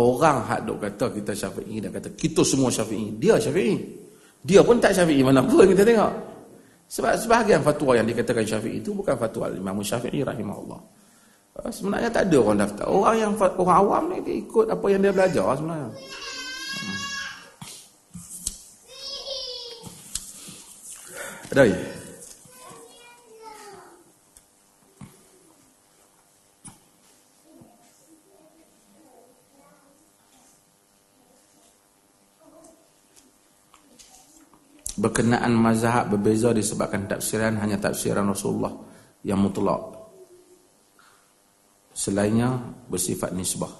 Orang 0.00 0.48
hak 0.48 0.64
duk 0.64 0.80
kata 0.80 1.12
kita 1.12 1.36
syafi'i 1.36 1.76
dan 1.76 1.92
kata 1.92 2.08
kita 2.16 2.40
semua 2.40 2.72
syafi'i. 2.72 3.20
Dia 3.20 3.36
syafi'i. 3.36 3.76
Dia 4.40 4.64
pun 4.64 4.80
tak 4.80 4.96
syafi'i 4.96 5.20
mana 5.20 5.44
pun 5.44 5.68
kita 5.68 5.84
tengok. 5.84 6.12
Sebab 6.88 7.12
sebahagian 7.20 7.60
fatwa 7.60 7.92
yang 7.92 8.08
dikatakan 8.08 8.48
syafi'i 8.48 8.80
itu 8.80 8.96
bukan 8.96 9.12
fatwa 9.20 9.52
Imam 9.52 9.76
Syafi'i 9.84 10.24
rahimahullah. 10.24 10.80
Ah, 11.60 11.68
sebenarnya 11.68 12.08
tak 12.08 12.32
ada 12.32 12.36
orang 12.40 12.58
daftar. 12.64 12.86
Orang 12.88 13.16
yang 13.20 13.32
orang 13.36 13.76
awam 13.76 14.02
ni 14.08 14.18
dia 14.24 14.36
ikut 14.40 14.66
apa 14.72 14.86
yang 14.88 15.04
dia 15.04 15.12
belajar 15.12 15.44
sebenarnya. 15.52 15.90
Hmm. 15.92 16.98
Ada 21.52 21.62
ya? 21.68 21.99
Berkenaan 35.00 35.56
mazhab 35.56 36.12
berbeza 36.12 36.52
disebabkan 36.52 37.08
tafsiran 37.08 37.56
hanya 37.56 37.80
tafsiran 37.80 38.28
Rasulullah 38.28 38.76
yang 39.24 39.40
mutlak. 39.40 39.96
Selainnya 41.96 42.60
bersifat 42.86 43.32
nisbah. 43.32 43.72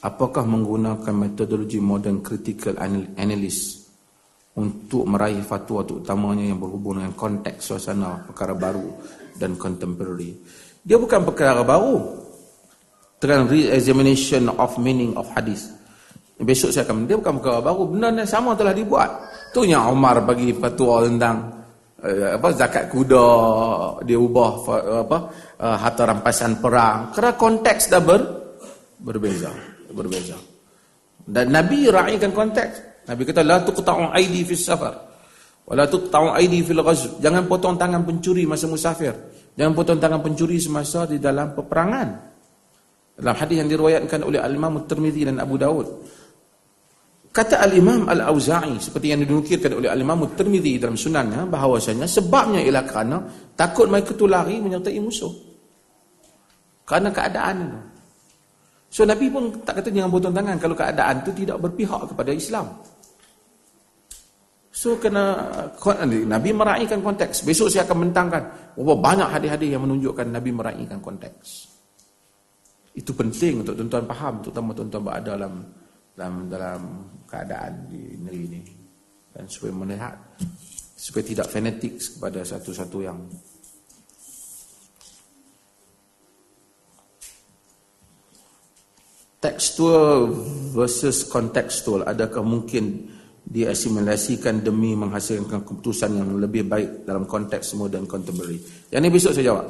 Apakah 0.00 0.44
menggunakan 0.48 1.12
metodologi 1.12 1.76
modern 1.76 2.24
critical 2.24 2.76
analysis 3.16 3.88
untuk 4.56 5.04
meraih 5.04 5.44
fatwa 5.44 5.84
terutamanya 5.84 6.48
yang 6.48 6.56
berhubung 6.56 7.00
dengan 7.00 7.12
konteks 7.12 7.60
suasana 7.60 8.24
perkara 8.24 8.56
baru 8.56 8.88
dan 9.36 9.60
contemporary? 9.60 10.40
Dia 10.80 10.96
bukan 10.96 11.20
perkara 11.24 11.64
baru. 11.64 12.20
Dengan 13.20 13.52
re-examination 13.52 14.48
of 14.56 14.80
meaning 14.80 15.12
of 15.12 15.28
hadith. 15.36 15.68
Besok 16.40 16.72
saya 16.72 16.88
akan 16.88 17.04
dia 17.04 17.20
bukan 17.20 17.36
perkara 17.36 17.60
baru. 17.60 17.84
Benda 17.84 18.08
yang 18.16 18.24
sama 18.24 18.56
telah 18.56 18.72
dibuat 18.72 19.29
Tu 19.50 19.60
yang 19.66 19.90
Umar 19.90 20.22
bagi 20.22 20.54
fatwa 20.54 21.02
tentang 21.02 21.36
uh, 21.98 22.38
apa 22.38 22.48
zakat 22.54 22.86
kuda 22.86 23.26
dia 24.06 24.18
ubah 24.18 24.52
apa 25.02 25.18
uh, 25.58 25.76
harta 25.76 26.02
rampasan 26.06 26.62
perang. 26.62 27.10
Kerana 27.10 27.34
konteks 27.34 27.90
dah 27.90 27.98
ber, 27.98 28.22
berbeza 29.02 29.50
berbeza. 29.90 30.38
Dan 31.20 31.50
Nabi 31.50 31.90
raikan 31.90 32.30
konteks. 32.30 33.06
Nabi 33.10 33.26
kata 33.26 33.42
la 33.42 33.58
tuqta'u 33.66 34.14
aidi 34.14 34.46
fi 34.46 34.54
safar 34.54 34.94
wa 35.66 35.74
la 35.74 35.90
tuqta'u 35.90 36.30
aidi 36.38 36.62
fil 36.62 36.78
ghazw 36.78 37.18
jangan 37.18 37.50
potong 37.50 37.74
tangan 37.74 38.06
pencuri 38.06 38.46
masa 38.46 38.70
musafir. 38.70 39.14
Jangan 39.58 39.74
potong 39.74 39.98
tangan 39.98 40.22
pencuri 40.22 40.62
semasa 40.62 41.10
di 41.10 41.18
dalam 41.18 41.52
peperangan. 41.58 42.08
Dalam 43.18 43.36
hadis 43.36 43.60
yang 43.60 43.68
diriwayatkan 43.68 44.24
oleh 44.24 44.40
Al-Imam 44.40 44.80
At-Tirmizi 44.80 45.28
dan 45.28 45.42
Abu 45.42 45.60
Dawud 45.60 45.86
Kata 47.30 47.62
Al-Imam 47.62 48.10
Al-Auza'i 48.10 48.74
seperti 48.82 49.14
yang 49.14 49.22
dinukirkan 49.22 49.70
oleh 49.78 49.86
Al-Imam 49.86 50.26
At-Tirmidzi 50.26 50.82
dalam 50.82 50.98
sunannya 50.98 51.46
bahawasanya 51.46 52.02
sebabnya 52.10 52.58
ialah 52.58 52.82
kerana 52.82 53.16
takut 53.54 53.86
mereka 53.86 54.18
tu 54.18 54.26
lari 54.26 54.58
menyertai 54.58 54.98
musuh. 54.98 55.30
Kerana 56.82 57.14
keadaan 57.14 57.56
itu. 57.70 57.78
So 58.90 59.06
Nabi 59.06 59.30
pun 59.30 59.62
tak 59.62 59.78
kata 59.78 59.94
jangan 59.94 60.10
potong 60.10 60.34
tangan 60.34 60.58
kalau 60.58 60.74
keadaan 60.74 61.22
itu 61.22 61.30
tidak 61.46 61.62
berpihak 61.62 62.02
kepada 62.10 62.34
Islam. 62.34 62.66
So 64.74 64.98
kena 64.98 65.38
Nabi 66.26 66.50
meraihkan 66.50 66.98
konteks. 66.98 67.46
Besok 67.46 67.70
saya 67.70 67.86
akan 67.86 68.10
mentangkan 68.10 68.74
berapa 68.74 68.98
banyak 68.98 69.28
hadis-hadis 69.30 69.78
yang 69.78 69.86
menunjukkan 69.86 70.26
Nabi 70.34 70.50
meraihkan 70.50 70.98
konteks. 70.98 71.70
Itu 72.90 73.14
penting 73.14 73.62
untuk 73.62 73.78
tuan-tuan 73.78 74.10
faham 74.10 74.42
terutama 74.42 74.74
tuan-tuan 74.74 75.02
berada 75.06 75.38
dalam 75.38 75.62
dalam 76.20 76.52
dalam 76.52 76.82
keadaan 77.24 77.88
di 77.88 78.20
negeri 78.20 78.44
ini 78.52 78.60
dan 79.32 79.48
supaya 79.48 79.72
melihat 79.72 80.14
supaya 80.92 81.24
tidak 81.24 81.48
fanatik 81.48 81.96
kepada 81.96 82.44
satu-satu 82.44 82.98
yang 83.00 83.16
tekstual 89.40 90.28
versus 90.76 91.24
kontekstual 91.24 92.04
adakah 92.04 92.44
mungkin 92.44 93.08
diasimilasikan 93.40 94.60
demi 94.60 94.92
menghasilkan 94.92 95.64
keputusan 95.64 96.20
yang 96.20 96.36
lebih 96.36 96.68
baik 96.68 97.08
dalam 97.08 97.24
konteks 97.24 97.72
moden 97.80 98.04
contemporary? 98.04 98.60
Yang 98.92 99.00
ini 99.00 99.08
besok 99.08 99.32
saya 99.32 99.48
jawab. 99.48 99.66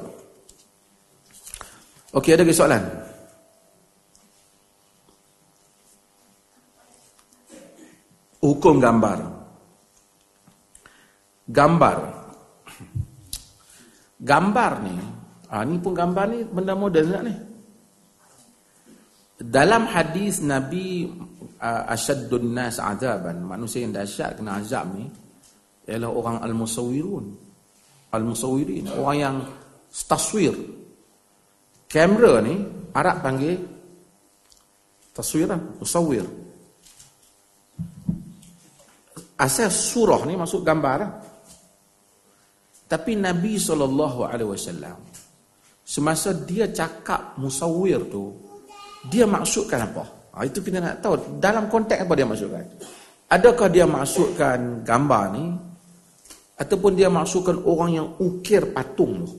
Okey 2.11 2.35
ada 2.35 2.43
lagi 2.43 2.59
soalan? 2.59 3.10
Hukum 8.41 8.81
gambar. 8.81 9.19
Gambar. 11.51 11.99
Gambar 14.21 14.73
ni, 14.85 14.97
ah 15.49 15.65
ni 15.65 15.81
pun 15.81 15.97
gambar 15.97 16.25
ni 16.29 16.39
benda 16.45 16.77
moden 16.77 17.09
tak 17.09 17.25
ni? 17.25 17.35
Dalam 19.41 19.89
hadis 19.89 20.45
Nabi 20.45 21.09
uh, 21.57 21.83
asyaddun 21.89 22.53
nas 22.53 22.77
azaban, 22.77 23.41
manusia 23.41 23.81
yang 23.81 23.97
dahsyat 23.97 24.37
kena 24.37 24.61
azab 24.61 24.93
ni 24.93 25.09
ialah 25.89 26.13
orang 26.13 26.37
al-musawwirun. 26.45 27.27
Al-musawwirin, 28.13 28.93
orang 29.01 29.17
yang 29.17 29.37
taswir. 29.89 30.53
Kamera 31.89 32.45
ni 32.45 32.61
Arab 32.93 33.25
panggil 33.25 33.57
taswir 35.17 35.49
lah, 35.49 35.59
musawwir. 35.81 36.29
Asal 39.41 39.73
surah 39.73 40.29
ni 40.29 40.37
masuk 40.37 40.61
gambar 40.61 40.95
lah. 41.01 41.13
Tapi 42.85 43.17
Nabi 43.17 43.57
SAW 43.57 43.89
semasa 45.81 46.35
dia 46.45 46.69
cakap 46.69 47.39
musawwir 47.41 48.05
tu 48.11 48.35
dia 49.09 49.25
maksudkan 49.25 49.89
apa? 49.89 50.05
Ha, 50.37 50.45
itu 50.45 50.61
kita 50.61 50.79
nak 50.83 51.01
tahu 51.01 51.41
dalam 51.41 51.73
konteks 51.73 52.05
apa 52.05 52.13
dia 52.13 52.27
maksudkan. 52.29 52.67
Adakah 53.31 53.69
dia 53.73 53.87
maksudkan 53.89 54.85
gambar 54.85 55.25
ni 55.33 55.45
ataupun 56.61 56.93
dia 56.99 57.09
maksudkan 57.09 57.57
orang 57.65 57.91
yang 57.97 58.09
ukir 58.21 58.75
patung 58.75 59.25
tu? 59.25 59.31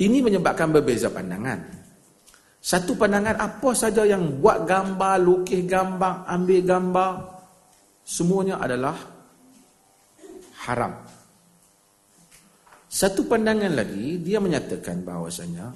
Ini 0.00 0.24
menyebabkan 0.24 0.72
berbeza 0.72 1.12
pandangan. 1.12 1.60
Satu 2.60 2.96
pandangan 2.96 3.36
apa 3.36 3.70
saja 3.76 4.08
yang 4.08 4.40
buat 4.40 4.64
gambar, 4.64 5.20
lukis 5.20 5.64
gambar, 5.68 6.24
ambil 6.28 6.60
gambar, 6.64 7.39
semuanya 8.10 8.58
adalah 8.58 8.98
haram. 10.66 10.98
Satu 12.90 13.22
pandangan 13.30 13.70
lagi, 13.70 14.18
dia 14.18 14.42
menyatakan 14.42 15.06
bahawasanya 15.06 15.70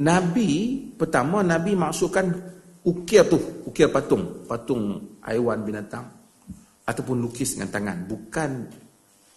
Nabi, 0.00 0.80
pertama 0.96 1.44
Nabi 1.44 1.76
maksudkan 1.76 2.32
ukir 2.88 3.28
tu, 3.28 3.36
ukir 3.68 3.92
patung, 3.92 4.48
patung 4.48 4.96
haiwan 5.20 5.60
binatang 5.68 6.08
ataupun 6.88 7.20
lukis 7.20 7.60
dengan 7.60 7.68
tangan, 7.68 7.98
bukan 8.08 8.50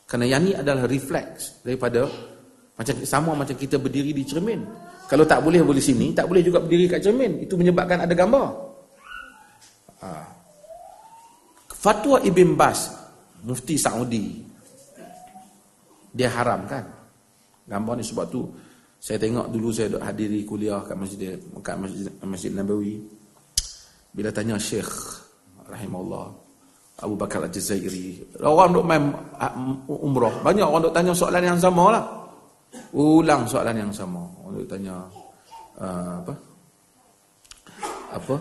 kerana 0.07 0.25
yang 0.25 0.41
ni 0.47 0.55
adalah 0.55 0.87
refleks 0.87 1.59
daripada 1.61 2.07
macam 2.79 2.95
sama 3.03 3.35
macam 3.35 3.53
kita 3.59 3.75
berdiri 3.75 4.15
di 4.15 4.23
cermin. 4.23 4.63
Kalau 5.11 5.27
tak 5.27 5.43
boleh 5.43 5.59
boleh 5.59 5.83
sini, 5.83 6.15
tak 6.15 6.31
boleh 6.31 6.39
juga 6.39 6.63
berdiri 6.63 6.87
kat 6.87 7.03
cermin. 7.03 7.43
Itu 7.43 7.59
menyebabkan 7.59 8.07
ada 8.07 8.13
gambar. 8.15 8.47
Ha. 9.99 10.38
Fatwa 11.79 12.19
Ibn 12.19 12.49
Bas 12.59 12.91
Mufti 13.47 13.79
Saudi. 13.79 14.43
Dia 16.11 16.27
haram 16.35 16.67
kan? 16.67 16.83
Gambar 17.63 17.95
ni 17.95 18.03
sebab 18.03 18.27
tu 18.27 18.43
Saya 18.99 19.15
tengok 19.15 19.47
dulu 19.47 19.71
saya 19.71 19.87
duduk 19.87 20.03
hadiri 20.03 20.43
kuliah 20.43 20.83
kat 20.83 20.99
masjid 20.99 21.39
kat 21.63 21.79
masjid, 21.79 22.11
masjid 22.27 22.51
Nabawi. 22.51 22.99
Bila 24.11 24.27
tanya 24.35 24.59
Syekh 24.59 24.91
Rahimahullah 25.71 26.27
Abu 26.99 27.15
Bakar 27.15 27.47
Al-Jazairi 27.47 28.35
Orang 28.43 28.75
duduk 28.75 28.83
main 28.83 29.15
umrah. 29.87 30.35
Banyak 30.43 30.67
orang 30.67 30.83
duduk 30.83 30.95
tanya 30.99 31.15
soalan 31.15 31.47
yang 31.47 31.59
sama 31.63 31.95
lah. 31.95 32.03
Ulang 32.91 33.47
soalan 33.47 33.87
yang 33.87 33.93
sama. 33.95 34.27
Orang 34.43 34.59
duduk 34.59 34.67
tanya 34.67 35.07
uh, 35.79 36.19
Apa? 36.19 36.33
Apa 38.19 38.35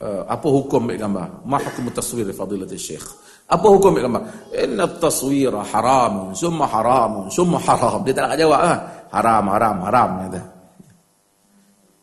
uh, 0.00 0.22
apa 0.28 0.46
hukum 0.48 0.88
ambil 0.88 0.98
gambar? 1.00 1.28
Ma 1.44 1.56
hukum 1.60 1.88
taswir 1.92 2.28
fadilatul 2.32 2.80
syekh? 2.80 3.06
Apa 3.46 3.66
hukum 3.70 3.94
ambil 3.94 4.04
gambar? 4.10 4.22
Inna 4.56 4.84
taswira 4.98 5.62
haram, 5.62 6.34
summa 6.34 6.66
haram, 6.66 7.30
summa 7.30 7.58
haram. 7.62 8.02
Dia 8.04 8.12
tak 8.12 8.34
nak 8.34 8.38
jawab 8.38 8.60
lah. 8.60 8.78
Haram, 9.14 9.44
haram, 9.54 9.76
haram. 9.86 10.10
Kata. 10.26 10.42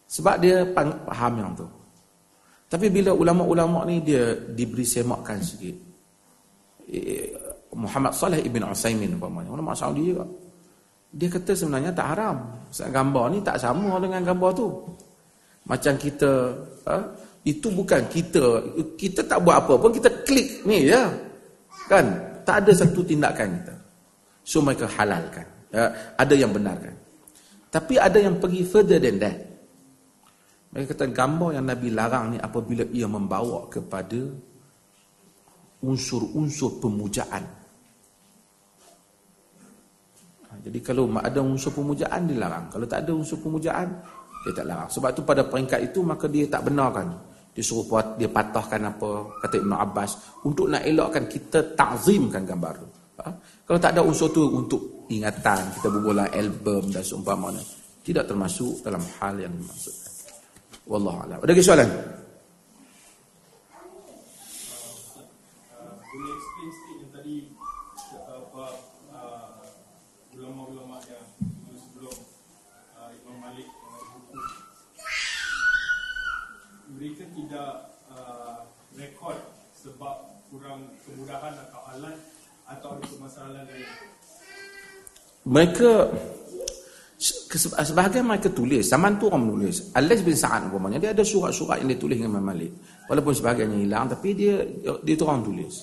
Sebab 0.08 0.36
dia 0.38 0.62
faham 1.10 1.34
yang 1.41 1.52
tu. 1.58 1.68
Tapi 2.70 2.89
bila 2.89 3.14
ulama-ulama 3.14 3.86
ni 3.86 4.02
dia 4.02 4.34
diberi 4.34 4.86
semakkan 4.86 5.38
sikit. 5.41 5.76
Eh, 6.89 7.30
Muhammad 7.74 8.14
Saleh 8.14 8.41
Ibn 8.46 8.74
Usaimin 8.74 9.18
umpamanya. 9.18 9.50
Ulama 9.54 9.74
Saudi 9.78 10.14
juga. 10.14 10.26
Dia 11.14 11.30
kata 11.30 11.54
sebenarnya 11.54 11.94
tak 11.94 12.18
haram. 12.18 12.38
Gambar 12.74 13.26
ni 13.30 13.46
tak 13.46 13.62
sama 13.62 14.02
dengan 14.02 14.26
gambar 14.26 14.52
tu. 14.58 14.70
Macam 15.70 15.94
kita 16.02 16.50
ha? 16.89 16.98
Itu 17.44 17.68
bukan 17.68 18.08
kita. 18.08 18.64
Kita 18.96 19.22
tak 19.28 19.44
buat 19.44 19.68
apa 19.68 19.76
pun 19.76 19.91
kita 19.91 20.10
klik 20.24 20.64
ni 20.64 20.88
ya 20.88 21.12
kan? 21.91 22.08
Tak 22.48 22.64
ada 22.64 22.72
satu 22.72 23.04
tindakan 23.04 23.48
kita. 23.60 23.76
So 24.44 24.64
mereka 24.64 24.88
halalkan. 24.88 25.48
Ya, 25.72 25.91
ada 26.16 26.34
yang 26.36 26.52
benarkan. 26.56 26.96
Tapi 27.74 27.98
ada 27.98 28.20
yang 28.20 28.38
pergi 28.38 28.62
further 28.64 29.00
than 29.00 29.18
that. 29.20 29.38
Mereka 30.74 30.94
kata 30.98 31.06
gambar 31.10 31.50
yang 31.58 31.66
Nabi 31.70 31.88
larang 31.94 32.26
ni 32.34 32.38
apabila 32.41 32.84
ia 32.89 33.06
membawa 33.06 33.70
kepada 33.70 34.18
unsur-unsur 35.84 36.80
pemujaan. 36.80 37.44
Ha, 40.48 40.52
jadi 40.64 40.80
kalau 40.80 41.12
ada 41.20 41.39
unsur 41.44 41.76
pemujaan 41.76 42.26
dilarang 42.26 42.72
kalau 42.72 42.86
tak 42.88 43.06
ada 43.06 43.12
unsur 43.14 43.38
pemujaan 43.44 43.89
dia 44.44 44.52
tak 44.56 44.66
larang. 44.66 44.89
Sebab 44.89 45.10
tu 45.14 45.22
pada 45.22 45.41
peringkat 45.46 45.94
itu 45.94 46.00
maka 46.02 46.26
dia 46.30 46.48
tak 46.48 46.66
benarkan 46.70 47.33
dia 47.54 47.64
suruh 47.64 47.86
buat, 47.86 48.18
dia 48.18 48.28
patahkan 48.28 48.82
apa, 48.82 49.10
kata 49.45 49.62
Ibn 49.62 49.74
Abbas, 49.78 50.41
untuk 50.49 50.74
nak 50.74 50.82
elokkan 50.82 51.30
kita 51.30 51.78
takzimkan 51.78 52.41
gambar 52.41 52.74
tu. 52.82 52.88
Ha? 53.22 53.30
Kalau 53.64 53.80
tak 53.80 53.93
ada 53.93 54.01
unsur 54.01 54.34
tu 54.34 54.41
untuk 54.49 55.06
ingatan, 55.14 55.70
kita 55.78 55.88
berbola 55.93 56.26
album 56.34 56.89
dan 56.89 57.06
seumpamanya, 57.06 57.62
tidak 58.01 58.26
termasuk 58.26 58.82
dalam 58.82 59.06
hal 59.22 59.38
yang 59.38 59.54
dimaksudkan. 59.54 60.12
Wallahualam. 60.89 61.39
Ada 61.45 61.51
lagi 61.54 61.64
soalan? 61.64 61.89
Mereka 85.43 86.09
sebahagian 87.86 88.26
mereka 88.26 88.49
tulis. 88.49 88.88
Zaman 88.88 89.20
tu 89.20 89.28
orang 89.30 89.43
menulis. 89.45 89.91
Alis 89.93 90.24
bin 90.24 90.36
Sa'ad 90.36 90.72
umpamanya 90.72 90.99
dia 90.99 91.11
ada 91.11 91.24
surat-surat 91.24 91.80
yang 91.84 91.91
dia 91.91 91.99
tulis 91.99 92.16
dengan 92.18 92.39
Imam 92.39 92.45
Malik. 92.49 92.72
Walaupun 93.07 93.34
sebahagiannya 93.36 93.80
hilang 93.84 94.07
tapi 94.09 94.34
dia 94.34 94.64
dia 95.03 95.16
tu 95.16 95.24
orang 95.28 95.43
tulis. 95.43 95.74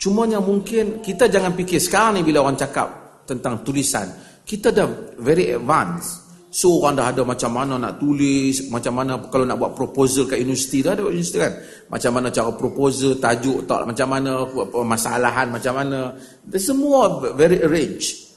Cumanya 0.00 0.42
mungkin 0.42 0.98
kita 0.98 1.30
jangan 1.30 1.54
fikir 1.54 1.78
sekarang 1.78 2.18
ni 2.18 2.22
bila 2.26 2.42
orang 2.42 2.58
cakap 2.58 3.22
tentang 3.22 3.62
tulisan 3.62 4.10
kita 4.42 4.74
dah 4.74 4.88
very 5.22 5.54
advanced 5.54 6.31
so 6.52 6.84
orang 6.84 7.00
dah 7.00 7.08
ada 7.08 7.24
macam 7.24 7.50
mana 7.56 7.80
nak 7.80 7.96
tulis 7.96 8.68
macam 8.68 8.92
mana 9.00 9.16
kalau 9.32 9.48
nak 9.48 9.56
buat 9.56 9.72
proposal 9.72 10.28
kat 10.28 10.36
universiti 10.36 10.84
dah 10.84 10.92
ada 10.92 11.08
universiti 11.08 11.40
kan 11.40 11.52
macam 11.88 12.12
mana 12.12 12.28
cara 12.28 12.52
proposal 12.52 13.16
tajuk 13.16 13.64
tak 13.64 13.88
macam 13.88 14.08
mana 14.12 14.44
masalahan 14.84 15.48
macam 15.48 15.72
mana 15.80 16.12
semua 16.60 17.24
very 17.32 17.64
arranged 17.64 18.32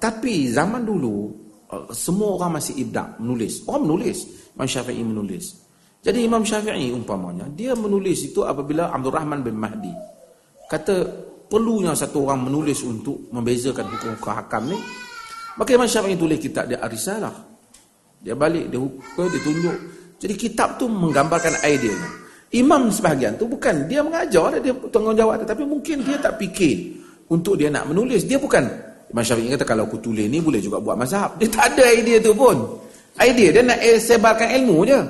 tapi 0.00 0.48
zaman 0.48 0.88
dulu 0.88 1.28
uh, 1.68 1.92
semua 1.92 2.40
orang 2.40 2.56
masih 2.56 2.80
ibdak 2.80 3.20
menulis. 3.20 3.60
Orang 3.68 3.84
menulis. 3.84 4.18
Imam 4.56 4.64
Syafi'i 4.66 5.04
menulis. 5.04 5.44
Jadi 6.00 6.18
Imam 6.24 6.40
Syafi'i 6.40 6.88
umpamanya 6.96 7.44
dia 7.52 7.76
menulis 7.76 8.32
itu 8.32 8.40
apabila 8.40 8.88
Abdul 8.88 9.12
Rahman 9.12 9.44
bin 9.44 9.60
Mahdi 9.60 9.92
kata 10.64 11.04
perlunya 11.44 11.92
satu 11.92 12.24
orang 12.24 12.48
menulis 12.48 12.80
untuk 12.80 13.28
membezakan 13.28 13.84
hukum-hukum 13.84 14.32
hakam 14.32 14.72
ni. 14.72 14.78
Maka 15.58 15.70
Imam 15.74 15.88
Syafi'i 15.88 16.14
tulis 16.14 16.38
kitab 16.38 16.70
dia 16.70 16.78
Arisalah. 16.78 17.34
Dia 18.20 18.36
balik 18.36 18.68
dia 18.68 18.78
hukum 18.78 19.26
dia 19.26 19.40
tunjuk. 19.40 19.76
Jadi 20.20 20.34
kitab 20.36 20.76
tu 20.76 20.86
menggambarkan 20.86 21.64
idea. 21.64 21.96
Imam 22.50 22.90
sebahagian 22.90 23.38
tu 23.38 23.46
bukan 23.46 23.86
dia 23.86 24.02
mengajar 24.02 24.58
dia 24.58 24.74
tanggungjawab 24.90 25.46
tapi 25.46 25.62
mungkin 25.62 26.02
dia 26.02 26.18
tak 26.18 26.36
fikir 26.36 26.98
untuk 27.30 27.56
dia 27.56 27.72
nak 27.72 27.88
menulis. 27.88 28.26
Dia 28.28 28.36
bukan 28.36 28.62
Imam 29.10 29.24
Syafi'i 29.24 29.50
kata 29.50 29.66
kalau 29.66 29.88
aku 29.90 29.98
tulis 29.98 30.30
ni 30.30 30.38
boleh 30.38 30.62
juga 30.62 30.78
buat 30.78 30.94
mazhab. 30.94 31.34
Dia 31.40 31.48
tak 31.50 31.74
ada 31.74 31.84
idea 31.94 32.18
tu 32.22 32.36
pun. 32.36 32.78
Idea 33.18 33.48
dia 33.50 33.62
nak 33.66 33.78
sebarkan 33.82 34.48
ilmu 34.62 34.78
je. 34.86 35.00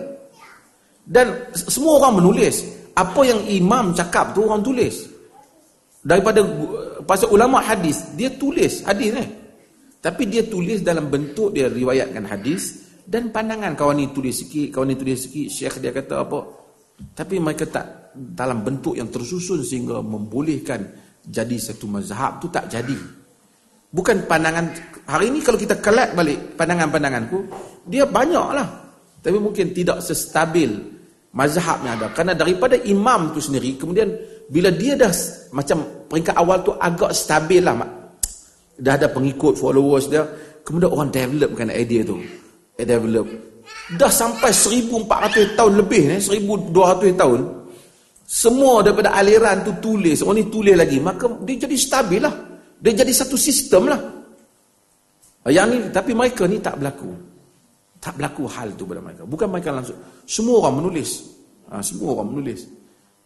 Dan 1.04 1.26
semua 1.52 1.98
orang 2.00 2.22
menulis. 2.22 2.64
Apa 2.94 3.22
yang 3.22 3.40
imam 3.48 3.96
cakap 3.96 4.36
tu 4.36 4.44
orang 4.44 4.60
tulis. 4.60 5.08
Daripada 6.00 6.40
pasal 7.04 7.28
ulama 7.32 7.60
hadis, 7.60 8.08
dia 8.16 8.28
tulis 8.34 8.80
hadis 8.84 9.12
ni. 9.12 9.24
Tapi 10.00 10.22
dia 10.32 10.48
tulis 10.48 10.80
dalam 10.80 11.12
bentuk 11.12 11.52
dia 11.52 11.68
riwayatkan 11.68 12.24
hadis 12.24 12.88
dan 13.04 13.28
pandangan 13.28 13.76
kawan 13.76 14.00
ni 14.00 14.08
tulis 14.16 14.32
sikit, 14.32 14.72
kawan 14.72 14.92
ni 14.92 14.96
tulis 14.96 15.28
sikit, 15.28 15.46
syekh 15.52 15.76
dia 15.84 15.92
kata 15.92 16.24
apa. 16.24 16.40
Tapi 17.12 17.36
mereka 17.36 17.68
tak 17.68 18.16
dalam 18.16 18.64
bentuk 18.64 18.96
yang 18.96 19.12
tersusun 19.12 19.60
sehingga 19.60 20.00
membolehkan 20.00 20.80
jadi 21.20 21.56
satu 21.60 21.84
mazhab 21.84 22.40
tu 22.40 22.48
tak 22.48 22.72
jadi. 22.72 22.96
Bukan 23.90 24.24
pandangan 24.24 24.70
hari 25.04 25.34
ini 25.34 25.44
kalau 25.44 25.58
kita 25.60 25.76
kelak 25.82 26.16
balik 26.16 26.56
pandangan-pandanganku, 26.56 27.44
dia 27.84 28.08
banyaklah. 28.08 28.88
Tapi 29.20 29.36
mungkin 29.36 29.76
tidak 29.76 30.00
sestabil 30.00 30.70
mazhab 31.36 31.84
yang 31.84 32.00
ada. 32.00 32.08
Karena 32.14 32.32
daripada 32.32 32.78
imam 32.78 33.36
tu 33.36 33.42
sendiri, 33.42 33.76
kemudian 33.76 34.08
bila 34.48 34.72
dia 34.72 34.96
dah 34.96 35.12
macam 35.52 36.06
peringkat 36.08 36.34
awal 36.38 36.64
tu 36.64 36.72
agak 36.78 37.12
stabil 37.12 37.60
lah. 37.60 37.99
Dah 38.80 38.96
ada 38.96 39.12
pengikut, 39.12 39.60
followers 39.60 40.08
dia. 40.08 40.24
Kemudian 40.64 40.88
orang 40.88 41.12
developkan 41.12 41.68
idea 41.68 42.00
tu. 42.00 42.16
Dia 42.80 42.96
develop. 42.96 43.28
Dah 44.00 44.08
sampai 44.08 44.50
1400 44.50 45.54
tahun 45.54 45.72
lebih, 45.84 46.16
eh, 46.16 46.20
1200 46.20 47.12
tahun. 47.14 47.40
Semua 48.30 48.80
daripada 48.80 49.10
aliran 49.18 49.66
tu 49.66 49.74
tulis, 49.82 50.22
orang 50.22 50.38
ni 50.38 50.46
tulis 50.46 50.74
lagi, 50.78 51.02
maka 51.02 51.26
dia 51.42 51.66
jadi 51.66 51.76
stabil 51.76 52.22
lah. 52.22 52.30
Dia 52.78 53.02
jadi 53.02 53.12
satu 53.12 53.34
sistem 53.34 53.90
lah. 53.90 54.00
Yang 55.50 55.66
ni, 55.66 55.76
tapi 55.90 56.14
mereka 56.14 56.46
ni 56.46 56.62
tak 56.62 56.78
berlaku. 56.78 57.10
Tak 58.00 58.16
berlaku 58.16 58.48
hal 58.48 58.72
tu 58.78 58.86
pada 58.86 59.02
mereka. 59.02 59.26
Bukan 59.26 59.48
mereka 59.50 59.74
langsung. 59.74 59.98
Semua 60.24 60.64
orang 60.64 60.80
menulis. 60.80 61.26
Ha, 61.68 61.82
semua 61.84 62.16
orang 62.16 62.28
menulis. 62.32 62.64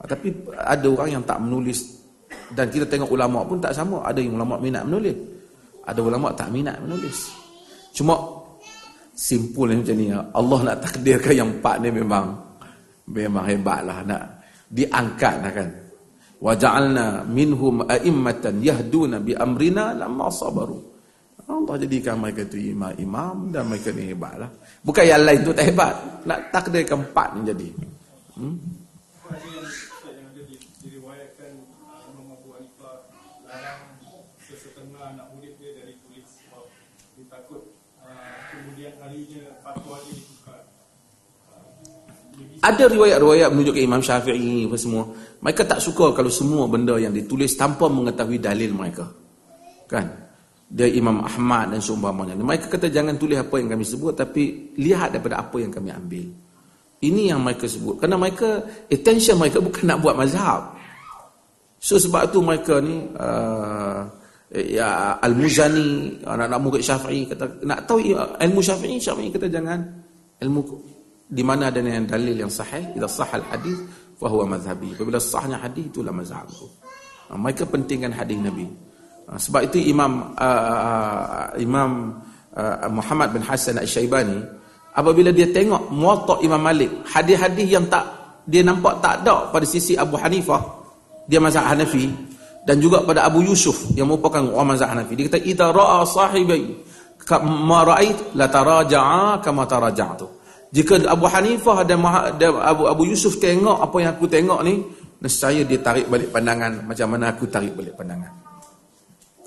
Ha, 0.01 0.09
tapi 0.09 0.35
ada 0.57 0.87
orang 0.89 1.09
yang 1.21 1.23
tak 1.23 1.39
menulis. 1.39 2.03
Dan 2.51 2.67
kita 2.73 2.89
tengok 2.89 3.13
ulama 3.13 3.45
pun 3.47 3.63
tak 3.63 3.77
sama. 3.77 4.03
Ada 4.03 4.19
yang 4.19 4.41
ulama 4.41 4.59
minat 4.59 4.83
menulis. 4.89 5.15
Ada 5.85 6.01
ulama 6.01 6.33
tak 6.33 6.49
minat 6.49 6.81
menulis. 6.81 7.31
Cuma 7.93 8.17
simple 9.15 9.77
macam 9.77 9.97
ni. 9.97 10.11
Allah 10.11 10.59
nak 10.65 10.77
takdirkan 10.85 11.35
yang 11.37 11.49
empat 11.61 11.77
ni 11.85 11.89
memang 11.93 12.27
memang 13.09 13.45
hebat 13.47 13.81
lah. 13.85 14.01
Nak 14.03 14.23
diangkat 14.75 15.35
lah 15.45 15.53
kan 15.53 15.69
wa 16.45 16.53
ja'alna 16.53 17.25
minhum 17.25 17.89
a'immatan 17.89 18.61
yahduna 18.61 19.17
bi 19.23 19.33
amrina 19.33 19.97
lamma 19.97 20.29
sabaru 20.29 20.77
Allah 21.45 21.77
jadikan 21.81 22.21
mereka 22.21 22.45
itu 22.49 22.73
imam-imam 22.73 23.53
dan 23.53 23.69
mereka 23.69 23.93
ni 23.97 24.13
hebatlah 24.13 24.51
bukan 24.85 25.05
yang 25.09 25.25
lain 25.25 25.41
tu 25.41 25.53
tak 25.57 25.73
hebat 25.73 25.95
nak 26.29 26.53
takdirkan 26.53 27.01
empat 27.01 27.29
ni 27.37 27.41
jadi 27.49 27.69
hmm? 28.37 28.57
Ada 42.65 42.89
riwayat-riwayat 42.89 43.49
menunjukkan 43.53 43.83
Imam 43.85 44.01
Syafi'i 44.01 44.65
apa 44.65 44.77
semua. 44.81 45.05
Mereka 45.45 45.69
tak 45.69 45.85
suka 45.85 46.17
kalau 46.17 46.33
semua 46.33 46.65
benda 46.65 46.97
yang 46.97 47.13
ditulis 47.13 47.53
tanpa 47.55 47.93
mengetahui 47.93 48.41
dalil 48.41 48.73
mereka. 48.73 49.05
Kan? 49.85 50.09
Dia 50.65 50.89
Imam 50.89 51.21
Ahmad 51.23 51.77
dan 51.77 51.81
seumpamanya. 51.85 52.33
Mereka 52.35 52.73
kata 52.73 52.89
jangan 52.89 53.21
tulis 53.21 53.37
apa 53.37 53.61
yang 53.61 53.69
kami 53.69 53.85
sebut 53.85 54.17
tapi 54.17 54.73
lihat 54.81 55.13
daripada 55.13 55.45
apa 55.45 55.57
yang 55.61 55.69
kami 55.69 55.93
ambil. 55.93 56.27
Ini 57.05 57.37
yang 57.37 57.45
mereka 57.45 57.69
sebut. 57.69 58.01
Kerana 58.01 58.17
mereka, 58.17 58.65
attention 58.89 59.37
mereka 59.37 59.61
bukan 59.61 59.85
nak 59.85 60.01
buat 60.01 60.17
mazhab. 60.17 60.73
So 61.77 62.01
sebab 62.01 62.33
itu 62.33 62.41
mereka 62.41 62.81
ni, 62.81 63.13
uh, 63.13 64.09
ya, 64.55 65.19
Al-Muzani, 65.19 66.23
anak-anak 66.23 66.61
murid 66.63 66.83
Syafi'i, 66.87 67.27
kata, 67.27 67.67
nak 67.67 67.91
tahu 67.91 67.99
ilmu 68.39 68.61
Syafi'i, 68.63 68.97
Syafi'i 69.03 69.29
kata 69.35 69.51
jangan. 69.51 69.81
Ilmu 70.39 70.61
di 71.35 71.43
mana 71.43 71.73
ada 71.73 71.81
yang 71.83 72.07
dalil 72.07 72.37
yang 72.37 72.53
sahih? 72.53 72.95
Idza 72.95 73.09
sahal 73.11 73.43
hadis 73.51 73.81
fa 74.21 74.31
huwa 74.31 74.55
madhhabi. 74.55 74.95
Apabila 74.95 75.19
sahnya 75.19 75.59
hadis 75.59 75.89
itulah 75.91 76.15
mazhabku 76.15 76.69
ha, 77.29 77.33
mereka 77.35 77.65
pentingkan 77.65 78.13
hadis 78.13 78.39
nabi. 78.39 78.69
Ha, 79.25 79.41
sebab 79.41 79.73
itu 79.73 79.81
imam 79.89 80.37
uh, 80.37 81.49
imam 81.57 82.21
uh, 82.53 82.89
Muhammad 82.93 83.33
bin 83.33 83.41
Hasan 83.41 83.81
Asy-Syaibani 83.81 84.45
apabila 84.95 85.33
dia 85.33 85.49
tengok 85.49 85.89
muwatta 85.91 86.45
Imam 86.45 86.61
Malik 86.61 86.93
hadis-hadis 87.09 87.67
yang 87.67 87.89
tak 87.89 88.05
dia 88.45 88.61
nampak 88.61 89.01
tak 89.01 89.25
ada 89.25 89.49
pada 89.49 89.65
sisi 89.65 89.97
Abu 89.97 90.21
Hanifah 90.21 90.61
dia 91.25 91.41
mazhab 91.41 91.65
Hanafi 91.65 92.13
dan 92.65 92.81
juga 92.81 93.05
pada 93.05 93.29
Abu 93.29 93.45
Yusuf 93.45 93.93
yang 93.93 94.09
merupakan 94.09 94.41
ulama 94.41 94.73
mazhab 94.73 94.93
Hanafi 94.97 95.13
dia 95.15 95.29
kata 95.29 95.41
idza 95.45 95.69
ra'a 95.69 96.05
sahibi 96.09 96.81
ma 97.45 97.85
ra'ait 97.85 98.37
la 98.37 98.49
taraja'a 98.49 99.41
kama 99.45 99.69
taraja'tu 99.69 100.45
jika 100.75 100.99
Abu 101.07 101.31
Hanifah 101.31 101.87
dan 101.87 102.03
Abu 102.59 102.91
Abu 102.91 103.03
Yusuf 103.07 103.39
tengok 103.39 103.79
apa 103.79 103.97
yang 104.03 104.11
aku 104.19 104.27
tengok 104.27 104.61
ni, 104.67 104.83
nescaya 105.23 105.63
dia 105.63 105.79
tarik 105.79 106.11
balik 106.11 106.35
pandangan 106.35 106.83
macam 106.83 107.15
mana 107.15 107.31
aku 107.31 107.47
tarik 107.47 107.79
balik 107.79 107.95
pandangan. 107.95 108.35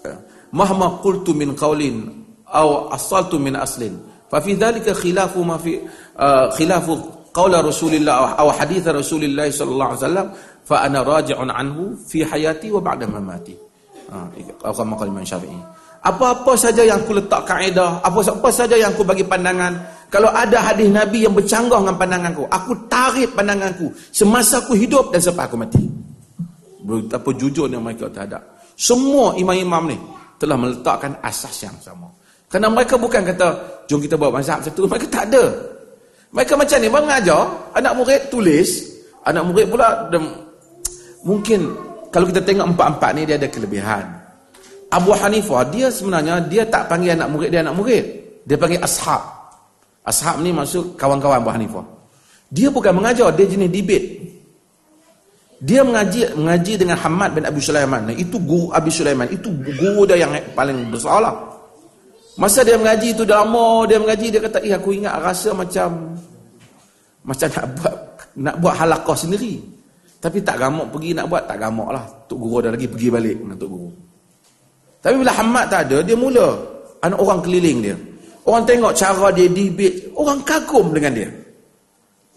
Ya. 0.08 0.16
Mahma 0.56 1.04
qultu 1.04 1.36
min 1.36 1.52
qaulin 1.52 2.08
aw 2.48 2.96
asaltu 2.96 3.36
min 3.44 3.60
aslin, 3.60 4.00
fa 4.32 4.40
fi 4.40 4.56
dhalika 4.56 4.96
khilafu 4.96 5.44
ma 5.44 5.60
fi 5.60 5.76
uh, 6.16 6.48
khilafu 6.56 6.96
qaul 7.36 7.52
Rasulillah 7.52 8.40
aw 8.40 8.48
hadith 8.56 8.88
Rasulillah 8.88 9.52
sallallahu 9.52 10.00
alaihi 10.00 10.04
wasallam, 10.08 10.28
fa 10.68 10.84
ana 10.84 11.00
raji'un 11.00 11.48
anhu 11.48 11.96
fi 11.96 12.28
hayati 12.28 12.68
wa 12.76 12.84
ba'da 12.84 13.08
mamati. 13.08 13.56
Ha, 14.12 14.28
kama 14.76 15.00
qala 15.00 15.08
Imam 15.08 15.24
Syafi'i. 15.24 15.56
Apa-apa 16.04 16.54
saja 16.60 16.84
yang 16.84 17.04
aku 17.04 17.16
letak 17.16 17.48
kaedah, 17.48 18.04
apa-apa 18.04 18.48
saja 18.52 18.76
yang 18.76 18.92
aku 18.92 19.04
bagi 19.04 19.24
pandangan, 19.24 19.76
kalau 20.08 20.32
ada 20.32 20.60
hadis 20.64 20.88
Nabi 20.88 21.28
yang 21.28 21.36
bercanggah 21.36 21.84
dengan 21.84 21.96
pandanganku, 22.00 22.44
aku 22.48 22.88
tarik 22.88 23.36
pandanganku 23.36 23.92
semasa 24.12 24.64
aku 24.64 24.76
hidup 24.76 25.12
dan 25.12 25.20
sampai 25.20 25.44
aku 25.48 25.56
mati. 25.60 25.84
Betapa 26.88 27.36
jujurnya 27.36 27.80
mereka 27.84 28.08
terhadap. 28.08 28.40
Semua 28.80 29.36
imam-imam 29.36 29.84
ni 29.92 29.98
telah 30.40 30.56
meletakkan 30.56 31.20
asas 31.20 31.52
yang 31.66 31.76
sama. 31.84 32.08
Kerana 32.48 32.72
mereka 32.72 32.96
bukan 32.96 33.28
kata, 33.28 33.48
jom 33.92 34.00
kita 34.00 34.16
buat 34.16 34.32
mazhab 34.32 34.64
satu. 34.64 34.88
Mereka 34.88 35.12
tak 35.12 35.28
ada. 35.34 35.52
Mereka 36.32 36.56
macam 36.56 36.78
ni, 36.80 36.88
mengajar, 36.88 37.44
anak 37.76 37.94
murid 38.00 38.22
tulis, 38.32 38.88
anak 39.28 39.44
murid 39.44 39.68
pula, 39.68 40.08
dan 40.08 40.47
mungkin 41.26 41.74
kalau 42.12 42.26
kita 42.28 42.42
tengok 42.42 42.74
empat-empat 42.74 43.10
ni, 43.14 43.22
dia 43.28 43.36
ada 43.36 43.48
kelebihan. 43.52 44.06
Abu 44.88 45.12
Hanifah, 45.12 45.68
dia 45.68 45.92
sebenarnya, 45.92 46.40
dia 46.48 46.64
tak 46.64 46.88
panggil 46.88 47.14
anak 47.14 47.28
murid 47.28 47.50
dia 47.52 47.60
anak 47.60 47.76
murid. 47.76 48.04
Dia 48.48 48.56
panggil 48.56 48.80
ashab. 48.80 49.20
Ashab 50.08 50.40
ni 50.40 50.56
maksud 50.56 50.96
kawan-kawan 50.96 51.44
Abu 51.44 51.52
Hanifah. 51.52 51.84
Dia 52.48 52.72
bukan 52.72 52.96
mengajar, 52.96 53.28
dia 53.36 53.44
jenis 53.44 53.68
debate. 53.68 54.08
Dia 55.58 55.82
mengaji 55.82 56.38
mengaji 56.38 56.74
dengan 56.78 56.96
Hamad 57.02 57.34
bin 57.34 57.44
Abi 57.44 57.60
Sulaiman. 57.60 58.08
Nah, 58.08 58.16
itu 58.16 58.38
guru 58.38 58.70
Abi 58.72 58.94
Sulaiman. 58.94 59.28
Itu 59.28 59.52
guru 59.52 60.06
dia 60.08 60.24
yang 60.24 60.32
paling 60.54 60.88
besar 60.94 61.18
lah. 61.20 61.36
Masa 62.38 62.62
dia 62.62 62.78
mengaji 62.78 63.18
itu 63.18 63.26
lama, 63.26 63.84
dia 63.90 63.98
mengaji, 63.98 64.30
dia 64.30 64.38
kata, 64.38 64.62
eh 64.62 64.72
aku 64.78 64.94
ingat 64.94 65.18
rasa 65.18 65.58
macam 65.58 66.14
macam 67.26 67.48
nak 67.50 67.66
buat 67.76 67.94
nak 68.38 68.56
buat 68.62 68.74
halakah 68.78 69.18
sendiri. 69.18 69.77
Tapi 70.18 70.42
tak 70.42 70.58
gamak 70.58 70.90
pergi 70.90 71.14
nak 71.14 71.26
buat, 71.30 71.44
tak 71.46 71.58
gamak 71.62 71.90
lah. 71.94 72.06
Tok 72.26 72.38
guru 72.42 72.58
dah 72.66 72.72
lagi 72.74 72.90
pergi 72.90 73.08
balik 73.14 73.36
dengan 73.38 73.58
Tok 73.58 73.70
guru. 73.70 73.90
Tapi 74.98 75.16
bila 75.22 75.32
Hamad 75.38 75.66
tak 75.70 75.82
ada, 75.90 75.98
dia 76.02 76.18
mula. 76.18 76.58
Anak 77.06 77.20
orang 77.22 77.40
keliling 77.46 77.80
dia. 77.86 77.96
Orang 78.48 78.64
tengok 78.66 78.96
cara 78.98 79.28
dia 79.30 79.46
debate, 79.46 80.10
orang 80.18 80.40
kagum 80.42 80.90
dengan 80.96 81.14
dia. 81.14 81.30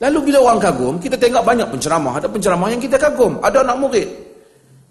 Lalu 0.00 0.32
bila 0.32 0.38
orang 0.48 0.60
kagum, 0.60 0.94
kita 1.00 1.16
tengok 1.16 1.44
banyak 1.44 1.68
penceramah. 1.70 2.20
Ada 2.20 2.28
penceramah 2.28 2.68
yang 2.72 2.80
kita 2.80 2.96
kagum. 3.00 3.40
Ada 3.40 3.64
anak 3.64 3.76
murid. 3.80 4.08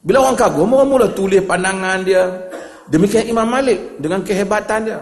Bila 0.06 0.26
orang 0.26 0.38
kagum, 0.38 0.70
orang 0.74 0.90
mula 0.90 1.08
tulis 1.12 1.42
pandangan 1.44 2.02
dia. 2.06 2.24
Demikian 2.90 3.30
Imam 3.30 3.46
Malik 3.46 4.00
dengan 4.02 4.26
kehebatan 4.26 4.90
dia. 4.90 5.00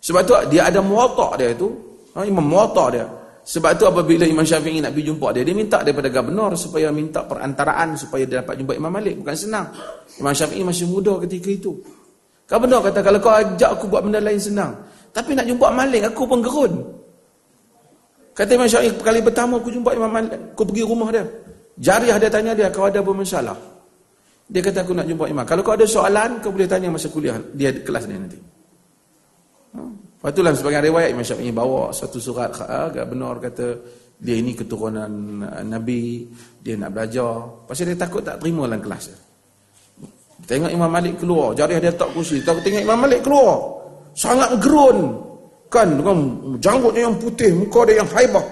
Sebab 0.00 0.20
tu 0.24 0.32
dia 0.48 0.68
ada 0.70 0.80
muwatak 0.80 1.42
dia 1.42 1.48
itu. 1.52 1.68
Ha, 2.16 2.24
Imam 2.24 2.44
muwatak 2.44 2.88
dia. 2.96 3.06
Sebab 3.48 3.80
tu 3.80 3.88
apabila 3.88 4.28
Imam 4.28 4.44
Syafi'i 4.44 4.76
nak 4.84 4.92
pergi 4.92 5.08
jumpa 5.08 5.32
dia, 5.32 5.40
dia 5.40 5.56
minta 5.56 5.80
daripada 5.80 6.12
gubernur 6.12 6.52
supaya 6.52 6.92
minta 6.92 7.24
perantaraan 7.24 7.96
supaya 7.96 8.28
dia 8.28 8.44
dapat 8.44 8.60
jumpa 8.60 8.76
Imam 8.76 8.92
Malik. 8.92 9.24
Bukan 9.24 9.32
senang. 9.32 9.72
Imam 10.20 10.36
Syafi'i 10.36 10.60
masih 10.60 10.84
muda 10.84 11.16
ketika 11.24 11.48
itu. 11.48 11.72
Gubernur 12.44 12.84
kata, 12.84 13.00
kalau 13.00 13.16
kau 13.24 13.32
ajak 13.32 13.70
aku 13.72 13.88
buat 13.88 14.04
benda 14.04 14.20
lain 14.20 14.36
senang. 14.36 14.76
Tapi 15.16 15.32
nak 15.32 15.48
jumpa 15.48 15.72
Malik 15.72 16.12
aku 16.12 16.28
pun 16.28 16.44
gerun. 16.44 16.72
Kata 18.36 18.50
Imam 18.52 18.68
Syafi'i 18.68 18.92
kali 19.00 19.24
pertama 19.24 19.56
aku 19.56 19.72
jumpa 19.72 19.96
Imam 19.96 20.12
Malik, 20.12 20.52
aku 20.52 20.68
pergi 20.68 20.84
rumah 20.84 21.08
dia. 21.08 21.24
Jariah 21.80 22.20
dia 22.20 22.28
tanya 22.28 22.52
dia 22.52 22.68
kau 22.68 22.84
ada 22.84 23.00
apa 23.00 23.12
masalah. 23.16 23.56
Dia 24.44 24.60
kata 24.60 24.84
aku 24.84 24.92
nak 24.92 25.08
jumpa 25.08 25.24
Imam. 25.24 25.48
Kalau 25.48 25.64
kau 25.64 25.72
ada 25.72 25.88
soalan 25.88 26.44
kau 26.44 26.52
boleh 26.52 26.68
tanya 26.68 26.92
masa 26.92 27.08
kuliah 27.08 27.40
dia 27.56 27.72
kelas 27.80 28.04
dia 28.04 28.20
nanti. 28.20 28.38
Ha? 29.72 30.07
Lepas 30.18 30.30
itulah 30.34 30.52
sebagai 30.54 30.80
riwayat 30.90 31.14
Imam 31.14 31.22
Syafi'i 31.22 31.54
bawa 31.54 31.94
satu 31.94 32.18
surat 32.18 32.50
agak 32.58 33.06
benar 33.06 33.38
kata 33.38 33.66
dia 34.18 34.34
ini 34.34 34.50
keturunan 34.50 35.10
uh, 35.46 35.62
Nabi, 35.62 36.26
dia 36.58 36.74
nak 36.74 36.90
belajar. 36.90 37.46
Pasal 37.70 37.94
dia 37.94 37.98
takut 38.02 38.18
tak 38.26 38.42
terima 38.42 38.66
dalam 38.66 38.82
kelas 38.82 39.14
dia. 39.14 39.18
Tengok 40.42 40.74
Imam 40.74 40.90
Malik 40.90 41.22
keluar, 41.22 41.54
jariah 41.54 41.78
dia 41.78 41.94
tak 41.94 42.10
kursi. 42.10 42.42
Takut 42.42 42.66
tengok 42.66 42.82
Imam 42.82 42.98
Malik 42.98 43.22
keluar 43.22 43.78
sangat 44.18 44.50
gerun 44.58 45.14
kan 45.70 45.86
dengan 45.94 46.18
janggutnya 46.58 47.06
yang 47.06 47.16
putih 47.22 47.54
muka 47.54 47.86
dia 47.86 48.02
yang 48.02 48.10
haibah 48.10 48.46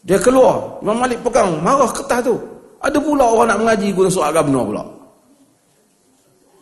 dia 0.00 0.16
keluar 0.16 0.80
Imam 0.80 0.96
Malik 0.96 1.20
pegang 1.20 1.60
marah 1.60 1.90
kertas 1.92 2.24
tu 2.24 2.36
Ada 2.80 2.96
pula 2.96 3.28
orang 3.28 3.52
nak 3.52 3.58
mengaji 3.60 3.92
guna 3.92 4.08
soal 4.08 4.32
agama 4.32 4.64
pula. 4.64 4.84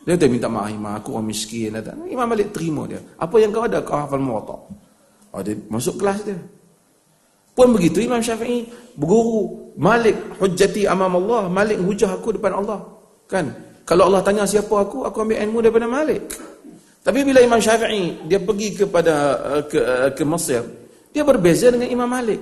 Dia 0.08 0.16
kata 0.16 0.24
minta 0.32 0.48
maaf 0.48 0.72
imam 0.72 0.96
aku 0.96 1.20
orang 1.20 1.28
miskin 1.28 1.76
kata. 1.76 1.92
Imam 2.08 2.24
Malik 2.24 2.48
terima 2.48 2.88
dia. 2.88 2.96
Apa 3.20 3.36
yang 3.44 3.52
kau 3.52 3.68
ada 3.68 3.84
kau 3.84 3.92
hafal 3.92 4.16
muwatta. 4.16 4.56
Oh, 5.36 5.40
dia 5.44 5.52
masuk 5.68 6.00
kelas 6.00 6.24
dia. 6.24 6.40
Pun 7.52 7.76
begitu 7.76 8.00
Imam 8.00 8.24
Syafi'i 8.24 8.64
berguru 8.96 9.68
Malik 9.76 10.16
hujjati 10.40 10.88
amam 10.88 11.20
Allah, 11.20 11.52
Malik 11.52 11.76
hujah 11.84 12.08
aku 12.08 12.40
depan 12.40 12.56
Allah. 12.56 12.88
Kan? 13.28 13.52
Kalau 13.84 14.08
Allah 14.08 14.24
tanya 14.24 14.48
siapa 14.48 14.72
aku, 14.80 15.04
aku 15.04 15.28
ambil 15.28 15.44
ilmu 15.44 15.60
daripada 15.60 15.84
Malik. 15.84 16.24
Tapi 17.04 17.28
bila 17.28 17.44
Imam 17.44 17.60
Syafi'i 17.60 18.24
dia 18.24 18.40
pergi 18.40 18.80
kepada 18.80 19.14
uh, 19.44 19.62
ke 19.68 19.76
uh, 19.76 20.08
ke 20.16 20.24
Mesir, 20.24 20.64
dia 21.12 21.20
berbeza 21.20 21.68
dengan 21.68 21.92
Imam 21.92 22.08
Malik. 22.08 22.40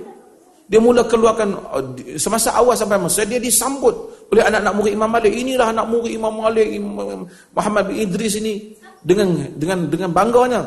Dia 0.71 0.79
mula 0.79 1.03
keluarkan 1.03 1.49
uh, 1.51 1.83
semasa 2.15 2.55
awal 2.55 2.79
sampai 2.79 2.95
Mesir 2.95 3.27
dia 3.27 3.43
disambut 3.43 4.16
oleh 4.27 4.43
anak-anak 4.43 4.73
murid 4.75 4.93
Imam 4.93 5.09
Malik. 5.11 5.31
Inilah 5.31 5.67
anak 5.71 5.85
murid 5.87 6.13
Imam 6.19 6.33
Malik 6.35 6.67
Imam 6.67 7.23
Muhammad 7.55 7.83
bin 7.87 7.95
Idris 8.03 8.35
ini. 8.39 8.75
Dengan 8.97 9.55
dengan 9.55 9.87
dengan 9.87 10.09
bangganya. 10.11 10.61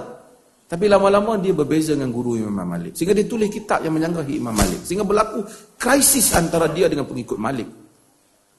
Tapi 0.70 0.86
lama-lama 0.86 1.34
dia 1.34 1.50
berbeza 1.50 1.98
dengan 1.98 2.14
guru 2.14 2.38
Imam 2.38 2.54
Malik. 2.62 2.94
Sehingga 2.94 3.10
dia 3.10 3.26
tulis 3.26 3.50
kitab 3.50 3.82
yang 3.82 3.90
menyanggahi 3.98 4.38
Imam 4.38 4.54
Malik. 4.54 4.86
Sehingga 4.86 5.02
berlaku 5.02 5.42
krisis 5.74 6.30
antara 6.32 6.70
dia 6.70 6.86
dengan 6.86 7.10
pengikut 7.10 7.36
Malik. 7.36 7.66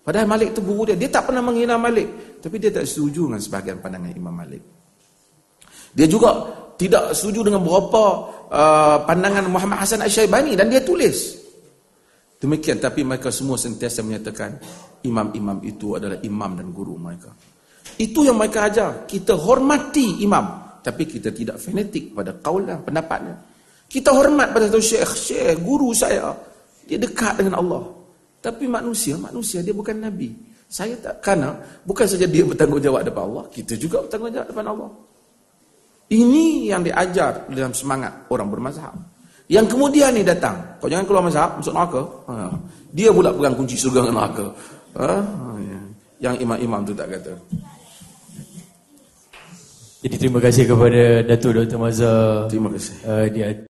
Padahal 0.03 0.27
Malik 0.27 0.51
itu 0.51 0.61
guru 0.61 0.91
dia. 0.91 0.99
Dia 0.99 1.07
tak 1.07 1.31
pernah 1.31 1.39
menghina 1.39 1.79
Malik. 1.79 2.37
Tapi 2.43 2.55
dia 2.59 2.69
tak 2.69 2.83
setuju 2.83 3.31
dengan 3.31 3.41
sebahagian 3.41 3.77
pandangan 3.79 4.11
Imam 4.11 4.35
Malik. 4.35 4.61
Dia 5.95 6.05
juga 6.05 6.29
tidak 6.75 7.15
setuju 7.15 7.47
dengan 7.47 7.63
beberapa 7.63 8.03
uh, 8.51 8.97
pandangan 9.07 9.47
Muhammad 9.47 9.77
Hasan 9.81 10.03
Al-Syaibani. 10.03 10.59
Dan 10.59 10.67
dia 10.67 10.83
tulis. 10.83 11.41
Demikian 12.41 12.81
tapi 12.81 13.05
mereka 13.05 13.29
semua 13.29 13.55
sentiasa 13.55 14.01
menyatakan 14.01 14.57
imam-imam 15.05 15.61
itu 15.65 15.97
adalah 15.97 16.17
imam 16.21 16.51
dan 16.57 16.67
guru 16.69 16.97
mereka. 16.97 17.33
Itu 17.97 18.25
yang 18.25 18.37
mereka 18.37 18.69
ajar. 18.69 19.05
Kita 19.05 19.37
hormati 19.37 20.23
imam. 20.25 20.79
Tapi 20.81 21.03
kita 21.05 21.29
tidak 21.29 21.61
fanatik 21.61 22.13
pada 22.17 22.33
kaulah 22.41 22.81
pendapatnya. 22.81 23.37
Kita 23.85 24.09
hormat 24.15 24.55
pada 24.55 24.71
tu 24.71 24.81
syekh. 24.81 25.13
Syekh, 25.13 25.61
guru 25.61 25.93
saya. 25.93 26.33
Dia 26.87 26.97
dekat 26.97 27.37
dengan 27.37 27.61
Allah. 27.61 27.83
Tapi 28.41 28.65
manusia, 28.65 29.13
manusia 29.19 29.61
dia 29.61 29.75
bukan 29.75 30.01
Nabi. 30.01 30.33
Saya 30.71 30.95
tak, 30.97 31.19
kerana 31.21 31.53
bukan 31.83 32.07
saja 32.07 32.25
dia 32.25 32.41
bertanggungjawab 32.47 33.03
depan 33.05 33.23
Allah. 33.27 33.45
Kita 33.51 33.77
juga 33.77 34.01
bertanggungjawab 34.07 34.47
depan 34.49 34.65
Allah. 34.71 34.89
Ini 36.11 36.73
yang 36.73 36.81
diajar 36.81 37.47
dalam 37.51 37.75
semangat 37.75 38.27
orang 38.31 38.47
bermazhab. 38.49 38.95
Yang 39.51 39.75
kemudian 39.75 40.15
ni 40.15 40.23
datang. 40.23 40.79
Kau 40.79 40.87
jangan 40.87 41.03
keluar 41.03 41.23
mazhab, 41.27 41.59
masuk 41.59 41.75
neraka. 41.75 42.01
Ha. 42.31 42.55
Dia 42.95 43.11
pula 43.11 43.35
pegang 43.35 43.55
kunci 43.59 43.75
surga 43.75 44.07
dengan 44.07 44.23
neraka. 44.23 44.47
Ha? 44.97 45.13
Ya. 45.61 45.79
Yang 46.31 46.35
imam-imam 46.43 46.81
tu 46.83 46.93
tak 46.95 47.07
kata. 47.13 47.33
Jadi 50.01 50.15
terima 50.17 50.41
kasih 50.41 50.65
kepada 50.65 51.21
Datuk 51.21 51.61
Dr. 51.61 51.77
Mazhar. 51.77 52.49
Terima 52.49 52.73
kasih. 52.73 52.95
Uh, 53.05 53.25
dia 53.29 53.53